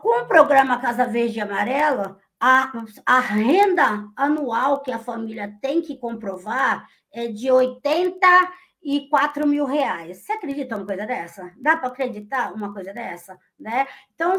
Com 0.02 0.24
o 0.24 0.28
programa 0.28 0.80
Casa 0.80 1.06
Verde 1.06 1.38
e 1.38 1.42
Amarela, 1.42 2.18
a, 2.40 2.72
a 3.06 3.20
renda 3.20 4.08
anual 4.16 4.82
que 4.82 4.92
a 4.92 5.00
família 5.00 5.56
tem 5.62 5.82
que 5.82 5.98
comprovar 5.98 6.88
é 7.12 7.28
de 7.28 7.52
84 7.52 9.48
mil 9.48 9.66
reais. 9.66 10.20
Você 10.20 10.34
acredita 10.34 10.78
uma 10.78 10.86
coisa 10.86 11.06
dessa? 11.06 11.52
Dá 11.58 11.76
para 11.76 11.90
acreditar 11.90 12.54
uma 12.54 12.74
coisa 12.74 12.94
dessa? 12.94 13.38
Né? 13.60 13.88
Então, 14.14 14.38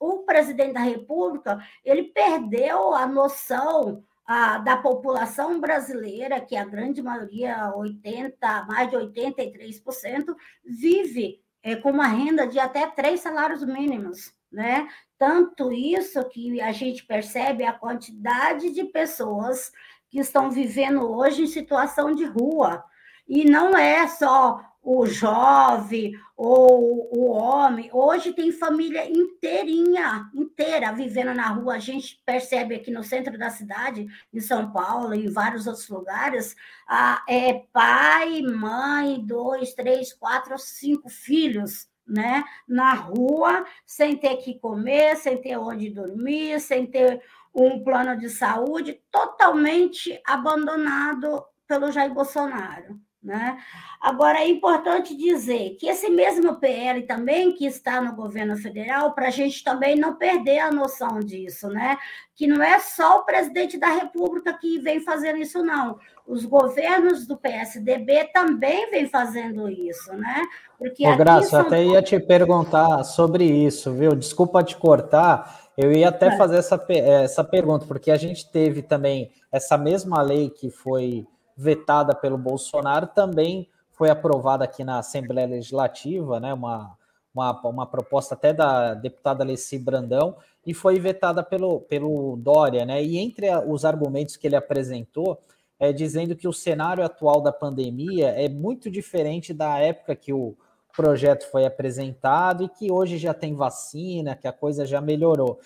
o 0.00 0.18
presidente 0.18 0.74
da 0.74 0.80
República 0.80 1.58
ele 1.84 2.04
perdeu 2.04 2.94
a 2.94 3.06
noção 3.06 4.04
a, 4.28 4.58
da 4.58 4.76
população 4.76 5.58
brasileira, 5.58 6.38
que 6.38 6.54
a 6.54 6.62
grande 6.62 7.02
maioria, 7.02 7.72
80, 7.74 8.66
mais 8.68 8.90
de 8.90 8.96
83%, 8.96 10.36
vive 10.62 11.40
é, 11.62 11.74
com 11.74 11.90
uma 11.90 12.06
renda 12.06 12.46
de 12.46 12.58
até 12.58 12.86
três 12.88 13.20
salários 13.20 13.64
mínimos. 13.64 14.34
Né? 14.52 14.86
Tanto 15.18 15.72
isso 15.72 16.22
que 16.28 16.60
a 16.60 16.72
gente 16.72 17.06
percebe 17.06 17.64
a 17.64 17.72
quantidade 17.72 18.70
de 18.70 18.84
pessoas 18.84 19.72
que 20.10 20.20
estão 20.20 20.50
vivendo 20.50 21.10
hoje 21.10 21.44
em 21.44 21.46
situação 21.46 22.14
de 22.14 22.26
rua. 22.26 22.84
E 23.26 23.46
não 23.46 23.74
é 23.74 24.06
só 24.08 24.60
o 24.82 25.06
jovem 25.06 26.12
ou 26.38 27.10
o 27.12 27.32
homem. 27.32 27.90
Hoje 27.92 28.32
tem 28.32 28.52
família 28.52 29.10
inteirinha, 29.10 30.30
inteira, 30.32 30.92
vivendo 30.92 31.34
na 31.34 31.48
rua. 31.48 31.74
A 31.74 31.78
gente 31.80 32.22
percebe 32.24 32.76
aqui 32.76 32.92
no 32.92 33.02
centro 33.02 33.36
da 33.36 33.50
cidade, 33.50 34.06
em 34.32 34.38
São 34.38 34.70
Paulo 34.70 35.12
e 35.16 35.26
em 35.26 35.32
vários 35.32 35.66
outros 35.66 35.88
lugares, 35.88 36.54
ah, 36.86 37.24
é 37.28 37.54
pai, 37.72 38.40
mãe, 38.42 39.20
dois, 39.20 39.74
três, 39.74 40.12
quatro, 40.12 40.56
cinco 40.58 41.08
filhos 41.08 41.88
né, 42.06 42.44
na 42.68 42.94
rua, 42.94 43.66
sem 43.84 44.16
ter 44.16 44.36
que 44.36 44.60
comer, 44.60 45.16
sem 45.16 45.42
ter 45.42 45.58
onde 45.58 45.90
dormir, 45.90 46.60
sem 46.60 46.86
ter 46.86 47.20
um 47.52 47.82
plano 47.82 48.16
de 48.16 48.30
saúde, 48.30 49.02
totalmente 49.10 50.20
abandonado 50.24 51.44
pelo 51.66 51.90
Jair 51.90 52.14
Bolsonaro. 52.14 53.07
Né? 53.22 53.58
Agora, 54.00 54.38
é 54.38 54.48
importante 54.48 55.16
dizer 55.16 55.76
que 55.78 55.88
esse 55.88 56.08
mesmo 56.08 56.54
PL 56.60 57.02
também, 57.02 57.52
que 57.52 57.66
está 57.66 58.00
no 58.00 58.14
governo 58.14 58.56
federal, 58.56 59.12
para 59.12 59.26
a 59.26 59.30
gente 59.30 59.64
também 59.64 59.96
não 59.96 60.14
perder 60.14 60.60
a 60.60 60.70
noção 60.70 61.18
disso, 61.18 61.68
né? 61.68 61.98
que 62.38 62.46
não 62.46 62.62
é 62.62 62.78
só 62.78 63.18
o 63.18 63.24
presidente 63.24 63.76
da 63.76 63.88
República 63.88 64.52
que 64.52 64.78
vem 64.78 65.00
fazendo 65.00 65.38
isso, 65.38 65.60
não. 65.64 65.98
Os 66.24 66.44
governos 66.44 67.26
do 67.26 67.36
PSDB 67.36 68.30
também 68.32 68.88
vêm 68.92 69.08
fazendo 69.08 69.68
isso, 69.68 70.12
né? 70.12 70.44
Porque 70.78 71.04
Ô, 71.04 71.16
Graça, 71.16 71.56
eu 71.56 71.60
até 71.62 71.84
ia 71.84 72.00
te 72.00 72.20
perguntar 72.20 73.02
sobre 73.02 73.44
isso, 73.44 73.92
viu? 73.92 74.14
Desculpa 74.14 74.62
te 74.62 74.76
cortar, 74.76 75.68
eu 75.76 75.90
ia 75.90 76.10
até 76.10 76.28
é. 76.28 76.36
fazer 76.36 76.58
essa, 76.58 76.80
essa 76.88 77.42
pergunta, 77.42 77.86
porque 77.86 78.12
a 78.12 78.16
gente 78.16 78.48
teve 78.52 78.82
também 78.82 79.32
essa 79.50 79.76
mesma 79.76 80.22
lei 80.22 80.48
que 80.48 80.70
foi 80.70 81.26
vetada 81.58 82.14
pelo 82.14 82.38
Bolsonaro, 82.38 83.08
também 83.08 83.68
foi 83.90 84.10
aprovada 84.10 84.62
aqui 84.62 84.84
na 84.84 85.00
Assembleia 85.00 85.48
Legislativa, 85.48 86.38
né? 86.38 86.54
Uma, 86.54 86.96
uma, 87.34 87.60
uma 87.68 87.86
proposta 87.86 88.36
até 88.36 88.52
da 88.52 88.94
deputada 88.94 89.42
Alessi 89.42 89.76
Brandão, 89.76 90.36
e 90.64 90.72
foi 90.72 91.00
vetada 91.00 91.42
pelo, 91.42 91.80
pelo 91.80 92.36
Dória, 92.36 92.86
né? 92.86 93.02
E 93.02 93.18
entre 93.18 93.48
os 93.66 93.84
argumentos 93.84 94.36
que 94.36 94.46
ele 94.46 94.54
apresentou, 94.54 95.42
é 95.80 95.92
dizendo 95.92 96.36
que 96.36 96.46
o 96.46 96.52
cenário 96.52 97.04
atual 97.04 97.40
da 97.40 97.52
pandemia 97.52 98.28
é 98.28 98.48
muito 98.48 98.88
diferente 98.88 99.52
da 99.52 99.78
época 99.78 100.14
que 100.14 100.32
o 100.32 100.56
projeto 100.96 101.50
foi 101.50 101.66
apresentado 101.66 102.64
e 102.64 102.68
que 102.68 102.90
hoje 102.90 103.18
já 103.18 103.34
tem 103.34 103.54
vacina, 103.54 104.36
que 104.36 104.46
a 104.46 104.52
coisa 104.52 104.86
já 104.86 105.00
melhorou. 105.00 105.58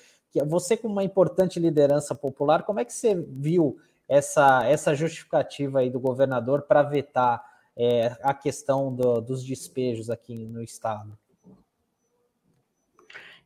Você, 0.47 0.75
como 0.75 0.95
uma 0.95 1.05
importante 1.05 1.61
liderança 1.61 2.15
popular, 2.15 2.63
como 2.63 2.81
é 2.81 2.85
que 2.85 2.93
você 2.93 3.15
viu 3.15 3.77
essa, 4.13 4.67
essa 4.67 4.95
justificativa 4.95 5.79
aí 5.79 5.89
do 5.89 5.99
governador 5.99 6.63
para 6.63 6.83
vetar 6.83 7.43
é, 7.75 8.15
a 8.23 8.35
questão 8.35 8.95
do, 8.95 9.23
dos 9.23 9.43
despejos 9.43 10.11
aqui 10.11 10.35
no 10.35 10.63
estado? 10.63 11.19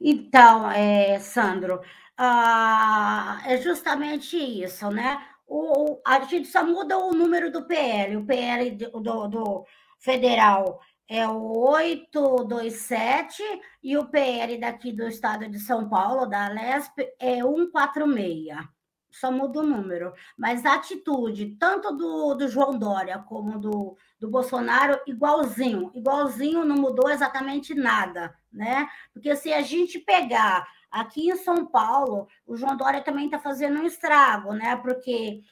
Então, 0.01 0.69
é, 0.69 1.21
Sandro, 1.21 1.81
ah, 2.19 3.41
é 3.47 3.59
justamente 3.59 4.37
isso, 4.37 4.91
né? 4.91 5.25
O, 5.47 6.01
a 6.05 6.19
gente 6.23 6.49
só 6.49 6.67
muda 6.67 6.99
o 6.99 7.13
número 7.13 7.53
do 7.53 7.65
PL. 7.65 8.17
O 8.17 8.27
PL 8.27 8.73
do, 8.73 9.29
do 9.29 9.65
federal 10.01 10.81
é 11.09 11.29
o 11.29 11.69
827 11.71 13.41
e 13.85 13.97
o 13.97 14.07
PL 14.07 14.59
daqui 14.59 14.91
do 14.91 15.07
estado 15.07 15.49
de 15.49 15.61
São 15.61 15.89
Paulo, 15.89 16.27
da 16.27 16.49
Lesp, 16.49 16.99
é 17.21 17.37
146 17.37 18.76
só 19.19 19.31
muda 19.31 19.61
o 19.61 19.67
número. 19.67 20.13
Mas 20.37 20.65
a 20.65 20.75
atitude, 20.75 21.57
tanto 21.59 21.93
do, 21.93 22.35
do 22.35 22.49
João 22.49 22.79
Dória 22.79 23.19
como 23.19 23.59
do, 23.59 23.97
do 24.21 24.29
Bolsonaro, 24.29 25.01
igualzinho. 25.07 25.91
Igualzinho, 25.95 26.65
não 26.65 26.77
mudou 26.77 27.11
exatamente 27.11 27.75
nada, 27.75 28.35
né? 28.53 28.89
Porque 29.13 29.35
se 29.37 29.53
a 29.53 29.63
gente 29.63 29.99
pegar 29.99 30.67
aqui 30.91 31.31
em 31.31 31.37
São 31.37 31.67
Paulo, 31.67 32.29
o 32.47 32.57
João 32.57 32.77
Dória 32.77 33.03
também 33.03 33.27
está 33.27 33.39
fazendo 33.39 33.81
um 33.81 33.87
estrago, 33.87 34.53
né? 34.53 34.77
Porque 34.77 35.43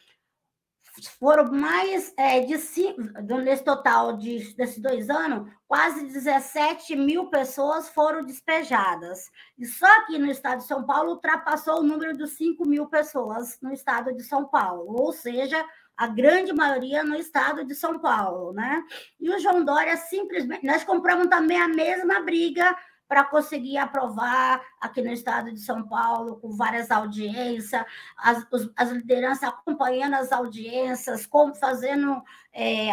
foram 1.19 1.51
mais 1.51 2.13
é, 2.17 2.41
de 2.41 2.57
cinco, 2.59 3.01
nesse 3.43 3.65
total 3.65 4.17
de, 4.17 4.55
desses 4.55 4.79
dois 4.79 5.11
anos, 5.11 5.51
quase 5.67 6.07
17 6.07 6.95
mil 6.95 7.27
pessoas 7.27 7.89
foram 7.89 8.25
despejadas. 8.25 9.31
E 9.59 9.67
só 9.67 9.87
aqui 9.99 10.19
no 10.19 10.31
estado 10.31 10.59
de 10.59 10.67
São 10.67 10.85
Paulo 10.85 11.13
ultrapassou 11.13 11.81
o 11.81 11.83
número 11.83 12.17
de 12.17 12.27
5 12.27 12.67
mil 12.69 12.87
pessoas 12.87 13.59
no 13.61 13.73
estado 13.73 14.15
de 14.15 14.23
São 14.23 14.47
Paulo, 14.47 14.95
ou 15.01 15.13
seja, 15.13 15.65
a 15.97 16.07
grande 16.07 16.53
maioria 16.53 17.03
no 17.03 17.17
estado 17.17 17.65
de 17.65 17.75
São 17.75 17.99
Paulo, 17.99 18.53
né? 18.53 18.83
E 19.21 19.31
o 19.31 19.39
João 19.39 19.65
Dória 19.65 19.97
simplesmente. 19.97 20.67
Nós 20.67 20.85
compramos 20.85 21.29
também 21.29 21.61
a 21.61 21.69
mesma 21.69 22.21
briga 22.21 22.77
para 23.09 23.25
conseguir 23.25 23.77
aprovar 23.77 24.63
aqui 24.81 25.03
no 25.03 25.13
estado 25.13 25.53
de 25.53 25.61
São 25.61 25.87
Paulo, 25.87 26.37
com 26.41 26.51
várias 26.51 26.91
audiências, 26.91 27.85
as, 28.17 28.47
as 28.77 28.91
lideranças 28.91 29.49
acompanhando 29.49 30.15
as 30.15 30.33
audiências, 30.33 31.27
como 31.27 31.55
fazendo 31.55 32.23
é, 32.53 32.89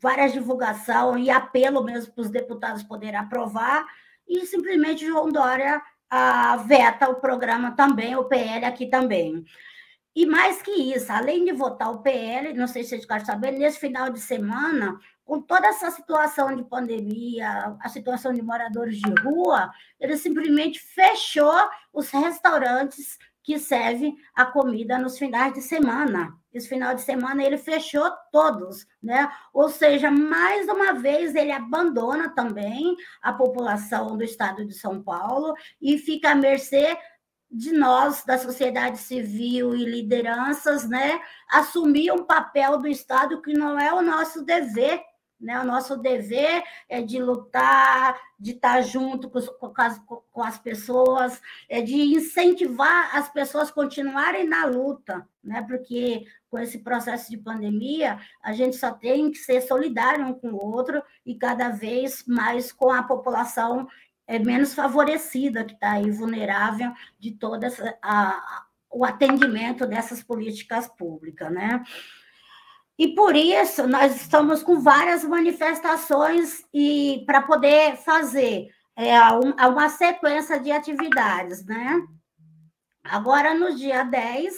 várias 0.00 0.32
divulgações 0.32 1.26
e 1.26 1.30
apelo 1.30 1.84
mesmo 1.84 2.12
para 2.12 2.22
os 2.22 2.30
deputados 2.30 2.82
poderem 2.82 3.20
aprovar, 3.20 3.84
e 4.26 4.46
simplesmente 4.46 5.06
João 5.06 5.28
Dória 5.28 5.82
a, 6.08 6.56
veta 6.56 7.08
o 7.08 7.16
programa 7.16 7.72
também, 7.72 8.16
o 8.16 8.24
PL 8.24 8.64
aqui 8.64 8.86
também. 8.86 9.44
E 10.14 10.26
mais 10.26 10.60
que 10.60 10.72
isso, 10.72 11.12
além 11.12 11.44
de 11.44 11.52
votar 11.52 11.90
o 11.92 12.02
PL, 12.02 12.52
não 12.54 12.66
sei 12.66 12.82
se 12.82 12.90
vocês 12.90 13.06
querem 13.06 13.24
saber, 13.24 13.52
nesse 13.52 13.78
final 13.78 14.10
de 14.10 14.18
semana, 14.18 14.98
com 15.30 15.40
toda 15.40 15.68
essa 15.68 15.92
situação 15.92 16.56
de 16.56 16.64
pandemia, 16.64 17.76
a 17.80 17.88
situação 17.88 18.32
de 18.32 18.42
moradores 18.42 18.98
de 18.98 19.12
rua, 19.22 19.70
ele 20.00 20.16
simplesmente 20.16 20.80
fechou 20.80 21.54
os 21.92 22.10
restaurantes 22.10 23.16
que 23.40 23.56
servem 23.56 24.16
a 24.34 24.44
comida 24.44 24.98
nos 24.98 25.16
finais 25.16 25.52
de 25.52 25.62
semana. 25.62 26.36
Esse 26.52 26.68
final 26.68 26.96
de 26.96 27.02
semana 27.02 27.44
ele 27.44 27.58
fechou 27.58 28.10
todos, 28.32 28.84
né? 29.00 29.30
Ou 29.52 29.68
seja, 29.68 30.10
mais 30.10 30.66
uma 30.66 30.94
vez 30.94 31.32
ele 31.36 31.52
abandona 31.52 32.30
também 32.30 32.96
a 33.22 33.32
população 33.32 34.16
do 34.16 34.24
estado 34.24 34.66
de 34.66 34.74
São 34.74 35.00
Paulo 35.00 35.54
e 35.80 35.96
fica 35.96 36.32
à 36.32 36.34
mercê 36.34 36.98
de 37.48 37.70
nós, 37.72 38.24
da 38.24 38.36
sociedade 38.36 38.98
civil 38.98 39.76
e 39.76 39.84
lideranças, 39.84 40.88
né, 40.88 41.20
assumir 41.48 42.12
um 42.12 42.24
papel 42.24 42.78
do 42.78 42.86
Estado 42.86 43.42
que 43.42 43.52
não 43.52 43.76
é 43.76 43.92
o 43.92 44.02
nosso 44.02 44.44
dever 44.44 45.02
né? 45.40 45.58
O 45.60 45.64
nosso 45.64 45.96
dever 45.96 46.62
é 46.88 47.00
de 47.00 47.18
lutar, 47.20 48.20
de 48.38 48.52
estar 48.52 48.82
junto 48.82 49.30
com, 49.30 49.40
com, 49.40 49.72
as, 49.82 49.98
com 49.98 50.42
as 50.42 50.58
pessoas, 50.58 51.40
é 51.68 51.80
de 51.80 51.94
incentivar 51.94 53.16
as 53.16 53.30
pessoas 53.30 53.70
a 53.70 53.72
continuarem 53.72 54.46
na 54.46 54.66
luta, 54.66 55.26
né? 55.42 55.62
porque 55.62 56.26
com 56.50 56.58
esse 56.58 56.80
processo 56.80 57.30
de 57.30 57.38
pandemia, 57.38 58.18
a 58.42 58.52
gente 58.52 58.76
só 58.76 58.92
tem 58.92 59.30
que 59.30 59.38
ser 59.38 59.60
solidário 59.62 60.26
um 60.26 60.34
com 60.34 60.50
o 60.50 60.56
outro 60.56 61.02
e 61.24 61.34
cada 61.36 61.70
vez 61.70 62.24
mais 62.26 62.72
com 62.72 62.90
a 62.90 63.02
população 63.02 63.88
é, 64.26 64.38
menos 64.38 64.74
favorecida, 64.74 65.64
que 65.64 65.74
está 65.74 65.92
aí 65.92 66.10
vulnerável 66.10 66.92
de 67.18 67.32
todo 67.32 67.64
a, 68.02 68.64
o 68.90 69.04
atendimento 69.04 69.86
dessas 69.86 70.22
políticas 70.22 70.88
públicas. 70.88 71.50
Né? 71.52 71.82
E 73.00 73.14
por 73.14 73.34
isso 73.34 73.86
nós 73.88 74.14
estamos 74.14 74.62
com 74.62 74.78
várias 74.78 75.24
manifestações 75.24 76.62
e 76.70 77.24
para 77.24 77.40
poder 77.40 77.96
fazer 77.96 78.68
é, 78.94 79.18
uma 79.66 79.88
sequência 79.88 80.60
de 80.60 80.70
atividades, 80.70 81.64
né? 81.64 81.98
Agora, 83.02 83.54
no 83.54 83.74
dia 83.74 84.04
10, 84.04 84.54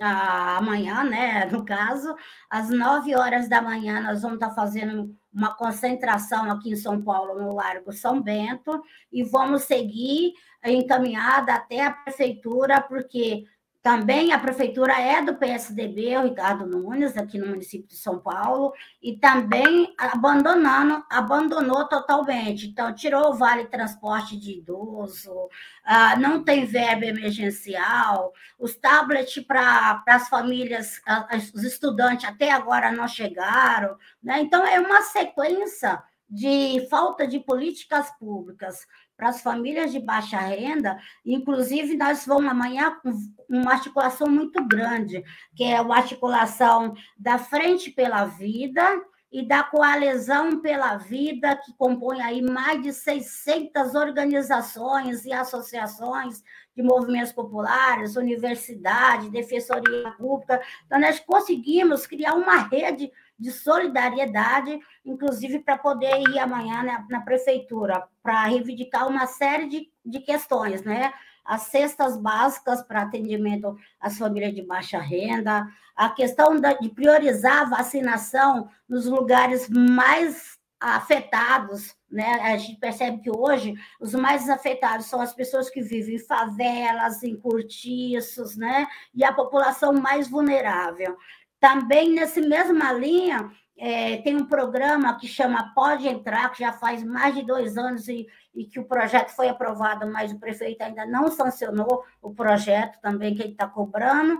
amanhã, 0.00 1.02
né? 1.02 1.46
No 1.46 1.64
caso, 1.64 2.14
às 2.48 2.70
9 2.70 3.16
horas 3.16 3.48
da 3.48 3.60
manhã, 3.60 4.00
nós 4.00 4.22
vamos 4.22 4.36
estar 4.36 4.54
fazendo 4.54 5.12
uma 5.34 5.52
concentração 5.56 6.48
aqui 6.48 6.70
em 6.70 6.76
São 6.76 7.02
Paulo, 7.02 7.34
no 7.34 7.52
Largo 7.52 7.92
São 7.92 8.22
Bento, 8.22 8.80
e 9.10 9.24
vamos 9.24 9.62
seguir 9.62 10.34
encaminhada 10.64 11.54
até 11.54 11.84
a 11.84 11.90
prefeitura, 11.90 12.80
porque 12.80 13.44
também 13.86 14.32
a 14.32 14.38
prefeitura 14.40 15.00
é 15.00 15.22
do 15.22 15.36
PSDB, 15.36 16.16
o 16.16 16.24
Ricardo 16.24 16.66
Nunes, 16.66 17.16
aqui 17.16 17.38
no 17.38 17.46
município 17.46 17.86
de 17.86 17.94
São 17.94 18.18
Paulo, 18.18 18.72
e 19.00 19.16
também 19.16 19.94
abandonando, 19.96 21.04
abandonou 21.08 21.86
totalmente. 21.86 22.66
Então, 22.66 22.92
tirou 22.92 23.30
o 23.30 23.34
Vale 23.34 23.66
Transporte 23.66 24.36
de 24.36 24.58
Idoso, 24.58 25.30
uh, 25.32 26.18
não 26.18 26.42
tem 26.42 26.64
verba 26.64 27.06
emergencial, 27.06 28.32
os 28.58 28.74
tablets 28.74 29.44
para 29.44 30.02
as 30.08 30.28
famílias, 30.28 31.00
os 31.54 31.62
estudantes 31.62 32.28
até 32.28 32.50
agora 32.50 32.90
não 32.90 33.06
chegaram. 33.06 33.96
Né? 34.20 34.40
Então, 34.40 34.66
é 34.66 34.80
uma 34.80 35.02
sequência 35.02 36.02
de 36.28 36.84
falta 36.90 37.24
de 37.24 37.38
políticas 37.38 38.10
públicas 38.18 38.84
para 39.16 39.28
as 39.28 39.40
famílias 39.40 39.92
de 39.92 39.98
baixa 39.98 40.38
renda, 40.38 40.98
inclusive 41.24 41.96
nós 41.96 42.26
vamos 42.26 42.50
amanhã 42.50 42.96
com 43.02 43.10
uma 43.48 43.72
articulação 43.72 44.28
muito 44.28 44.62
grande, 44.66 45.24
que 45.54 45.64
é 45.64 45.76
a 45.76 45.82
articulação 45.82 46.94
da 47.16 47.38
Frente 47.38 47.90
pela 47.90 48.26
Vida 48.26 48.82
e 49.32 49.42
da 49.46 49.62
Coalizão 49.62 50.60
pela 50.60 50.96
Vida, 50.96 51.56
que 51.56 51.72
compõe 51.76 52.20
aí 52.22 52.42
mais 52.42 52.82
de 52.82 52.92
600 52.92 53.94
organizações 53.94 55.24
e 55.24 55.32
associações 55.32 56.42
de 56.74 56.82
movimentos 56.82 57.32
populares, 57.32 58.16
universidade, 58.16 59.30
defensoria 59.30 60.10
pública. 60.12 60.60
Então, 60.84 61.00
nós 61.00 61.18
conseguimos 61.20 62.06
criar 62.06 62.34
uma 62.34 62.58
rede 62.58 63.10
de 63.38 63.50
solidariedade, 63.50 64.78
inclusive 65.04 65.58
para 65.58 65.76
poder 65.76 66.20
ir 66.30 66.38
amanhã 66.38 66.82
na, 66.82 67.06
na 67.08 67.20
prefeitura, 67.20 68.06
para 68.22 68.44
reivindicar 68.44 69.08
uma 69.08 69.26
série 69.26 69.68
de, 69.68 69.90
de 70.04 70.20
questões, 70.20 70.82
né? 70.82 71.12
As 71.44 71.62
cestas 71.62 72.16
básicas 72.16 72.82
para 72.82 73.02
atendimento 73.02 73.76
às 74.00 74.18
famílias 74.18 74.54
de 74.54 74.62
baixa 74.62 74.98
renda, 74.98 75.66
a 75.94 76.10
questão 76.10 76.60
da, 76.60 76.72
de 76.72 76.88
priorizar 76.88 77.62
a 77.62 77.76
vacinação 77.76 78.68
nos 78.88 79.06
lugares 79.06 79.68
mais 79.68 80.58
afetados, 80.78 81.96
né? 82.10 82.34
A 82.42 82.56
gente 82.56 82.78
percebe 82.78 83.22
que 83.22 83.30
hoje 83.30 83.74
os 84.00 84.14
mais 84.14 84.48
afetados 84.48 85.06
são 85.06 85.20
as 85.20 85.32
pessoas 85.32 85.70
que 85.70 85.80
vivem 85.80 86.16
em 86.16 86.18
favelas, 86.18 87.22
em 87.22 87.36
cortiços, 87.36 88.56
né? 88.56 88.86
E 89.14 89.24
a 89.24 89.32
população 89.32 89.92
mais 89.94 90.28
vulnerável. 90.28 91.16
Também, 91.66 92.12
nessa 92.12 92.40
mesma 92.40 92.92
linha, 92.92 93.50
é, 93.76 94.18
tem 94.18 94.36
um 94.36 94.46
programa 94.46 95.18
que 95.18 95.26
chama 95.26 95.72
Pode 95.74 96.06
Entrar, 96.06 96.48
que 96.52 96.60
já 96.60 96.72
faz 96.72 97.02
mais 97.02 97.34
de 97.34 97.42
dois 97.42 97.76
anos 97.76 98.06
e, 98.06 98.24
e 98.54 98.66
que 98.66 98.78
o 98.78 98.84
projeto 98.84 99.30
foi 99.30 99.48
aprovado, 99.48 100.06
mas 100.06 100.30
o 100.30 100.38
prefeito 100.38 100.82
ainda 100.82 101.04
não 101.04 101.26
sancionou 101.26 102.04
o 102.22 102.32
projeto 102.32 103.00
também 103.00 103.34
que 103.34 103.42
ele 103.42 103.50
está 103.50 103.66
cobrando. 103.66 104.38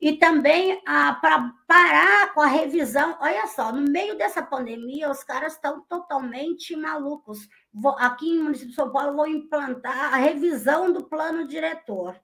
E 0.00 0.12
também 0.12 0.80
para 0.84 1.52
parar 1.66 2.32
com 2.32 2.40
a 2.40 2.46
revisão. 2.46 3.18
Olha 3.20 3.48
só, 3.48 3.72
no 3.72 3.82
meio 3.90 4.16
dessa 4.16 4.40
pandemia, 4.40 5.10
os 5.10 5.24
caras 5.24 5.54
estão 5.54 5.80
totalmente 5.80 6.76
malucos. 6.76 7.48
Vou, 7.74 7.96
aqui 7.98 8.36
no 8.36 8.44
município 8.44 8.70
de 8.70 8.76
São 8.76 8.92
Paulo, 8.92 9.16
vou 9.16 9.26
implantar 9.26 10.14
a 10.14 10.16
revisão 10.16 10.92
do 10.92 11.08
plano 11.08 11.44
diretor. 11.44 12.14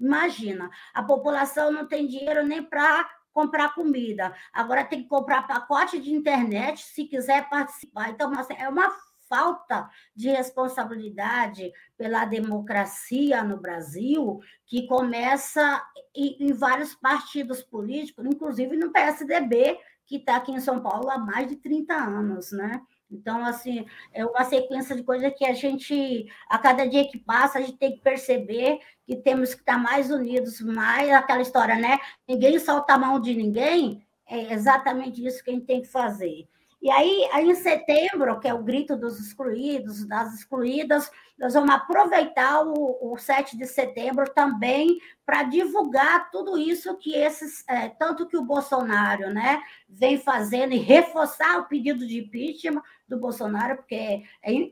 Imagina, 0.00 0.70
a 0.94 1.02
população 1.02 1.70
não 1.70 1.86
tem 1.86 2.06
dinheiro 2.06 2.42
nem 2.42 2.62
para 2.62 3.06
comprar 3.32 3.74
comida. 3.74 4.34
Agora 4.52 4.84
tem 4.84 5.02
que 5.02 5.08
comprar 5.08 5.46
pacote 5.46 5.98
de 5.98 6.12
internet 6.12 6.82
se 6.82 7.04
quiser 7.04 7.48
participar. 7.48 8.10
Então, 8.10 8.32
é 8.56 8.68
uma 8.68 8.92
falta 9.28 9.88
de 10.14 10.28
responsabilidade 10.28 11.72
pela 11.96 12.26
democracia 12.26 13.42
no 13.42 13.56
Brasil 13.56 14.40
que 14.66 14.86
começa 14.86 15.82
em, 16.14 16.36
em 16.38 16.52
vários 16.52 16.94
partidos 16.94 17.62
políticos, 17.62 18.26
inclusive 18.26 18.76
no 18.76 18.92
PSDB, 18.92 19.78
que 20.04 20.16
está 20.16 20.36
aqui 20.36 20.52
em 20.52 20.60
São 20.60 20.82
Paulo 20.82 21.08
há 21.08 21.16
mais 21.16 21.48
de 21.48 21.56
30 21.56 21.94
anos, 21.94 22.52
né? 22.52 22.82
Então, 23.12 23.44
assim, 23.44 23.84
é 24.12 24.24
uma 24.24 24.44
sequência 24.44 24.96
de 24.96 25.02
coisas 25.02 25.32
que 25.36 25.44
a 25.44 25.52
gente, 25.52 26.26
a 26.48 26.58
cada 26.58 26.86
dia 26.86 27.06
que 27.08 27.18
passa, 27.18 27.58
a 27.58 27.62
gente 27.62 27.76
tem 27.76 27.92
que 27.92 28.00
perceber 28.00 28.80
que 29.06 29.16
temos 29.16 29.54
que 29.54 29.60
estar 29.60 29.78
mais 29.78 30.10
unidos, 30.10 30.60
mais 30.60 31.10
aquela 31.10 31.42
história, 31.42 31.76
né? 31.76 31.98
Ninguém 32.26 32.58
solta 32.58 32.94
a 32.94 32.98
mão 32.98 33.20
de 33.20 33.34
ninguém, 33.34 34.04
é 34.26 34.52
exatamente 34.54 35.24
isso 35.24 35.44
que 35.44 35.50
a 35.50 35.54
gente 35.54 35.66
tem 35.66 35.82
que 35.82 35.88
fazer. 35.88 36.48
E 36.82 36.90
aí, 36.90 37.28
aí, 37.32 37.48
em 37.48 37.54
setembro, 37.54 38.40
que 38.40 38.48
é 38.48 38.52
o 38.52 38.62
grito 38.62 38.96
dos 38.96 39.20
excluídos, 39.20 40.04
das 40.04 40.34
excluídas, 40.34 41.08
nós 41.38 41.54
vamos 41.54 41.72
aproveitar 41.72 42.66
o, 42.66 43.12
o 43.12 43.16
7 43.16 43.56
de 43.56 43.66
setembro 43.66 44.28
também 44.34 44.98
para 45.24 45.44
divulgar 45.44 46.30
tudo 46.30 46.58
isso 46.58 46.96
que 46.96 47.14
esses, 47.14 47.64
é, 47.68 47.88
tanto 47.88 48.26
que 48.26 48.36
o 48.36 48.44
Bolsonaro 48.44 49.32
né, 49.32 49.62
vem 49.88 50.18
fazendo 50.18 50.74
e 50.74 50.78
reforçar 50.78 51.60
o 51.60 51.66
pedido 51.66 52.06
de 52.06 52.18
impeachment 52.18 52.82
do 53.08 53.18
Bolsonaro, 53.18 53.76
porque 53.76 53.94
é, 53.94 54.22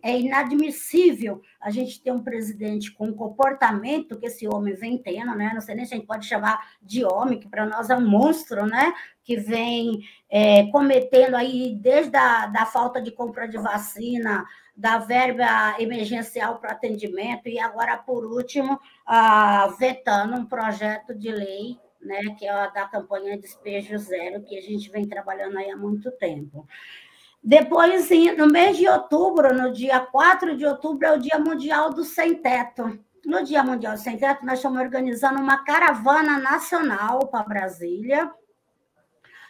é 0.03 0.19
inadmissível 0.19 1.41
a 1.61 1.71
gente 1.71 2.03
ter 2.03 2.11
um 2.11 2.23
presidente 2.23 2.91
com 2.91 3.11
o 3.11 3.15
comportamento 3.15 4.19
que 4.19 4.27
esse 4.27 4.49
homem 4.49 4.75
vem 4.75 4.99
tendo, 4.99 5.35
né? 5.37 5.51
Não 5.53 5.61
sei 5.61 5.75
nem 5.75 5.85
se 5.85 5.95
a 5.95 5.97
gente 5.97 6.07
pode 6.07 6.27
chamar 6.27 6.59
de 6.81 7.05
homem, 7.05 7.39
que 7.39 7.49
para 7.49 7.67
nós 7.67 7.91
é 7.91 7.97
um 7.97 8.09
monstro, 8.09 8.67
né? 8.67 8.95
Que 9.23 9.37
vem 9.37 10.01
é, 10.29 10.67
cometendo 10.69 11.35
aí 11.37 11.77
desde 11.77 12.17
a 12.17 12.47
da 12.47 12.65
falta 12.65 13.01
de 13.01 13.11
compra 13.11 13.47
de 13.47 13.59
vacina, 13.59 14.45
da 14.81 14.97
verba 14.97 15.77
emergencial 15.79 16.59
para 16.59 16.73
atendimento 16.73 17.51
e 17.51 17.59
agora, 17.59 17.99
por 17.99 18.25
último, 18.25 18.81
ah, 19.05 19.75
vetando 19.79 20.37
um 20.37 20.47
projeto 20.47 21.15
de 21.15 21.31
lei, 21.31 21.79
né, 22.01 22.35
que 22.39 22.47
é 22.47 22.51
a 22.51 22.67
da 22.69 22.89
campanha 22.89 23.39
Despejo 23.39 23.99
Zero, 23.99 24.43
que 24.43 24.57
a 24.57 24.63
gente 24.63 24.91
vem 24.91 25.07
trabalhando 25.07 25.59
aí 25.59 25.71
há 25.71 25.77
muito 25.77 26.11
tempo. 26.13 26.67
Depois, 27.45 28.09
no 28.39 28.47
mês 28.47 28.79
de 28.79 28.89
outubro, 28.89 29.53
no 29.55 29.71
dia 29.71 30.01
4 30.01 30.57
de 30.57 30.65
outubro, 30.65 31.07
é 31.07 31.13
o 31.13 31.21
Dia 31.21 31.39
Mundial 31.39 31.91
do 31.91 32.03
Sem 32.03 32.37
Teto. 32.37 32.99
No 33.23 33.45
Dia 33.45 33.63
Mundial 33.63 33.93
do 33.93 34.01
Sem 34.01 34.17
Teto, 34.17 34.47
nós 34.47 34.61
estamos 34.61 34.81
organizando 34.81 35.41
uma 35.41 35.63
caravana 35.63 36.39
nacional 36.39 37.29
para 37.29 37.45
Brasília, 37.45 38.33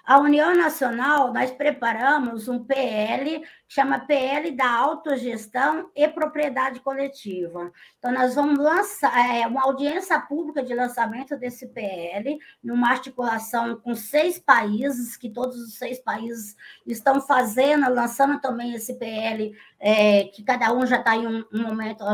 a 0.05 0.19
União 0.19 0.55
Nacional, 0.57 1.33
nós 1.33 1.53
preparamos 1.53 2.49
um 2.49 2.65
PL, 2.65 3.45
chama 3.71 4.01
PL 4.01 4.51
da 4.51 4.69
Autogestão 4.69 5.93
e 5.95 6.09
Propriedade 6.09 6.81
Coletiva. 6.81 7.71
Então, 8.01 8.13
nós 8.13 8.35
vamos 8.35 8.59
lançar 8.59 9.17
é, 9.33 9.47
uma 9.47 9.63
audiência 9.63 10.19
pública 10.19 10.61
de 10.61 10.75
lançamento 10.75 11.37
desse 11.37 11.69
PL, 11.69 12.37
numa 12.61 12.91
articulação 12.91 13.77
com 13.77 13.95
seis 13.95 14.41
países, 14.41 15.17
que 15.17 15.31
todos 15.31 15.57
os 15.57 15.79
seis 15.79 16.01
países 16.01 16.57
estão 16.85 17.21
fazendo, 17.21 17.89
lançando 17.95 18.41
também 18.41 18.75
esse 18.75 18.95
PL, 18.95 19.57
é, 19.79 20.25
que 20.25 20.43
cada 20.43 20.73
um 20.73 20.85
já 20.85 20.97
está 20.97 21.15
em 21.15 21.29
um, 21.29 21.45
um 21.53 21.63
momento, 21.63 22.05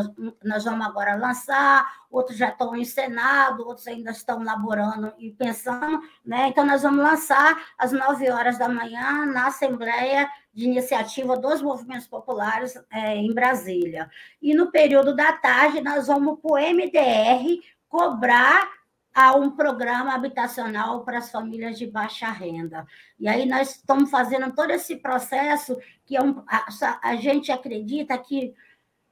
nós 0.45 0.63
vamos 0.63 0.87
agora 0.87 1.17
lançar, 1.17 1.87
outros 2.11 2.37
já 2.37 2.51
estão 2.51 2.77
em 2.77 2.85
Senado, 2.85 3.67
outros 3.67 3.87
ainda 3.87 4.11
estão 4.11 4.43
laborando 4.43 5.11
e 5.19 5.33
pensando, 5.33 6.03
né? 6.23 6.49
Então, 6.49 6.67
nós 6.67 6.83
vamos 6.83 7.03
lançar 7.03 7.57
às 7.79 7.93
nove 7.93 8.31
horas 8.31 8.59
da 8.59 8.69
manhã 8.69 9.25
na 9.25 9.47
Assembleia 9.47 10.29
de 10.57 10.65
Iniciativa 10.65 11.37
dos 11.37 11.61
Movimentos 11.61 12.07
Populares 12.07 12.75
é, 12.91 13.15
em 13.15 13.31
Brasília. 13.35 14.11
E 14.41 14.55
no 14.55 14.73
período 14.73 15.15
da 15.15 15.35
tarde, 15.35 15.83
nós 15.83 16.07
vamos 16.07 16.41
para 16.41 16.51
o 16.51 16.57
MDR 16.57 17.61
cobrar 17.87 18.67
a 19.15 19.35
um 19.37 19.51
programa 19.51 20.15
habitacional 20.15 21.05
para 21.05 21.19
as 21.19 21.31
famílias 21.31 21.79
de 21.79 21.87
baixa 21.87 22.31
renda. 22.31 22.87
E 23.21 23.29
aí 23.29 23.45
nós 23.45 23.77
estamos 23.77 24.11
fazendo 24.11 24.51
todo 24.55 24.71
esse 24.71 24.97
processo 24.97 25.77
que 26.07 26.17
é 26.17 26.23
um, 26.23 26.43
a, 26.49 26.67
a 27.03 27.17
gente 27.17 27.53
acredita 27.53 28.17
que 28.17 28.55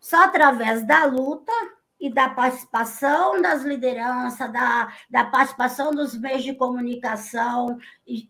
só 0.00 0.24
através 0.24 0.86
da 0.86 1.04
luta 1.04 1.52
e 2.04 2.10
da 2.10 2.28
participação 2.28 3.40
das 3.40 3.62
lideranças, 3.62 4.52
da, 4.52 4.92
da 5.08 5.24
participação 5.24 5.90
dos 5.90 6.14
meios 6.14 6.44
de 6.44 6.52
comunicação, 6.52 7.78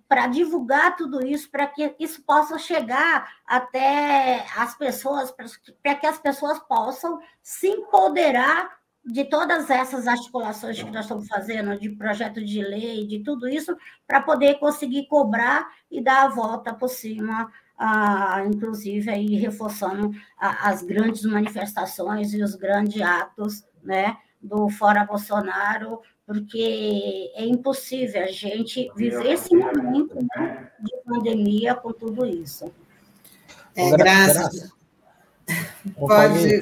para 0.08 0.28
divulgar 0.28 0.94
tudo 0.94 1.26
isso, 1.26 1.50
para 1.50 1.66
que 1.66 1.92
isso 1.98 2.22
possa 2.22 2.56
chegar 2.56 3.28
até 3.44 4.46
as 4.56 4.78
pessoas, 4.78 5.34
para 5.82 5.96
que 5.96 6.06
as 6.06 6.18
pessoas 6.18 6.60
possam 6.60 7.18
se 7.42 7.66
empoderar 7.66 8.78
de 9.04 9.24
todas 9.24 9.68
essas 9.68 10.06
articulações 10.06 10.80
que 10.80 10.90
nós 10.92 11.04
estamos 11.04 11.26
fazendo, 11.26 11.76
de 11.76 11.90
projeto 11.90 12.44
de 12.44 12.62
lei, 12.62 13.04
de 13.08 13.24
tudo 13.24 13.48
isso, 13.48 13.76
para 14.06 14.22
poder 14.22 14.60
conseguir 14.60 15.08
cobrar 15.08 15.68
e 15.90 16.00
dar 16.00 16.26
a 16.26 16.28
volta 16.28 16.72
por 16.72 16.88
cima 16.88 17.52
ah, 17.76 18.44
inclusive 18.46 19.10
aí 19.10 19.36
reforçando 19.36 20.12
as 20.38 20.82
grandes 20.82 21.24
manifestações 21.24 22.32
e 22.32 22.42
os 22.42 22.54
grandes 22.54 23.00
atos 23.02 23.64
né, 23.82 24.16
do 24.40 24.68
Fora 24.68 25.04
Bolsonaro 25.04 26.00
porque 26.26 27.30
é 27.34 27.44
impossível 27.44 28.22
a 28.22 28.30
gente 28.30 28.90
viver 28.96 29.32
esse 29.32 29.54
momento 29.54 30.14
né, 30.14 30.70
de 30.80 30.92
pandemia 31.04 31.74
com 31.74 31.92
tudo 31.92 32.24
isso. 32.24 32.72
É, 33.76 33.90
graças. 33.90 34.72
Pode. 35.98 36.60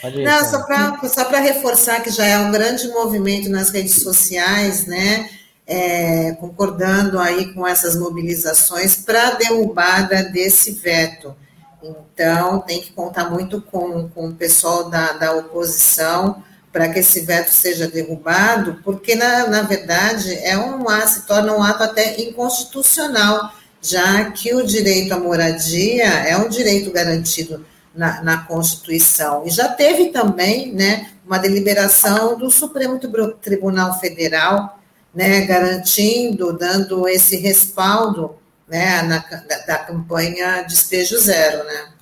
Pode 0.00 0.20
ir, 0.20 0.24
Não, 0.24 0.44
só 0.44 0.64
para 0.64 1.08
só 1.08 1.28
reforçar 1.28 2.02
que 2.02 2.10
já 2.10 2.26
é 2.26 2.38
um 2.38 2.50
grande 2.50 2.88
movimento 2.88 3.48
nas 3.48 3.70
redes 3.70 4.02
sociais, 4.02 4.86
né? 4.86 5.30
É, 5.64 6.32
concordando 6.32 7.20
aí 7.20 7.54
com 7.54 7.66
essas 7.66 7.96
mobilizações 7.96 8.96
para 8.96 9.28
a 9.28 9.34
derrubada 9.34 10.24
desse 10.24 10.72
veto. 10.72 11.34
Então, 11.82 12.60
tem 12.60 12.80
que 12.80 12.92
contar 12.92 13.30
muito 13.30 13.60
com, 13.60 14.08
com 14.08 14.28
o 14.28 14.34
pessoal 14.34 14.90
da, 14.90 15.12
da 15.12 15.34
oposição 15.34 16.42
para 16.72 16.88
que 16.88 17.00
esse 17.00 17.20
veto 17.20 17.50
seja 17.50 17.86
derrubado, 17.86 18.80
porque, 18.82 19.14
na, 19.14 19.46
na 19.46 19.62
verdade, 19.62 20.34
é 20.38 20.56
um, 20.56 20.84
se 21.06 21.26
torna 21.26 21.54
um 21.54 21.62
ato 21.62 21.82
até 21.82 22.20
inconstitucional, 22.20 23.52
já 23.80 24.30
que 24.30 24.54
o 24.54 24.64
direito 24.64 25.12
à 25.12 25.18
moradia 25.18 26.04
é 26.04 26.36
um 26.36 26.48
direito 26.48 26.90
garantido 26.90 27.64
na, 27.94 28.22
na 28.22 28.38
Constituição. 28.38 29.46
E 29.46 29.50
já 29.50 29.68
teve 29.68 30.06
também 30.06 30.72
né, 30.72 31.10
uma 31.26 31.38
deliberação 31.38 32.38
do 32.38 32.50
Supremo 32.50 32.98
Tribunal 33.40 34.00
Federal, 34.00 34.78
né, 35.14 35.44
garantindo, 35.46 36.56
dando 36.56 37.08
esse 37.08 37.36
respaldo 37.36 38.36
né, 38.66 39.02
na, 39.02 39.18
da, 39.18 39.58
da 39.66 39.78
campanha 39.78 40.62
Despejo 40.62 41.18
Zero, 41.18 41.64
né? 41.64 41.92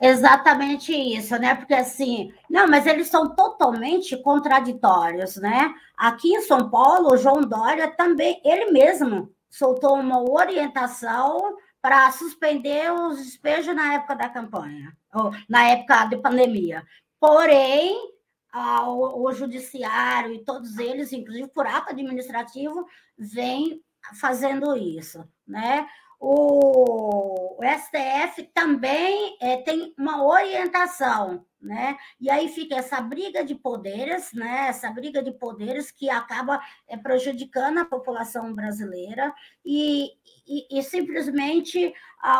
Exatamente 0.00 0.92
isso, 0.94 1.36
né? 1.36 1.54
Porque 1.54 1.74
assim, 1.74 2.32
não, 2.48 2.66
mas 2.66 2.86
eles 2.86 3.08
são 3.08 3.34
totalmente 3.34 4.16
contraditórios, 4.22 5.36
né? 5.36 5.74
Aqui 5.94 6.34
em 6.34 6.40
São 6.40 6.70
Paulo, 6.70 7.12
o 7.12 7.18
João 7.18 7.42
Dória 7.42 7.88
também, 7.88 8.40
ele 8.42 8.70
mesmo 8.70 9.30
soltou 9.50 9.96
uma 9.96 10.22
orientação 10.22 11.54
para 11.82 12.10
suspender 12.12 12.90
os 12.92 13.18
despejos 13.18 13.74
na 13.74 13.94
época 13.94 14.14
da 14.14 14.28
campanha, 14.30 14.96
ou 15.14 15.32
na 15.46 15.68
época 15.68 16.06
de 16.06 16.16
pandemia. 16.16 16.82
Porém, 17.18 17.94
o, 18.52 19.26
o 19.26 19.32
judiciário 19.32 20.32
e 20.32 20.44
todos 20.44 20.78
eles, 20.78 21.12
inclusive 21.12 21.48
por 21.48 21.66
ato 21.66 21.90
administrativo, 21.90 22.86
vem 23.18 23.82
fazendo 24.14 24.76
isso, 24.76 25.26
né? 25.46 25.86
o, 26.20 27.58
STF 27.62 28.42
também 28.54 29.38
é, 29.40 29.56
tem 29.56 29.94
uma 29.98 30.22
orientação, 30.22 31.46
né? 31.58 31.96
E 32.20 32.28
aí 32.28 32.48
fica 32.48 32.76
essa 32.76 33.00
briga 33.00 33.42
de 33.42 33.54
poderes, 33.54 34.30
né? 34.34 34.66
Essa 34.68 34.90
briga 34.90 35.22
de 35.22 35.32
poderes 35.32 35.90
que 35.90 36.10
acaba 36.10 36.60
é, 36.86 36.96
prejudicando 36.96 37.78
a 37.78 37.86
população 37.86 38.54
brasileira 38.54 39.34
e, 39.64 40.10
e, 40.46 40.78
e 40.78 40.82
simplesmente 40.82 41.94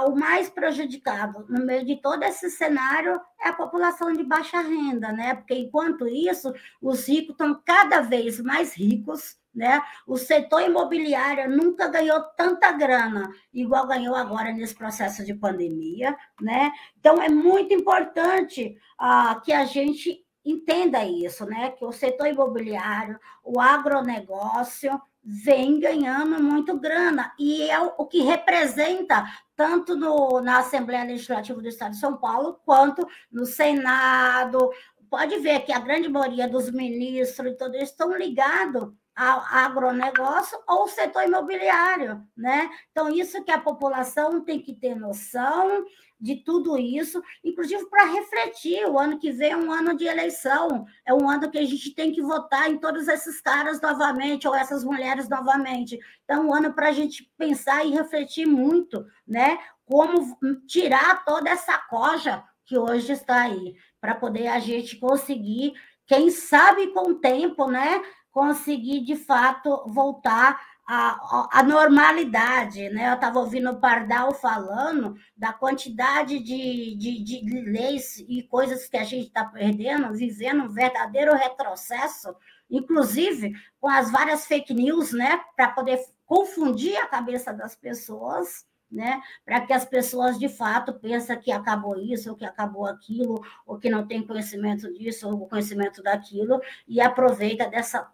o 0.06 0.14
mais 0.14 0.48
prejudicado 0.48 1.46
no 1.48 1.64
meio 1.64 1.84
de 1.84 1.96
todo 1.96 2.22
esse 2.22 2.50
cenário 2.50 3.20
é 3.40 3.48
a 3.48 3.52
população 3.52 4.12
de 4.12 4.22
baixa 4.22 4.60
renda, 4.60 5.12
né? 5.12 5.34
Porque 5.34 5.54
enquanto 5.54 6.06
isso, 6.06 6.52
os 6.80 7.08
ricos 7.08 7.30
estão 7.30 7.60
cada 7.64 8.00
vez 8.00 8.40
mais 8.40 8.74
ricos 8.74 9.40
né? 9.54 9.82
O 10.06 10.16
setor 10.16 10.62
imobiliário 10.62 11.50
nunca 11.50 11.88
ganhou 11.88 12.20
tanta 12.36 12.70
grana, 12.72 13.30
igual 13.52 13.86
ganhou 13.86 14.14
agora 14.14 14.52
nesse 14.52 14.74
processo 14.74 15.24
de 15.24 15.34
pandemia. 15.34 16.16
Né? 16.40 16.70
Então, 16.98 17.20
é 17.20 17.28
muito 17.28 17.74
importante 17.74 18.76
ah, 18.98 19.40
que 19.44 19.52
a 19.52 19.64
gente 19.64 20.24
entenda 20.44 21.04
isso, 21.04 21.44
né? 21.46 21.70
que 21.70 21.84
o 21.84 21.92
setor 21.92 22.28
imobiliário, 22.28 23.18
o 23.42 23.60
agronegócio, 23.60 25.00
vem 25.22 25.78
ganhando 25.78 26.42
muito 26.42 26.78
grana, 26.78 27.32
e 27.38 27.68
é 27.70 27.78
o 27.78 28.06
que 28.06 28.22
representa 28.22 29.26
tanto 29.60 29.94
no, 29.94 30.40
na 30.40 30.60
Assembleia 30.60 31.04
Legislativa 31.04 31.60
do 31.60 31.68
Estado 31.68 31.90
de 31.90 31.98
São 31.98 32.16
Paulo, 32.16 32.58
quanto 32.64 33.06
no 33.30 33.44
Senado. 33.44 34.70
Pode 35.10 35.38
ver 35.40 35.60
que 35.66 35.72
a 35.72 35.78
grande 35.78 36.08
maioria 36.08 36.48
dos 36.48 36.70
ministros 36.70 37.52
e 37.52 37.56
tudo 37.58 37.74
isso 37.76 37.92
estão 37.92 38.16
ligados 38.16 38.90
ao 39.14 39.44
agronegócio 39.50 40.58
ou 40.66 40.88
setor 40.88 41.24
imobiliário, 41.24 42.26
né? 42.34 42.70
Então, 42.90 43.10
isso 43.10 43.44
que 43.44 43.50
a 43.50 43.60
população 43.60 44.42
tem 44.42 44.62
que 44.62 44.74
ter 44.74 44.94
noção 44.94 45.84
de 46.20 46.36
tudo 46.36 46.76
isso, 46.78 47.22
inclusive 47.42 47.88
para 47.88 48.04
refletir. 48.04 48.84
O 48.86 48.98
ano 48.98 49.18
que 49.18 49.32
vem 49.32 49.52
é 49.52 49.56
um 49.56 49.72
ano 49.72 49.96
de 49.96 50.04
eleição, 50.04 50.84
é 51.06 51.14
um 51.14 51.28
ano 51.28 51.50
que 51.50 51.58
a 51.58 51.64
gente 51.64 51.94
tem 51.94 52.12
que 52.12 52.20
votar 52.20 52.70
em 52.70 52.78
todos 52.78 53.08
esses 53.08 53.40
caras 53.40 53.80
novamente, 53.80 54.46
ou 54.46 54.54
essas 54.54 54.84
mulheres 54.84 55.28
novamente. 55.28 55.98
Então, 56.24 56.42
é 56.42 56.46
um 56.46 56.54
ano 56.54 56.72
para 56.72 56.88
a 56.88 56.92
gente 56.92 57.30
pensar 57.38 57.84
e 57.84 57.90
refletir 57.90 58.46
muito, 58.46 59.04
né? 59.26 59.58
Como 59.84 60.36
tirar 60.66 61.24
toda 61.24 61.50
essa 61.50 61.78
coja 61.78 62.44
que 62.66 62.78
hoje 62.78 63.12
está 63.12 63.42
aí, 63.42 63.74
para 64.00 64.14
poder 64.14 64.46
a 64.48 64.60
gente 64.60 64.96
conseguir, 64.96 65.72
quem 66.06 66.30
sabe 66.30 66.88
com 66.88 67.10
o 67.10 67.14
tempo, 67.14 67.68
né? 67.68 68.00
conseguir, 68.30 69.00
de 69.00 69.16
fato, 69.16 69.84
voltar 69.86 70.60
à, 70.90 71.60
à 71.60 71.62
normalidade. 71.62 72.88
Né? 72.88 73.08
Eu 73.08 73.14
estava 73.14 73.38
ouvindo 73.38 73.70
o 73.70 73.80
Pardal 73.80 74.34
falando 74.34 75.14
da 75.36 75.52
quantidade 75.52 76.40
de, 76.40 76.96
de, 76.96 77.22
de 77.22 77.60
leis 77.60 78.18
e 78.28 78.42
coisas 78.42 78.88
que 78.88 78.96
a 78.96 79.04
gente 79.04 79.28
está 79.28 79.44
perdendo, 79.44 80.12
vivendo 80.12 80.64
um 80.64 80.68
verdadeiro 80.68 81.32
retrocesso, 81.36 82.34
inclusive 82.68 83.52
com 83.80 83.88
as 83.88 84.10
várias 84.10 84.46
fake 84.46 84.74
news, 84.74 85.12
né? 85.12 85.40
para 85.54 85.68
poder 85.68 86.00
confundir 86.26 86.96
a 86.96 87.06
cabeça 87.06 87.52
das 87.52 87.76
pessoas 87.76 88.68
né? 88.90 89.22
Para 89.44 89.60
que 89.60 89.72
as 89.72 89.84
pessoas 89.84 90.36
de 90.36 90.48
fato 90.48 90.92
pensem 90.94 91.38
que 91.38 91.52
acabou 91.52 91.96
isso, 91.96 92.28
ou 92.28 92.34
que 92.34 92.44
acabou 92.44 92.86
aquilo, 92.86 93.40
ou 93.64 93.78
que 93.78 93.88
não 93.88 94.04
tem 94.04 94.26
conhecimento 94.26 94.92
disso, 94.92 95.28
ou 95.28 95.46
conhecimento 95.46 96.02
daquilo, 96.02 96.60
e 96.88 97.00
aproveita 97.00 97.68
dessa 97.68 98.10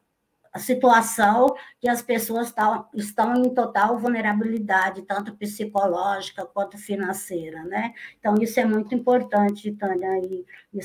situação 0.58 1.54
que 1.80 1.88
as 1.88 2.02
pessoas 2.02 2.48
estão, 2.48 2.86
estão 2.94 3.34
em 3.34 3.54
total 3.54 3.98
vulnerabilidade, 3.98 5.02
tanto 5.02 5.34
psicológica 5.36 6.44
quanto 6.46 6.78
financeira, 6.78 7.62
né? 7.64 7.92
Então, 8.18 8.34
isso 8.40 8.58
é 8.60 8.64
muito 8.64 8.94
importante, 8.94 9.72
Tânia 9.72 10.18
e, 10.18 10.44
e. 10.72 10.80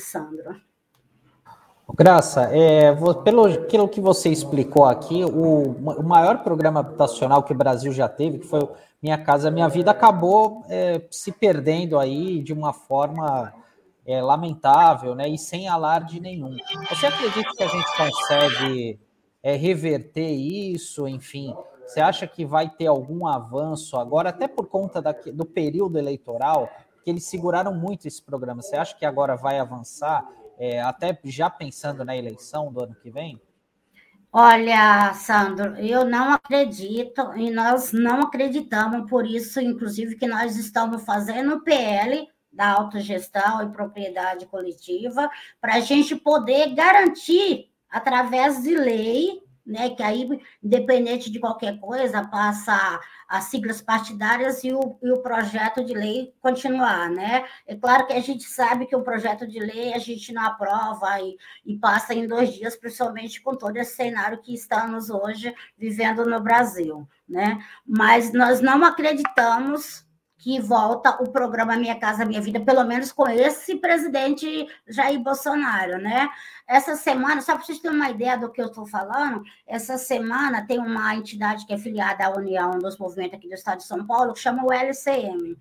Graça, 1.94 2.50
é, 2.54 2.96
pelo, 3.24 3.64
pelo 3.66 3.88
que 3.90 4.00
você 4.00 4.30
explicou 4.30 4.86
aqui, 4.86 5.26
o, 5.26 5.72
o, 5.72 6.04
maior 6.04 6.42
programa 6.44 6.80
habitacional 6.80 7.44
que 7.44 7.52
o 7.52 7.58
Brasil 7.58 7.92
já 7.92 8.08
teve, 8.08 8.40
que 8.40 8.48
foi 8.48 8.68
Minha 9.02 9.18
Casa 9.18 9.52
Minha 9.52 9.68
Vida, 9.68 9.92
acabou 9.92 10.64
é, 10.70 11.02
se 11.12 11.32
perdendo 11.32 12.00
aí 12.00 12.42
de 12.42 12.54
uma 12.54 12.72
forma 12.72 13.54
é, 14.06 14.22
lamentável, 14.22 15.16
né, 15.16 15.28
e 15.28 15.38
sem 15.38 15.68
alarde 15.68 16.20
nenhum. 16.20 16.56
Você 16.90 17.08
acredita 17.08 17.52
que 17.56 17.64
a 17.64 17.68
gente 17.68 17.98
consegue 17.98 19.00
é, 19.44 19.56
reverter 19.56 20.30
isso, 20.30 21.08
enfim? 21.08 21.54
Você 21.86 22.00
acha 22.00 22.26
que 22.26 22.46
vai 22.46 22.70
ter 22.70 22.88
algum 22.88 23.28
avanço 23.28 23.98
agora, 23.98 24.30
até 24.30 24.48
por 24.48 24.68
conta 24.68 25.02
da, 25.02 25.12
do 25.12 25.46
período 25.46 25.98
eleitoral, 25.98 26.70
que 27.04 27.10
eles 27.10 27.26
seguraram 27.26 27.74
muito 27.74 28.08
esse 28.08 28.22
programa? 28.22 28.62
Você 28.62 28.76
acha 28.76 28.96
que 28.96 29.06
agora 29.06 29.36
vai 29.36 29.60
avançar, 29.60 30.26
é, 30.58 30.82
até 30.82 31.20
já 31.26 31.50
pensando 31.50 32.06
na 32.06 32.16
eleição 32.16 32.72
do 32.72 32.84
ano 32.84 32.96
que 32.96 33.10
vem? 33.10 33.42
Olha, 34.34 35.14
Sandro, 35.14 35.76
eu 35.76 36.06
não 36.06 36.32
acredito 36.32 37.34
e 37.36 37.52
nós 37.52 37.92
não 37.92 38.22
acreditamos, 38.22 39.10
por 39.10 39.26
isso, 39.26 39.60
inclusive, 39.60 40.16
que 40.16 40.26
nós 40.26 40.56
estamos 40.56 41.04
fazendo 41.04 41.56
o 41.56 41.62
PL 41.62 42.26
da 42.54 42.72
autogestão 42.72 43.62
e 43.62 43.72
propriedade 43.72 44.46
coletiva, 44.46 45.30
para 45.60 45.76
a 45.76 45.80
gente 45.82 46.16
poder 46.16 46.74
garantir 46.74 47.71
através 47.92 48.64
de 48.64 48.76
lei, 48.76 49.42
né, 49.66 49.92
que 49.92 50.02
aí, 50.02 50.28
independente 50.64 51.30
de 51.30 51.40
qualquer 51.40 51.80
coisa, 51.80 52.28
passa 52.28 53.00
as 53.28 53.46
siglas 53.46 53.82
partidárias 53.82 54.64
e 54.64 54.74
o, 54.74 54.98
e 55.02 55.12
o 55.12 55.22
projeto 55.22 55.84
de 55.84 55.94
lei 55.94 56.34
continuar, 56.42 57.10
né? 57.10 57.46
É 57.66 57.76
claro 57.76 58.08
que 58.08 58.14
a 58.14 58.20
gente 58.20 58.44
sabe 58.44 58.86
que 58.86 58.96
o 58.96 59.04
projeto 59.04 59.48
de 59.48 59.60
lei 59.60 59.94
a 59.94 60.00
gente 60.00 60.34
não 60.34 60.44
aprova 60.44 61.22
e, 61.22 61.38
e 61.66 61.78
passa 61.78 62.14
em 62.14 62.28
dois 62.28 62.54
dias, 62.54 62.76
principalmente 62.76 63.42
com 63.42 63.56
todo 63.56 63.78
esse 63.78 63.96
cenário 63.96 64.42
que 64.42 64.54
estamos 64.54 65.10
hoje 65.10 65.54
vivendo 65.78 66.26
no 66.26 66.42
Brasil, 66.42 67.08
né? 67.30 67.64
Mas 67.86 68.34
nós 68.34 68.62
não 68.62 68.84
acreditamos 68.84 70.06
que 70.42 70.60
volta 70.60 71.22
o 71.22 71.30
programa 71.30 71.78
Minha 71.78 72.00
Casa 72.00 72.26
Minha 72.26 72.42
Vida, 72.42 72.60
pelo 72.60 72.84
menos 72.84 73.12
com 73.12 73.28
esse 73.30 73.76
presidente 73.76 74.68
Jair 74.88 75.20
Bolsonaro, 75.20 76.00
né? 76.00 76.28
Essa 76.68 76.96
semana, 76.96 77.42
só 77.42 77.54
para 77.54 77.64
vocês 77.64 77.80
terem 77.80 77.96
uma 77.96 78.10
ideia 78.10 78.36
do 78.36 78.52
que 78.52 78.60
eu 78.60 78.66
estou 78.66 78.88
falando, 78.88 79.44
essa 79.68 80.00
semana 80.00 80.66
tem 80.66 80.80
uma 80.80 81.16
entidade 81.16 81.64
que 81.68 81.74
é 81.74 81.78
filiada 81.78 82.26
à 82.26 82.32
União 82.32 82.72
dos 82.80 82.98
Movimentos 82.98 83.38
aqui 83.38 83.48
do 83.48 83.54
Estado 83.54 83.78
de 83.78 83.84
São 83.84 84.06
Paulo, 84.08 84.34
que 84.34 84.40
chama 84.40 84.66
o 84.66 84.74
LCM. 84.74 85.60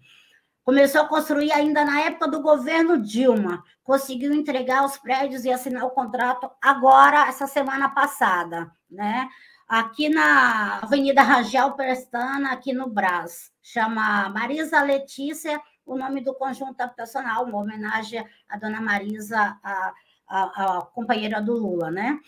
Começou 0.65 1.03
a 1.03 1.09
construir 1.09 1.53
ainda 1.53 1.85
na 1.85 2.01
época 2.01 2.29
do 2.29 2.41
governo 2.41 2.99
Dilma. 2.99 3.63
Conseguiu 3.85 4.33
entregar 4.33 4.85
os 4.87 4.97
prédios 4.97 5.45
e 5.45 5.53
assinar 5.53 5.85
o 5.85 5.91
contrato 5.91 6.51
agora, 6.61 7.29
essa 7.29 7.47
semana 7.47 7.91
passada, 7.91 8.71
né? 8.91 9.29
Aqui 9.71 10.09
na 10.09 10.81
Avenida 10.83 11.23
Rangel 11.23 11.75
Pestana, 11.75 12.51
aqui 12.51 12.73
no 12.73 12.89
Brás. 12.89 13.53
Chama 13.63 14.29
Marisa 14.31 14.83
Letícia, 14.83 15.63
o 15.87 15.97
nome 15.97 16.21
do 16.21 16.35
conjunto 16.35 16.81
habitacional, 16.81 17.45
uma 17.45 17.59
homenagem 17.59 18.27
à 18.49 18.59
dona 18.59 18.81
Marisa, 18.81 19.57
a, 19.63 19.95
a, 20.27 20.79
a 20.79 20.83
companheira 20.87 21.41
do 21.41 21.53
Lula, 21.53 21.89
né? 21.89 22.19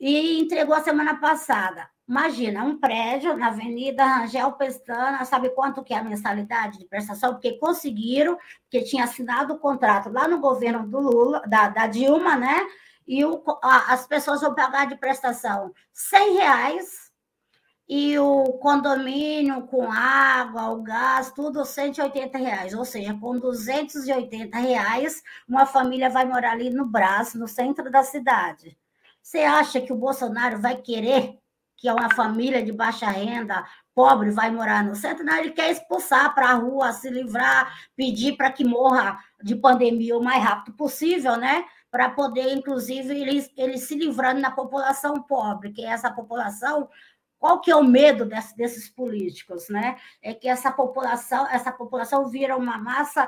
E 0.00 0.40
entregou 0.40 0.74
a 0.74 0.82
semana 0.82 1.20
passada. 1.20 1.86
Imagina, 2.08 2.64
um 2.64 2.80
prédio 2.80 3.36
na 3.36 3.48
Avenida 3.48 4.02
Rangel 4.02 4.52
Pestana, 4.52 5.22
sabe 5.26 5.50
quanto 5.50 5.84
que 5.84 5.92
é 5.92 5.98
a 5.98 6.02
mensalidade 6.02 6.78
de 6.78 6.86
prestação? 6.86 7.34
Porque 7.34 7.58
conseguiram, 7.58 8.38
porque 8.62 8.86
tinha 8.86 9.04
assinado 9.04 9.52
o 9.52 9.58
contrato 9.58 10.08
lá 10.08 10.26
no 10.26 10.40
governo 10.40 10.88
do 10.88 10.98
Lula, 10.98 11.42
da, 11.46 11.68
da 11.68 11.86
Dilma, 11.88 12.36
né? 12.36 12.66
E 13.06 13.24
o, 13.24 13.42
a, 13.62 13.92
as 13.92 14.06
pessoas 14.06 14.40
vão 14.40 14.54
pagar 14.54 14.86
de 14.86 14.96
prestação 14.96 15.72
100 15.92 16.34
reais 16.34 17.06
e 17.88 18.18
o 18.18 18.44
condomínio 18.54 19.62
com 19.68 19.90
água, 19.92 20.70
o 20.70 20.82
gás, 20.82 21.30
tudo 21.32 21.64
180 21.64 22.36
reais. 22.36 22.74
Ou 22.74 22.84
seja, 22.84 23.14
com 23.14 23.38
280 23.38 24.58
reais, 24.58 25.22
uma 25.48 25.66
família 25.66 26.10
vai 26.10 26.24
morar 26.24 26.52
ali 26.52 26.68
no 26.68 26.84
Braço, 26.84 27.38
no 27.38 27.46
centro 27.46 27.90
da 27.90 28.02
cidade. 28.02 28.76
Você 29.22 29.38
acha 29.38 29.80
que 29.80 29.92
o 29.92 29.96
Bolsonaro 29.96 30.60
vai 30.60 30.76
querer 30.76 31.38
que 31.76 31.90
uma 31.90 32.12
família 32.14 32.62
de 32.62 32.72
baixa 32.72 33.06
renda, 33.06 33.64
pobre, 33.94 34.30
vai 34.30 34.50
morar 34.50 34.82
no 34.82 34.94
centro, 34.94 35.24
não, 35.24 35.36
ele 35.36 35.50
quer 35.50 35.70
expulsar 35.70 36.34
para 36.34 36.48
a 36.48 36.54
rua, 36.54 36.92
se 36.92 37.10
livrar, 37.10 37.72
pedir 37.94 38.36
para 38.36 38.50
que 38.50 38.64
morra 38.64 39.18
de 39.42 39.54
pandemia 39.54 40.16
o 40.16 40.22
mais 40.22 40.42
rápido 40.42 40.74
possível, 40.74 41.36
né? 41.36 41.64
Para 41.96 42.10
poder, 42.10 42.52
inclusive, 42.52 43.18
ele, 43.18 43.50
ele 43.56 43.78
se 43.78 43.94
livrando 43.94 44.42
da 44.42 44.50
população 44.50 45.22
pobre, 45.22 45.72
que 45.72 45.82
é 45.82 45.88
essa 45.88 46.12
população. 46.12 46.90
Qual 47.38 47.58
que 47.58 47.70
é 47.70 47.74
o 47.74 47.82
medo 47.82 48.26
desse, 48.26 48.54
desses 48.54 48.90
políticos, 48.90 49.70
né? 49.70 49.96
É 50.20 50.34
que 50.34 50.46
essa 50.46 50.70
população, 50.70 51.48
essa 51.48 51.72
população 51.72 52.28
vira 52.28 52.54
uma 52.54 52.76
massa 52.76 53.26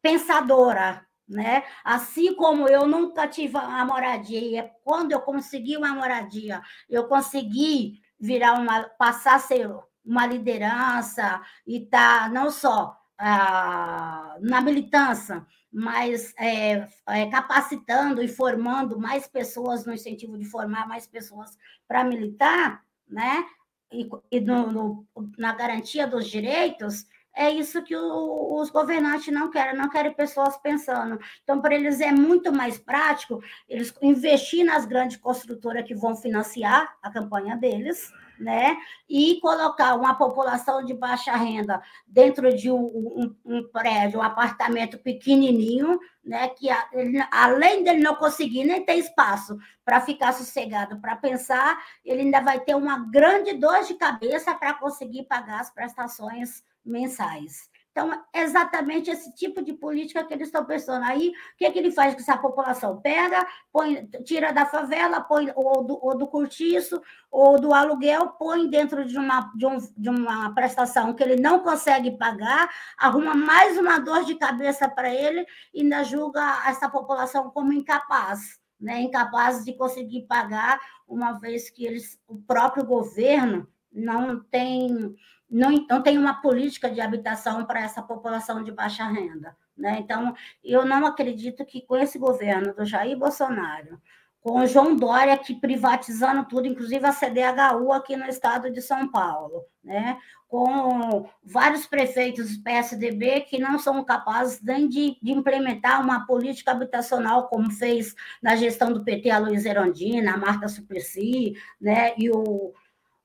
pensadora, 0.00 1.04
né? 1.28 1.64
Assim 1.82 2.32
como 2.36 2.68
eu 2.68 2.86
nunca 2.86 3.26
tive 3.26 3.58
a 3.58 3.84
moradia, 3.84 4.70
quando 4.84 5.10
eu 5.10 5.20
consegui 5.20 5.76
uma 5.76 5.92
moradia, 5.92 6.62
eu 6.88 7.08
consegui 7.08 8.00
virar 8.20 8.52
uma, 8.52 8.84
passar 8.84 9.34
a 9.34 9.40
ser 9.40 9.68
uma 10.04 10.24
liderança 10.26 11.42
e 11.66 11.80
tá 11.80 12.28
não 12.28 12.52
só 12.52 12.96
ah, 13.18 14.36
na 14.40 14.60
militância, 14.60 15.46
mas 15.72 16.34
é, 16.38 16.88
é, 17.08 17.26
capacitando 17.30 18.22
e 18.22 18.28
formando 18.28 18.98
mais 18.98 19.26
pessoas 19.26 19.84
no 19.84 19.92
incentivo 19.92 20.38
de 20.38 20.44
formar 20.44 20.86
mais 20.86 21.06
pessoas 21.06 21.56
para 21.86 22.04
militar, 22.04 22.82
né? 23.08 23.44
E, 23.92 24.08
e 24.30 24.40
no, 24.40 24.72
no, 24.72 25.06
na 25.38 25.52
garantia 25.52 26.06
dos 26.06 26.28
direitos, 26.28 27.06
é 27.36 27.50
isso 27.50 27.82
que 27.82 27.94
o, 27.94 28.58
os 28.58 28.70
governantes 28.70 29.32
não 29.32 29.50
querem, 29.50 29.76
não 29.76 29.90
querem 29.90 30.14
pessoas 30.14 30.56
pensando. 30.56 31.20
Então, 31.42 31.60
para 31.60 31.74
eles 31.74 32.00
é 32.00 32.10
muito 32.10 32.50
mais 32.50 32.78
prático 32.78 33.42
eles 33.68 33.94
investir 34.00 34.64
nas 34.64 34.86
grandes 34.86 35.18
construtoras 35.18 35.84
que 35.86 35.94
vão 35.94 36.16
financiar 36.16 36.96
a 37.02 37.10
campanha 37.10 37.54
deles, 37.54 38.10
né? 38.38 38.76
E 39.08 39.40
colocar 39.40 39.94
uma 39.94 40.14
população 40.14 40.84
de 40.84 40.94
baixa 40.94 41.32
renda 41.32 41.82
dentro 42.06 42.54
de 42.54 42.70
um, 42.70 42.84
um, 42.84 43.36
um 43.44 43.68
prédio, 43.68 44.20
um 44.20 44.22
apartamento 44.22 44.98
pequenininho, 44.98 45.98
né? 46.24 46.48
Que 46.48 46.68
ele, 46.92 47.22
além 47.30 47.82
dele 47.82 48.02
não 48.02 48.14
conseguir 48.14 48.64
nem 48.64 48.84
ter 48.84 48.94
espaço 48.94 49.58
para 49.84 50.00
ficar 50.00 50.32
sossegado, 50.32 51.00
para 51.00 51.16
pensar, 51.16 51.78
ele 52.04 52.22
ainda 52.22 52.40
vai 52.40 52.60
ter 52.60 52.74
uma 52.74 52.98
grande 53.10 53.54
dor 53.54 53.82
de 53.84 53.94
cabeça 53.94 54.54
para 54.54 54.74
conseguir 54.74 55.24
pagar 55.24 55.60
as 55.60 55.70
prestações 55.70 56.62
mensais. 56.84 57.68
Então, 57.96 58.12
é 58.30 58.42
exatamente 58.42 59.10
esse 59.10 59.34
tipo 59.34 59.62
de 59.62 59.72
política 59.72 60.22
que 60.22 60.34
eles 60.34 60.48
estão 60.48 60.66
pensando. 60.66 61.02
Aí, 61.02 61.28
o 61.30 61.56
que, 61.56 61.64
é 61.64 61.70
que 61.70 61.78
ele 61.78 61.90
faz 61.90 62.12
com 62.12 62.20
essa 62.20 62.36
população? 62.36 63.00
Pega, 63.00 63.46
põe, 63.72 64.06
tira 64.22 64.52
da 64.52 64.66
favela, 64.66 65.22
põe 65.22 65.50
ou 65.56 65.82
do, 65.82 65.98
ou 66.04 66.14
do 66.14 66.26
cortiço, 66.26 67.00
ou 67.30 67.58
do 67.58 67.72
aluguel, 67.72 68.28
põe 68.38 68.68
dentro 68.68 69.02
de 69.06 69.16
uma, 69.16 69.50
de, 69.54 69.64
um, 69.64 69.78
de 69.96 70.10
uma 70.10 70.54
prestação 70.54 71.14
que 71.14 71.22
ele 71.22 71.36
não 71.36 71.60
consegue 71.60 72.10
pagar, 72.18 72.68
arruma 72.98 73.34
mais 73.34 73.78
uma 73.78 73.98
dor 73.98 74.26
de 74.26 74.34
cabeça 74.34 74.86
para 74.90 75.08
ele 75.08 75.46
e 75.72 75.80
ainda 75.80 76.04
julga 76.04 76.68
essa 76.68 76.90
população 76.90 77.48
como 77.48 77.72
incapaz. 77.72 78.60
Né, 78.78 79.00
incapaz 79.00 79.64
de 79.64 79.72
conseguir 79.72 80.26
pagar, 80.26 80.78
uma 81.08 81.32
vez 81.32 81.70
que 81.70 81.86
eles, 81.86 82.20
o 82.28 82.36
próprio 82.36 82.84
governo 82.84 83.66
não 83.90 84.38
tem 84.38 85.16
não, 85.50 85.86
não 85.88 86.02
tem 86.02 86.18
uma 86.18 86.40
política 86.40 86.90
de 86.90 87.00
habitação 87.00 87.64
para 87.64 87.80
essa 87.80 88.02
população 88.02 88.62
de 88.62 88.72
baixa 88.72 89.06
renda. 89.06 89.56
Né? 89.76 89.98
Então, 90.00 90.34
eu 90.64 90.84
não 90.84 91.06
acredito 91.06 91.64
que 91.64 91.82
com 91.82 91.96
esse 91.96 92.18
governo 92.18 92.74
do 92.74 92.84
Jair 92.84 93.16
Bolsonaro, 93.16 94.00
com 94.40 94.60
o 94.60 94.66
João 94.66 94.94
Dória 94.94 95.34
aqui 95.34 95.54
privatizando 95.56 96.44
tudo, 96.44 96.68
inclusive 96.68 97.04
a 97.04 97.12
CDHU 97.12 97.92
aqui 97.92 98.16
no 98.16 98.26
estado 98.26 98.70
de 98.70 98.80
São 98.80 99.08
Paulo, 99.08 99.64
né? 99.82 100.18
com 100.48 101.28
vários 101.42 101.84
prefeitos 101.86 102.56
do 102.56 102.62
PSDB 102.62 103.40
que 103.40 103.58
não 103.58 103.76
são 103.76 104.04
capazes 104.04 104.62
nem 104.62 104.88
de, 104.88 105.18
de, 105.20 105.32
implementar 105.32 106.00
uma 106.00 106.24
política 106.24 106.70
habitacional, 106.70 107.48
como 107.48 107.72
fez 107.72 108.14
na 108.40 108.54
gestão 108.54 108.92
do 108.92 109.02
PT 109.02 109.30
a 109.30 109.38
Luiz 109.38 109.64
Erondina, 109.64 110.34
a 110.34 110.38
Marta 110.38 110.68
Suplicy, 110.68 111.54
né? 111.80 112.14
e 112.16 112.30
o 112.30 112.72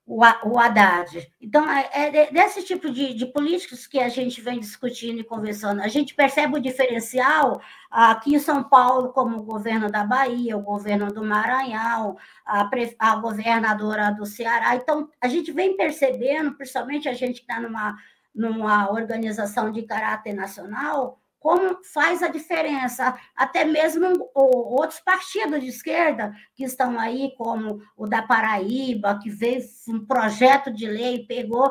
o, 0.06 0.60
Haddad. 0.60 1.32
Então, 1.40 1.70
é, 1.70 1.90
é 1.94 2.32
desse 2.32 2.64
tipo 2.64 2.90
de, 2.90 3.14
de 3.14 3.26
políticos 3.28 3.88
que 3.88 4.00
a 4.00 4.10
gente 4.10 4.42
vem 4.42 4.60
discutindo 4.60 5.20
e 5.20 5.24
conversando. 5.24 5.82
A 5.82 5.88
gente 5.88 6.14
percebe 6.14 6.58
o 6.58 6.62
diferencial 6.62 7.62
aqui 7.90 8.36
em 8.36 8.40
São 8.40 8.64
Paulo, 8.64 9.14
como 9.14 9.38
o 9.38 9.44
governo 9.44 9.90
da 9.90 10.04
Bahia, 10.04 10.58
o 10.58 10.62
governo 10.62 11.14
do 11.14 11.24
Maranhão, 11.24 12.18
a, 12.46 12.70
a 13.00 13.16
governadora 13.16 14.12
do 14.12 14.26
Ceará. 14.26 14.76
Então, 14.76 15.10
a 15.22 15.28
gente 15.28 15.52
vem 15.52 15.78
percebendo, 15.78 16.56
principalmente 16.56 17.08
a 17.08 17.14
gente 17.14 17.42
que 17.42 17.52
está 17.52 17.60
numa, 17.60 17.96
numa 18.34 18.92
organização 18.92 19.72
de 19.72 19.84
caráter 19.84 20.34
nacional, 20.34 21.21
como 21.42 21.84
faz 21.84 22.22
a 22.22 22.28
diferença. 22.28 23.18
Até 23.36 23.66
mesmo 23.66 24.30
outros 24.34 25.00
partidos 25.00 25.60
de 25.60 25.68
esquerda 25.68 26.32
que 26.56 26.64
estão 26.64 26.98
aí, 27.00 27.34
como 27.36 27.82
o 27.98 28.08
da 28.08 28.22
Paraíba, 28.22 29.20
que 29.22 29.30
veio 29.30 29.64
um 29.90 30.06
projeto 30.06 30.72
de 30.72 30.86
lei, 30.86 31.26
pegou. 31.26 31.70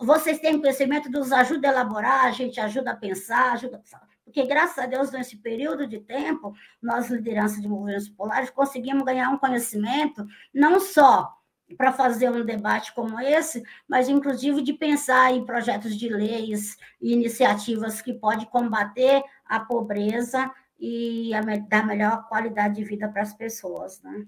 Vocês 0.00 0.40
têm 0.40 0.58
conhecimento, 0.58 1.10
nos 1.10 1.30
ajuda 1.30 1.68
a 1.68 1.72
elaborar, 1.72 2.24
a 2.24 2.32
gente 2.32 2.58
ajuda 2.58 2.92
a 2.92 2.96
pensar, 2.96 3.52
ajuda 3.52 3.82
porque, 4.24 4.46
graças 4.46 4.78
a 4.78 4.86
Deus, 4.86 5.10
nesse 5.10 5.36
período 5.36 5.88
de 5.88 5.98
tempo, 5.98 6.54
nós, 6.80 7.10
liderança 7.10 7.60
de 7.60 7.66
movimentos 7.66 8.08
populares, 8.08 8.48
conseguimos 8.48 9.02
ganhar 9.02 9.28
um 9.28 9.36
conhecimento 9.36 10.24
não 10.54 10.78
só 10.78 11.39
para 11.76 11.92
fazer 11.92 12.30
um 12.30 12.44
debate 12.44 12.92
como 12.94 13.20
esse, 13.20 13.62
mas 13.88 14.08
inclusive 14.08 14.62
de 14.62 14.72
pensar 14.72 15.32
em 15.32 15.44
projetos 15.44 15.96
de 15.96 16.08
leis 16.08 16.76
e 17.00 17.12
iniciativas 17.12 18.02
que 18.02 18.12
podem 18.12 18.46
combater 18.46 19.22
a 19.44 19.60
pobreza 19.60 20.50
e 20.78 21.32
a, 21.34 21.40
dar 21.40 21.86
melhor 21.86 22.28
qualidade 22.28 22.76
de 22.76 22.84
vida 22.84 23.08
para 23.08 23.22
as 23.22 23.34
pessoas, 23.34 24.02
né? 24.02 24.26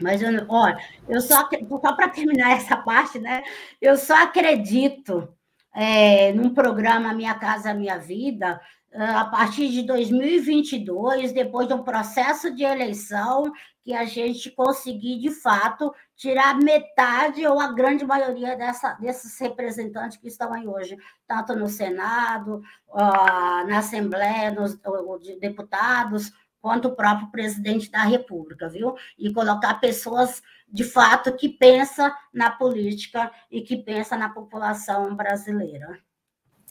Mas, 0.00 0.22
eu, 0.22 0.30
olha, 0.48 0.76
eu 1.08 1.20
só, 1.20 1.48
só 1.48 1.94
para 1.94 2.08
terminar 2.08 2.50
essa 2.58 2.76
parte, 2.76 3.18
né? 3.18 3.42
Eu 3.80 3.96
só 3.96 4.22
acredito 4.22 5.32
é, 5.72 6.32
num 6.32 6.52
programa 6.52 7.14
Minha 7.14 7.34
Casa 7.34 7.74
Minha 7.74 7.98
Vida, 7.98 8.60
a 8.94 9.24
partir 9.24 9.68
de 9.70 9.82
2022, 9.82 11.32
depois 11.32 11.66
de 11.66 11.74
um 11.74 11.82
processo 11.82 12.54
de 12.54 12.62
eleição, 12.62 13.52
que 13.84 13.92
a 13.92 14.06
gente 14.06 14.50
conseguir, 14.50 15.18
de 15.20 15.30
fato, 15.30 15.94
tirar 16.16 16.58
metade 16.58 17.46
ou 17.46 17.60
a 17.60 17.70
grande 17.70 18.02
maioria 18.02 18.56
dessa, 18.56 18.94
desses 18.94 19.38
representantes 19.38 20.16
que 20.16 20.26
estão 20.26 20.54
aí 20.54 20.66
hoje, 20.66 20.96
tanto 21.28 21.54
no 21.54 21.68
Senado, 21.68 22.62
na 22.94 23.78
Assembleia, 23.78 24.50
nos 24.50 24.80
de 25.20 25.38
deputados, 25.38 26.32
quanto 26.62 26.88
o 26.88 26.96
próprio 26.96 27.30
presidente 27.30 27.90
da 27.90 28.04
República, 28.04 28.70
viu? 28.70 28.94
E 29.18 29.30
colocar 29.34 29.74
pessoas, 29.74 30.42
de 30.66 30.82
fato, 30.82 31.36
que 31.36 31.50
pensam 31.50 32.10
na 32.32 32.50
política 32.50 33.30
e 33.50 33.60
que 33.60 33.76
pensam 33.76 34.18
na 34.18 34.30
população 34.30 35.14
brasileira. 35.14 36.00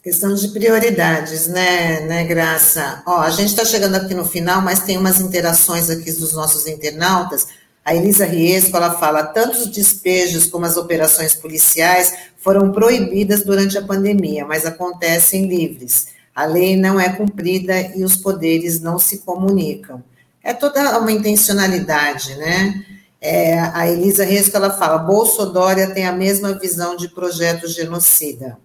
Questão 0.03 0.33
de 0.35 0.49
prioridades, 0.49 1.47
né, 1.47 2.01
né, 2.01 2.25
Graça? 2.25 3.01
Ó, 3.05 3.21
a 3.21 3.29
gente 3.29 3.51
está 3.51 3.63
chegando 3.63 3.95
aqui 3.95 4.13
no 4.13 4.25
final, 4.25 4.61
mas 4.61 4.81
tem 4.81 4.97
umas 4.97 5.21
interações 5.21 5.89
aqui 5.89 6.11
dos 6.11 6.33
nossos 6.33 6.67
internautas. 6.67 7.47
A 7.85 7.95
Elisa 7.95 8.25
Riesco, 8.25 8.75
ela 8.75 8.99
fala, 8.99 9.23
tanto 9.23 9.59
os 9.59 9.67
despejos 9.67 10.47
como 10.47 10.65
as 10.65 10.75
operações 10.75 11.33
policiais 11.33 12.15
foram 12.37 12.73
proibidas 12.73 13.45
durante 13.45 13.77
a 13.77 13.81
pandemia, 13.81 14.45
mas 14.45 14.65
acontecem 14.65 15.47
livres. 15.47 16.07
A 16.35 16.43
lei 16.43 16.75
não 16.75 16.99
é 16.99 17.07
cumprida 17.07 17.79
e 17.95 18.03
os 18.03 18.17
poderes 18.17 18.81
não 18.81 18.99
se 18.99 19.19
comunicam. 19.19 20.03
É 20.43 20.53
toda 20.53 20.99
uma 20.99 21.13
intencionalidade, 21.13 22.35
né? 22.35 22.83
É, 23.21 23.57
a 23.57 23.89
Elisa 23.89 24.25
Resco, 24.25 24.57
ela 24.57 24.71
fala, 24.71 24.97
Bolsonaro 24.97 25.93
tem 25.93 26.05
a 26.05 26.11
mesma 26.11 26.59
visão 26.59 26.97
de 26.97 27.07
projeto 27.07 27.69
genocida. 27.69 28.57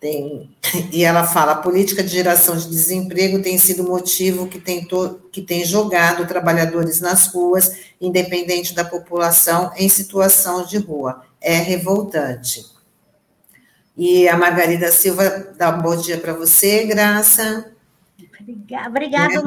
Tem, 0.00 0.50
e 0.90 1.04
ela 1.04 1.24
fala, 1.24 1.52
a 1.52 1.56
política 1.56 2.02
de 2.02 2.08
geração 2.08 2.56
de 2.56 2.68
desemprego 2.68 3.42
tem 3.42 3.58
sido 3.58 3.84
motivo 3.84 4.48
que 4.48 4.58
tem, 4.58 4.82
to, 4.84 5.20
que 5.30 5.42
tem 5.42 5.62
jogado 5.62 6.26
trabalhadores 6.26 7.00
nas 7.00 7.26
ruas, 7.26 7.76
independente 8.00 8.74
da 8.74 8.82
população, 8.82 9.70
em 9.76 9.90
situação 9.90 10.64
de 10.64 10.78
rua. 10.78 11.22
É 11.38 11.56
revoltante. 11.56 12.64
E 13.94 14.26
a 14.26 14.36
Margarida 14.38 14.90
Silva 14.90 15.52
dá 15.58 15.68
um 15.76 15.82
bom 15.82 15.94
dia 15.94 16.16
para 16.16 16.32
você, 16.32 16.86
Graça. 16.86 17.70
Obrigada, 18.40 18.88
obrigada, 18.88 19.34
é. 19.34 19.38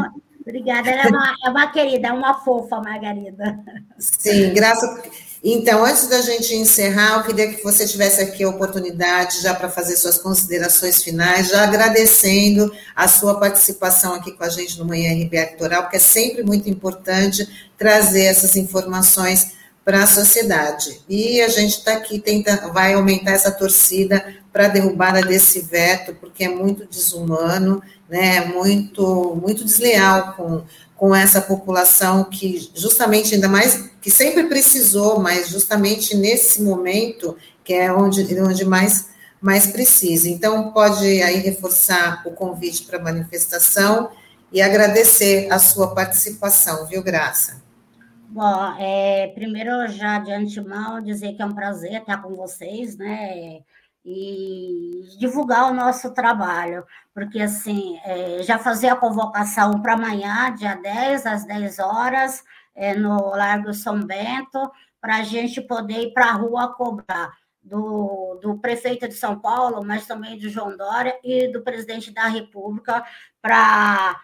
obrigada. 0.42 0.90
Ela 0.92 1.02
é 1.02 1.08
uma, 1.08 1.36
é 1.46 1.50
uma 1.50 1.72
querida, 1.72 2.08
é 2.10 2.12
uma 2.12 2.36
fofa, 2.36 2.80
Margarida. 2.80 3.60
Sim, 3.98 4.54
Graça 4.54 5.02
então, 5.44 5.84
antes 5.84 6.08
da 6.08 6.22
gente 6.22 6.56
encerrar, 6.56 7.18
eu 7.18 7.24
queria 7.24 7.54
que 7.54 7.62
você 7.62 7.86
tivesse 7.86 8.22
aqui 8.22 8.46
a 8.46 8.50
oportunidade 8.50 9.42
já 9.42 9.54
para 9.54 9.70
fazer 9.70 9.98
suas 9.98 10.18
considerações 10.18 11.04
finais, 11.04 11.50
já 11.50 11.64
agradecendo 11.64 12.72
a 12.96 13.10
sua 13.10 13.38
participação 13.38 14.14
aqui 14.14 14.32
com 14.32 14.44
a 14.46 14.48
gente 14.50 14.80
no 14.80 14.86
Manhã 14.86 15.12
RBA 15.12 15.52
Litoral, 15.52 15.82
porque 15.82 15.98
é 15.98 16.00
sempre 16.00 16.44
muito 16.44 16.70
importante 16.70 17.46
trazer 17.78 18.24
essas 18.24 18.56
informações 18.56 19.52
para 19.84 20.04
a 20.04 20.08
sociedade. 20.08 21.02
E 21.10 21.42
a 21.42 21.50
gente 21.50 21.80
está 21.80 21.92
aqui 21.94 22.20
tentando, 22.20 22.72
vai 22.72 22.94
aumentar 22.94 23.32
essa 23.32 23.52
torcida 23.52 24.26
para 24.52 24.66
a 24.66 24.70
derrubada 24.70 25.22
desse 25.22 25.60
veto, 25.60 26.16
porque 26.16 26.46
é 26.46 26.50
muito 26.50 26.88
desumano, 26.88 27.84
né, 28.08 28.46
muito, 28.46 29.38
muito 29.42 29.66
desleal 29.66 30.36
com 30.38 30.64
com 31.04 31.14
essa 31.14 31.42
população 31.42 32.24
que 32.24 32.72
justamente 32.74 33.36
ainda 33.36 33.50
mais 33.50 33.90
que 34.02 34.10
sempre 34.10 34.46
precisou, 34.46 35.20
mas 35.20 35.50
justamente 35.50 36.16
nesse 36.16 36.62
momento 36.62 37.36
que 37.62 37.74
é 37.74 37.92
onde, 37.92 38.40
onde 38.40 38.64
mais 38.64 39.10
mais 39.42 39.68
precisa. 39.68 40.30
Então 40.30 40.72
pode 40.72 41.04
aí 41.22 41.40
reforçar 41.40 42.26
o 42.26 42.32
convite 42.32 42.84
para 42.84 43.00
manifestação 43.00 44.12
e 44.50 44.62
agradecer 44.62 45.52
a 45.52 45.60
sua 45.60 45.94
participação, 45.94 46.88
viu, 46.88 47.04
Graça? 47.04 47.62
Bom, 48.30 48.74
é, 48.80 49.28
primeiro 49.36 49.86
já 49.90 50.20
de 50.20 50.32
antemão 50.32 51.02
dizer 51.02 51.34
que 51.34 51.42
é 51.42 51.46
um 51.46 51.54
prazer 51.54 52.00
estar 52.00 52.22
com 52.22 52.34
vocês, 52.34 52.96
né? 52.96 53.60
E 54.06 55.08
divulgar 55.18 55.72
o 55.72 55.74
nosso 55.74 56.14
trabalho, 56.14 56.86
porque 57.14 57.40
assim, 57.40 57.98
é, 58.04 58.44
já 58.44 58.60
fazer 58.60 58.90
a 58.90 58.96
convocação 58.96 59.82
para 59.82 59.94
amanhã, 59.94 60.54
dia 60.54 60.76
10, 60.76 61.26
às 61.26 61.46
10 61.46 61.80
horas, 61.80 62.44
é, 62.76 62.94
no 62.94 63.30
Largo 63.30 63.74
São 63.74 64.00
Bento, 64.02 64.72
para 65.00 65.18
a 65.18 65.24
gente 65.24 65.62
poder 65.62 66.08
ir 66.08 66.14
para 66.14 66.26
a 66.28 66.34
rua 66.34 66.74
cobrar 66.74 67.32
do, 67.62 68.40
do 68.42 68.58
prefeito 68.58 69.08
de 69.08 69.14
São 69.14 69.40
Paulo, 69.40 69.84
mas 69.86 70.06
também 70.06 70.38
de 70.38 70.50
João 70.50 70.76
Dória 70.76 71.18
e 71.24 71.48
do 71.48 71.62
presidente 71.62 72.12
da 72.12 72.28
República, 72.28 73.06
para, 73.42 74.20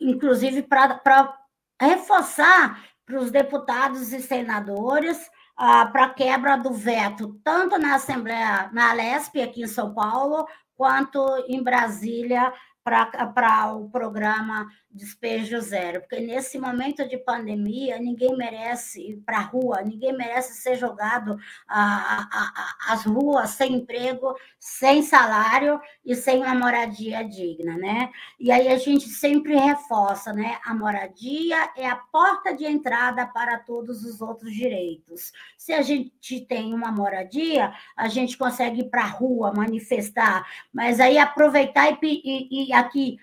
inclusive, 0.00 0.62
para 0.62 1.38
reforçar 1.80 2.82
para 3.06 3.18
os 3.18 3.30
deputados 3.30 4.12
e 4.12 4.20
senadores 4.20 5.30
ah, 5.56 5.86
para 5.86 6.10
quebra 6.10 6.56
do 6.56 6.72
veto, 6.72 7.40
tanto 7.44 7.78
na 7.78 7.94
Assembleia, 7.94 8.68
na 8.72 8.92
Lesp, 8.92 9.40
aqui 9.40 9.62
em 9.62 9.66
São 9.68 9.94
Paulo, 9.94 10.46
quanto 10.76 11.20
em 11.48 11.62
Brasília, 11.62 12.52
para 12.82 13.74
o 13.74 13.88
programa 13.88 14.66
Despejo 14.94 15.60
Zero, 15.60 16.02
porque 16.02 16.20
nesse 16.20 16.56
momento 16.56 17.06
de 17.08 17.18
pandemia, 17.18 17.98
ninguém 17.98 18.36
merece 18.36 19.10
ir 19.10 19.16
para 19.26 19.38
a 19.38 19.42
rua, 19.42 19.82
ninguém 19.82 20.16
merece 20.16 20.54
ser 20.54 20.76
jogado 20.76 21.36
às 21.66 23.04
ruas 23.04 23.50
sem 23.50 23.74
emprego, 23.74 24.36
sem 24.56 25.02
salário 25.02 25.80
e 26.06 26.14
sem 26.14 26.44
uma 26.44 26.54
moradia 26.54 27.24
digna, 27.24 27.76
né? 27.76 28.08
E 28.38 28.52
aí 28.52 28.68
a 28.68 28.78
gente 28.78 29.08
sempre 29.08 29.56
reforça, 29.56 30.32
né? 30.32 30.60
A 30.64 30.72
moradia 30.72 31.72
é 31.76 31.88
a 31.88 31.96
porta 31.96 32.54
de 32.54 32.64
entrada 32.64 33.26
para 33.26 33.58
todos 33.58 34.04
os 34.04 34.20
outros 34.20 34.52
direitos. 34.52 35.32
Se 35.58 35.72
a 35.72 35.82
gente 35.82 36.40
tem 36.42 36.72
uma 36.72 36.92
moradia, 36.92 37.72
a 37.96 38.06
gente 38.06 38.38
consegue 38.38 38.82
ir 38.82 38.90
para 38.90 39.02
a 39.02 39.08
rua 39.08 39.52
manifestar, 39.52 40.46
mas 40.72 41.00
aí 41.00 41.18
aproveitar 41.18 41.90
e, 41.90 41.98
e, 42.00 42.68
e 42.68 42.72
aqui 42.72 43.18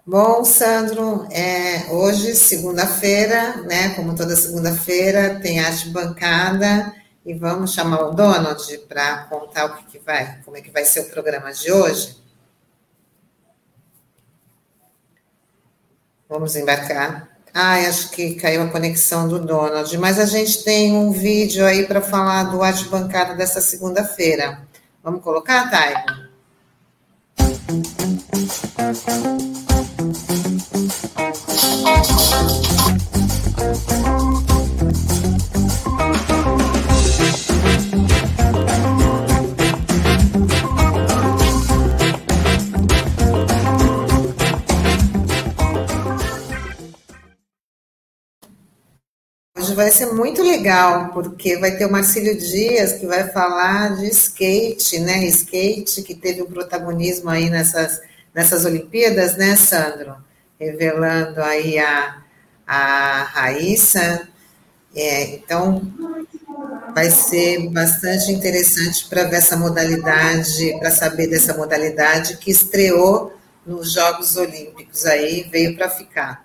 Bom, 0.07 0.45
Sandro, 0.45 1.27
é, 1.31 1.91
hoje, 1.91 2.35
segunda-feira, 2.35 3.63
né? 3.63 3.95
Como 3.95 4.15
toda 4.15 4.37
segunda-feira, 4.37 5.41
tem 5.41 5.61
arte 5.61 5.89
bancada 5.89 6.95
e 7.25 7.33
vamos 7.33 7.73
chamar 7.73 8.03
o 8.03 8.11
Donald 8.11 8.79
para 8.87 9.25
contar 9.31 9.65
o 9.65 9.77
que, 9.77 9.85
que 9.93 9.99
vai, 9.99 10.43
como 10.45 10.59
é 10.59 10.61
que 10.61 10.71
vai 10.71 10.85
ser 10.85 11.01
o 11.01 11.11
programa 11.11 11.51
de 11.55 11.73
hoje. 11.73 12.23
Vamos 16.35 16.57
embarcar. 16.57 17.29
Ai, 17.55 17.87
acho 17.87 18.11
que 18.11 18.35
caiu 18.35 18.61
a 18.61 18.67
conexão 18.67 19.29
do 19.29 19.39
Donald, 19.39 19.97
mas 19.99 20.19
a 20.19 20.27
gente 20.27 20.65
tem 20.65 20.93
um 20.93 21.13
vídeo 21.13 21.65
aí 21.65 21.87
para 21.87 22.01
falar 22.01 22.43
do 22.51 22.61
arte 22.61 22.89
bancada 22.89 23.37
dessa 23.37 23.61
segunda-feira. 23.61 24.59
Vamos 25.01 25.23
colocar, 25.23 25.71
Taigo? 25.71 26.25
Vai 49.75 49.91
ser 49.91 50.07
muito 50.07 50.43
legal, 50.43 51.11
porque 51.13 51.57
vai 51.59 51.77
ter 51.77 51.87
o 51.87 51.93
Marcílio 51.93 52.37
Dias 52.37 52.95
que 52.95 53.07
vai 53.07 53.29
falar 53.29 53.97
de 53.97 54.07
skate, 54.09 55.01
né? 55.01 55.25
Skate 55.27 56.03
que 56.03 56.15
teve 56.15 56.43
um 56.43 56.47
protagonismo 56.47 57.31
aí 57.31 57.51
nessas, 57.51 58.01
nessas 58.35 58.65
Olimpíadas, 58.65 59.37
né, 59.37 59.57
Sandro? 59.57 60.17
Revelando 60.59 61.43
aí 61.43 61.79
a, 61.79 62.23
a 62.67 63.23
Raíssa. 63.25 64.29
É, 64.95 65.35
então, 65.35 65.83
vai 66.95 67.11
ser 67.11 67.69
bastante 67.71 68.31
interessante 68.31 69.09
para 69.09 69.25
ver 69.25 69.37
essa 69.37 69.57
modalidade, 69.57 70.79
para 70.79 70.91
saber 70.91 71.27
dessa 71.27 71.55
modalidade 71.55 72.37
que 72.37 72.51
estreou 72.51 73.33
nos 73.67 73.93
Jogos 73.93 74.37
Olímpicos 74.37 75.05
aí, 75.05 75.49
veio 75.51 75.77
para 75.77 75.89
ficar. 75.91 76.45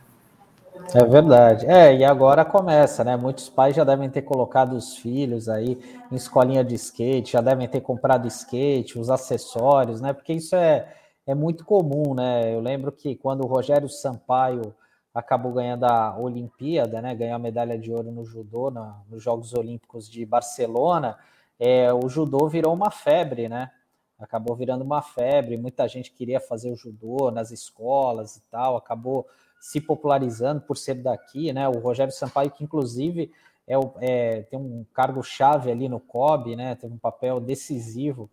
É 0.95 1.05
verdade. 1.05 1.67
É, 1.67 1.95
e 1.95 2.03
agora 2.03 2.43
começa, 2.43 3.03
né? 3.03 3.15
Muitos 3.15 3.47
pais 3.47 3.75
já 3.75 3.83
devem 3.83 4.09
ter 4.09 4.23
colocado 4.23 4.73
os 4.73 4.97
filhos 4.97 5.47
aí 5.47 5.77
em 6.11 6.15
escolinha 6.15 6.63
de 6.63 6.73
skate, 6.75 7.33
já 7.33 7.41
devem 7.41 7.67
ter 7.67 7.81
comprado 7.81 8.27
skate, 8.27 8.97
os 8.97 9.09
acessórios, 9.09 10.01
né? 10.01 10.13
Porque 10.13 10.33
isso 10.33 10.55
é, 10.55 10.91
é 11.27 11.35
muito 11.35 11.63
comum, 11.63 12.15
né? 12.15 12.53
Eu 12.53 12.59
lembro 12.59 12.91
que 12.91 13.15
quando 13.15 13.43
o 13.43 13.47
Rogério 13.47 13.87
Sampaio 13.87 14.73
acabou 15.13 15.53
ganhando 15.53 15.83
a 15.83 16.17
Olimpíada, 16.17 17.01
né? 17.01 17.13
Ganhou 17.13 17.35
a 17.35 17.39
medalha 17.39 17.77
de 17.77 17.91
ouro 17.91 18.11
no 18.11 18.25
judô, 18.25 18.71
na, 18.71 18.99
nos 19.07 19.21
Jogos 19.21 19.53
Olímpicos 19.53 20.09
de 20.09 20.25
Barcelona, 20.25 21.17
é, 21.59 21.93
o 21.93 22.09
judô 22.09 22.47
virou 22.47 22.73
uma 22.73 22.89
febre, 22.89 23.47
né? 23.47 23.69
Acabou 24.17 24.55
virando 24.55 24.83
uma 24.83 25.01
febre, 25.01 25.55
muita 25.55 25.87
gente 25.87 26.11
queria 26.11 26.39
fazer 26.39 26.71
o 26.71 26.75
judô 26.75 27.29
nas 27.31 27.51
escolas 27.51 28.37
e 28.37 28.41
tal, 28.49 28.75
acabou 28.75 29.25
se 29.59 29.81
popularizando 29.81 30.61
por 30.61 30.77
ser 30.77 30.95
daqui, 30.95 31.51
né? 31.51 31.67
O 31.67 31.79
Rogério 31.79 32.13
Sampaio, 32.13 32.51
que 32.51 32.63
inclusive 32.63 33.31
é, 33.67 33.75
é 33.99 34.41
tem 34.43 34.59
um 34.59 34.85
cargo 34.93 35.21
chave 35.21 35.71
ali 35.71 35.89
no 35.89 35.99
COB, 35.99 36.55
né? 36.55 36.75
Tem 36.75 36.89
um 36.89 36.97
papel 36.97 37.39
decisivo 37.39 38.29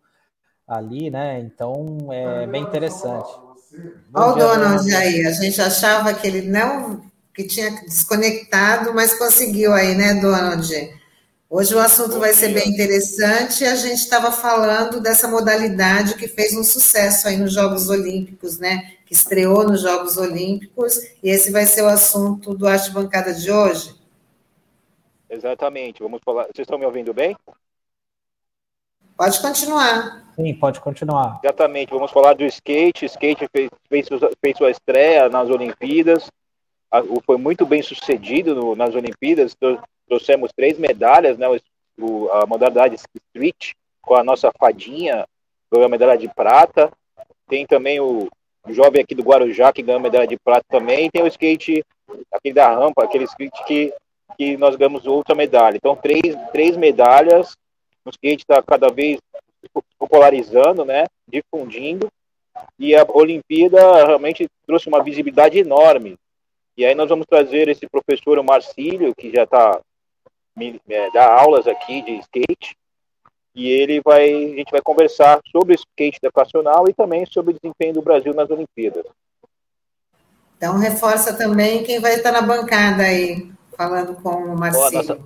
ali, 0.66 1.10
né? 1.10 1.40
Então 1.40 1.98
é 2.10 2.46
bem 2.46 2.62
interessante. 2.62 3.28
Olha 4.14 4.32
o 4.32 4.34
Donald 4.34 4.94
aí, 4.94 5.26
a 5.26 5.32
gente 5.32 5.60
achava 5.60 6.14
que 6.14 6.26
ele 6.26 6.42
não 6.42 7.02
que 7.34 7.44
tinha 7.44 7.70
desconectado, 7.82 8.94
mas 8.94 9.12
conseguiu 9.12 9.74
aí, 9.74 9.94
né, 9.94 10.14
Donald? 10.14 10.72
Hoje 11.50 11.74
o 11.74 11.78
assunto 11.78 12.18
vai 12.18 12.32
ser 12.32 12.48
bem 12.48 12.70
interessante. 12.70 13.64
A 13.64 13.76
gente 13.76 13.98
estava 13.98 14.32
falando 14.32 15.00
dessa 15.00 15.28
modalidade 15.28 16.14
que 16.14 16.26
fez 16.26 16.54
um 16.56 16.64
sucesso 16.64 17.28
aí 17.28 17.36
nos 17.36 17.52
Jogos 17.52 17.90
Olímpicos, 17.90 18.58
né? 18.58 18.95
Que 19.06 19.14
estreou 19.14 19.62
nos 19.62 19.82
Jogos 19.82 20.16
Olímpicos, 20.16 20.98
e 21.22 21.30
esse 21.30 21.52
vai 21.52 21.64
ser 21.64 21.82
o 21.82 21.86
assunto 21.86 22.54
do 22.54 22.66
Arte 22.66 22.90
Bancada 22.90 23.32
de 23.32 23.50
hoje. 23.50 23.94
Exatamente. 25.30 26.02
Vamos 26.02 26.20
falar. 26.24 26.44
Vocês 26.44 26.64
estão 26.64 26.78
me 26.78 26.84
ouvindo 26.84 27.14
bem? 27.14 27.36
Pode 29.16 29.40
continuar. 29.40 30.24
Sim, 30.34 30.54
pode 30.54 30.80
continuar. 30.80 31.40
Exatamente. 31.42 31.90
Vamos 31.90 32.10
falar 32.10 32.34
do 32.34 32.44
skate. 32.44 33.04
O 33.04 33.06
skate 33.06 33.48
fez, 33.52 33.70
fez, 33.88 34.08
fez 34.40 34.56
sua 34.56 34.70
estreia 34.70 35.28
nas 35.28 35.48
Olimpíadas. 35.48 36.28
Foi 37.24 37.36
muito 37.36 37.64
bem 37.64 37.82
sucedido 37.82 38.54
no, 38.54 38.74
nas 38.74 38.94
Olimpíadas. 38.94 39.56
Trouxemos 40.08 40.50
três 40.54 40.78
medalhas, 40.78 41.38
né? 41.38 41.46
O, 41.98 42.28
a 42.30 42.44
modalidade 42.44 42.96
street, 42.96 43.72
com 44.02 44.14
a 44.14 44.24
nossa 44.24 44.50
fadinha, 44.58 45.26
ganhou 45.72 45.86
a 45.86 45.88
medalha 45.88 46.18
de 46.18 46.28
prata. 46.28 46.90
Tem 47.48 47.66
também 47.66 48.00
o, 48.00 48.28
jovem 48.68 49.02
aqui 49.02 49.14
do 49.14 49.22
Guarujá 49.22 49.72
que 49.72 49.82
ganhou 49.82 50.00
medalha 50.00 50.26
de 50.26 50.38
prata 50.38 50.64
também. 50.68 51.10
Tem 51.10 51.22
o 51.22 51.26
skate, 51.26 51.84
aquele 52.32 52.54
da 52.54 52.74
rampa, 52.74 53.04
aquele 53.04 53.24
skate 53.24 53.64
que, 53.64 53.94
que 54.36 54.56
nós 54.56 54.76
ganhamos 54.76 55.06
outra 55.06 55.34
medalha. 55.34 55.76
Então, 55.76 55.96
três, 55.96 56.36
três 56.52 56.76
medalhas. 56.76 57.56
O 58.04 58.10
skate 58.10 58.44
está 58.44 58.62
cada 58.62 58.88
vez 58.88 59.18
popularizando, 59.98 60.84
né? 60.84 61.04
Difundindo. 61.26 62.08
E 62.78 62.94
a 62.94 63.04
Olimpíada 63.08 64.04
realmente 64.06 64.46
trouxe 64.66 64.88
uma 64.88 65.02
visibilidade 65.02 65.58
enorme. 65.58 66.16
E 66.76 66.84
aí 66.84 66.94
nós 66.94 67.08
vamos 67.08 67.26
trazer 67.26 67.68
esse 67.68 67.86
professor, 67.88 68.38
o 68.38 68.44
Marcílio, 68.44 69.14
que 69.14 69.30
já 69.30 69.44
está 69.44 69.80
é, 70.88 71.10
dá 71.10 71.38
aulas 71.38 71.66
aqui 71.66 72.00
de 72.02 72.12
skate, 72.18 72.76
e 73.56 73.70
ele 73.70 74.02
vai, 74.04 74.28
a 74.28 74.56
gente 74.56 74.70
vai 74.70 74.82
conversar 74.82 75.40
sobre 75.50 75.74
o 75.74 75.76
skate 75.76 76.18
educacional 76.22 76.86
e 76.88 76.92
também 76.92 77.24
sobre 77.24 77.54
o 77.54 77.58
desempenho 77.58 77.94
do 77.94 78.02
Brasil 78.02 78.34
nas 78.34 78.50
Olimpíadas. 78.50 79.06
Então, 80.58 80.78
reforça 80.78 81.34
também 81.34 81.82
quem 81.82 81.98
vai 81.98 82.14
estar 82.14 82.32
na 82.32 82.42
bancada 82.42 83.04
aí, 83.04 83.50
falando 83.74 84.14
com 84.22 84.28
o 84.28 84.58
Marcelo. 84.58 84.92
Nossa, 84.92 85.18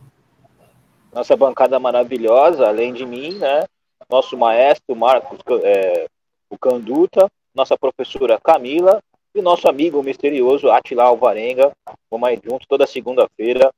nossa, 1.12 1.36
bancada 1.36 1.80
maravilhosa, 1.80 2.68
além 2.68 2.94
de 2.94 3.04
mim, 3.04 3.34
né? 3.34 3.64
Nosso 4.08 4.36
maestro 4.36 4.94
Marcos, 4.94 5.40
é, 5.64 6.06
o 6.48 6.56
Canduta, 6.56 7.28
nossa 7.52 7.76
professora 7.76 8.40
Camila 8.40 9.02
e 9.34 9.42
nosso 9.42 9.68
amigo 9.68 10.02
misterioso 10.04 10.70
Atila 10.70 11.04
Alvarenga. 11.04 11.72
Vamos 12.08 12.28
aí 12.28 12.40
juntos 12.42 12.66
toda 12.68 12.86
segunda-feira 12.86 13.72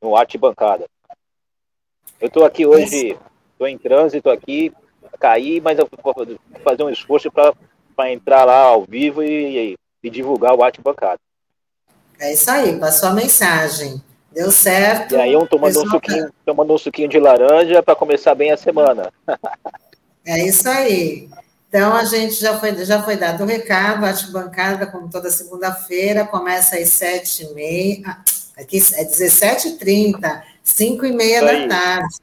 no 0.00 0.16
Arte 0.16 0.36
Bancada. 0.38 0.86
Eu 2.20 2.28
estou 2.28 2.44
aqui 2.44 2.66
hoje 2.66 3.16
estou 3.62 3.68
em 3.68 3.78
trânsito 3.78 4.30
aqui, 4.30 4.72
caí, 5.20 5.60
mas 5.60 5.78
eu 5.78 5.88
vou 6.02 6.14
fazer 6.64 6.82
um 6.82 6.90
esforço 6.90 7.30
para 7.30 8.12
entrar 8.12 8.44
lá 8.44 8.62
ao 8.62 8.84
vivo 8.84 9.22
e, 9.22 9.76
e, 10.02 10.10
divulgar 10.10 10.54
o 10.54 10.62
arte 10.62 10.80
bancado. 10.80 11.20
É 12.18 12.32
isso 12.32 12.50
aí, 12.50 12.78
passou 12.78 13.10
a 13.10 13.12
mensagem. 13.12 14.02
Deu 14.32 14.50
certo. 14.50 15.14
E 15.14 15.20
aí 15.20 15.36
um 15.36 15.46
tomando, 15.46 15.82
um 15.82 15.90
suquinho, 15.90 16.30
tomando 16.44 16.72
um 16.72 16.78
suquinho 16.78 17.08
de 17.08 17.18
laranja 17.18 17.82
para 17.82 17.94
começar 17.94 18.34
bem 18.34 18.50
a 18.50 18.56
semana. 18.56 19.12
É 20.24 20.46
isso 20.46 20.68
aí. 20.68 21.28
Então, 21.68 21.96
a 21.96 22.04
gente 22.04 22.34
já 22.34 22.56
foi, 22.56 22.84
já 22.84 23.02
foi 23.02 23.16
dado 23.16 23.42
o 23.42 23.44
recado, 23.44 24.06
arte 24.06 24.30
bancada, 24.30 24.86
como 24.86 25.10
toda 25.10 25.28
segunda-feira, 25.32 26.24
começa 26.24 26.76
às 26.76 26.90
sete 26.90 27.42
e 27.42 27.52
meia, 27.52 28.02
ah, 28.06 28.22
aqui 28.56 28.76
é 28.76 29.04
17h30, 29.04 30.42
5 30.62 31.06
e 31.06 31.12
meia 31.12 31.40
da 31.40 31.66
tarde. 31.66 32.14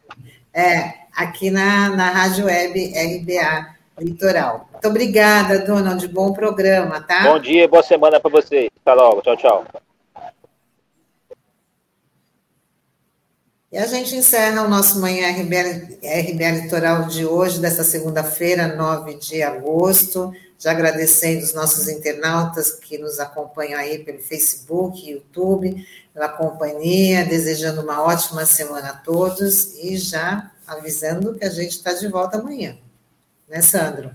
É, 0.54 0.94
aqui 1.20 1.52
na, 1.52 1.90
na 1.90 2.10
Rádio 2.12 2.46
Web 2.46 2.94
RBA 2.94 3.76
Litoral. 4.00 4.70
Muito 4.72 4.88
obrigada, 4.88 5.60
Donald. 5.60 6.08
Bom 6.08 6.32
programa, 6.32 7.02
tá? 7.02 7.24
Bom 7.24 7.40
dia 7.40 7.68
boa 7.68 7.84
semana 7.84 8.20
para 8.22 8.32
você. 8.32 8.70
Até 8.82 8.94
logo. 8.94 9.22
Tchau, 9.22 9.36
tchau. 9.36 9.66
E 13.72 13.78
a 13.78 13.86
gente 13.86 14.16
encerra 14.16 14.64
o 14.64 14.70
nosso 14.70 15.00
Manhã 15.00 15.30
RBA, 15.30 16.00
RBA 16.02 16.64
Litoral 16.64 17.04
de 17.04 17.26
hoje, 17.26 17.60
dessa 17.60 17.84
segunda-feira, 17.84 18.76
9 18.76 19.16
de 19.16 19.44
agosto. 19.44 20.34
Já 20.58 20.72
agradecendo 20.72 21.44
os 21.44 21.54
nossos 21.54 21.88
internautas 21.88 22.72
que 22.72 22.98
nos 22.98 23.20
acompanham 23.20 23.80
aí 23.80 24.00
pelo 24.00 24.20
Facebook, 24.20 25.10
YouTube, 25.10 25.86
pela 26.14 26.30
companhia, 26.30 27.26
desejando 27.26 27.82
uma 27.82 28.02
ótima 28.04 28.46
semana 28.46 28.90
a 28.90 28.98
todos 28.98 29.76
e 29.78 29.98
já 29.98 30.52
avisando 30.70 31.36
que 31.36 31.46
a 31.46 31.50
gente 31.50 31.72
está 31.72 31.94
de 31.94 32.08
volta 32.08 32.38
amanhã. 32.38 32.78
Né, 33.48 33.62
Sandro? 33.62 34.12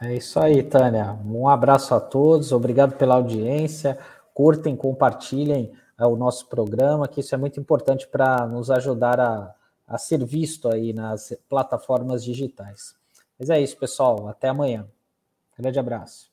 É 0.00 0.14
isso 0.16 0.40
aí, 0.40 0.62
Tânia. 0.62 1.16
Um 1.24 1.48
abraço 1.48 1.94
a 1.94 2.00
todos, 2.00 2.50
obrigado 2.50 2.96
pela 2.96 3.14
audiência. 3.14 3.98
Curtem, 4.34 4.74
compartilhem 4.74 5.72
é, 5.98 6.06
o 6.06 6.16
nosso 6.16 6.48
programa, 6.48 7.06
que 7.06 7.20
isso 7.20 7.34
é 7.34 7.38
muito 7.38 7.60
importante 7.60 8.08
para 8.08 8.46
nos 8.46 8.70
ajudar 8.70 9.20
a, 9.20 9.54
a 9.86 9.98
ser 9.98 10.24
visto 10.24 10.68
aí 10.68 10.92
nas 10.92 11.36
plataformas 11.48 12.24
digitais. 12.24 12.94
Mas 13.38 13.50
é 13.50 13.60
isso, 13.60 13.76
pessoal. 13.76 14.28
Até 14.28 14.48
amanhã. 14.48 14.86
Grande 15.58 15.78
abraço. 15.78 16.32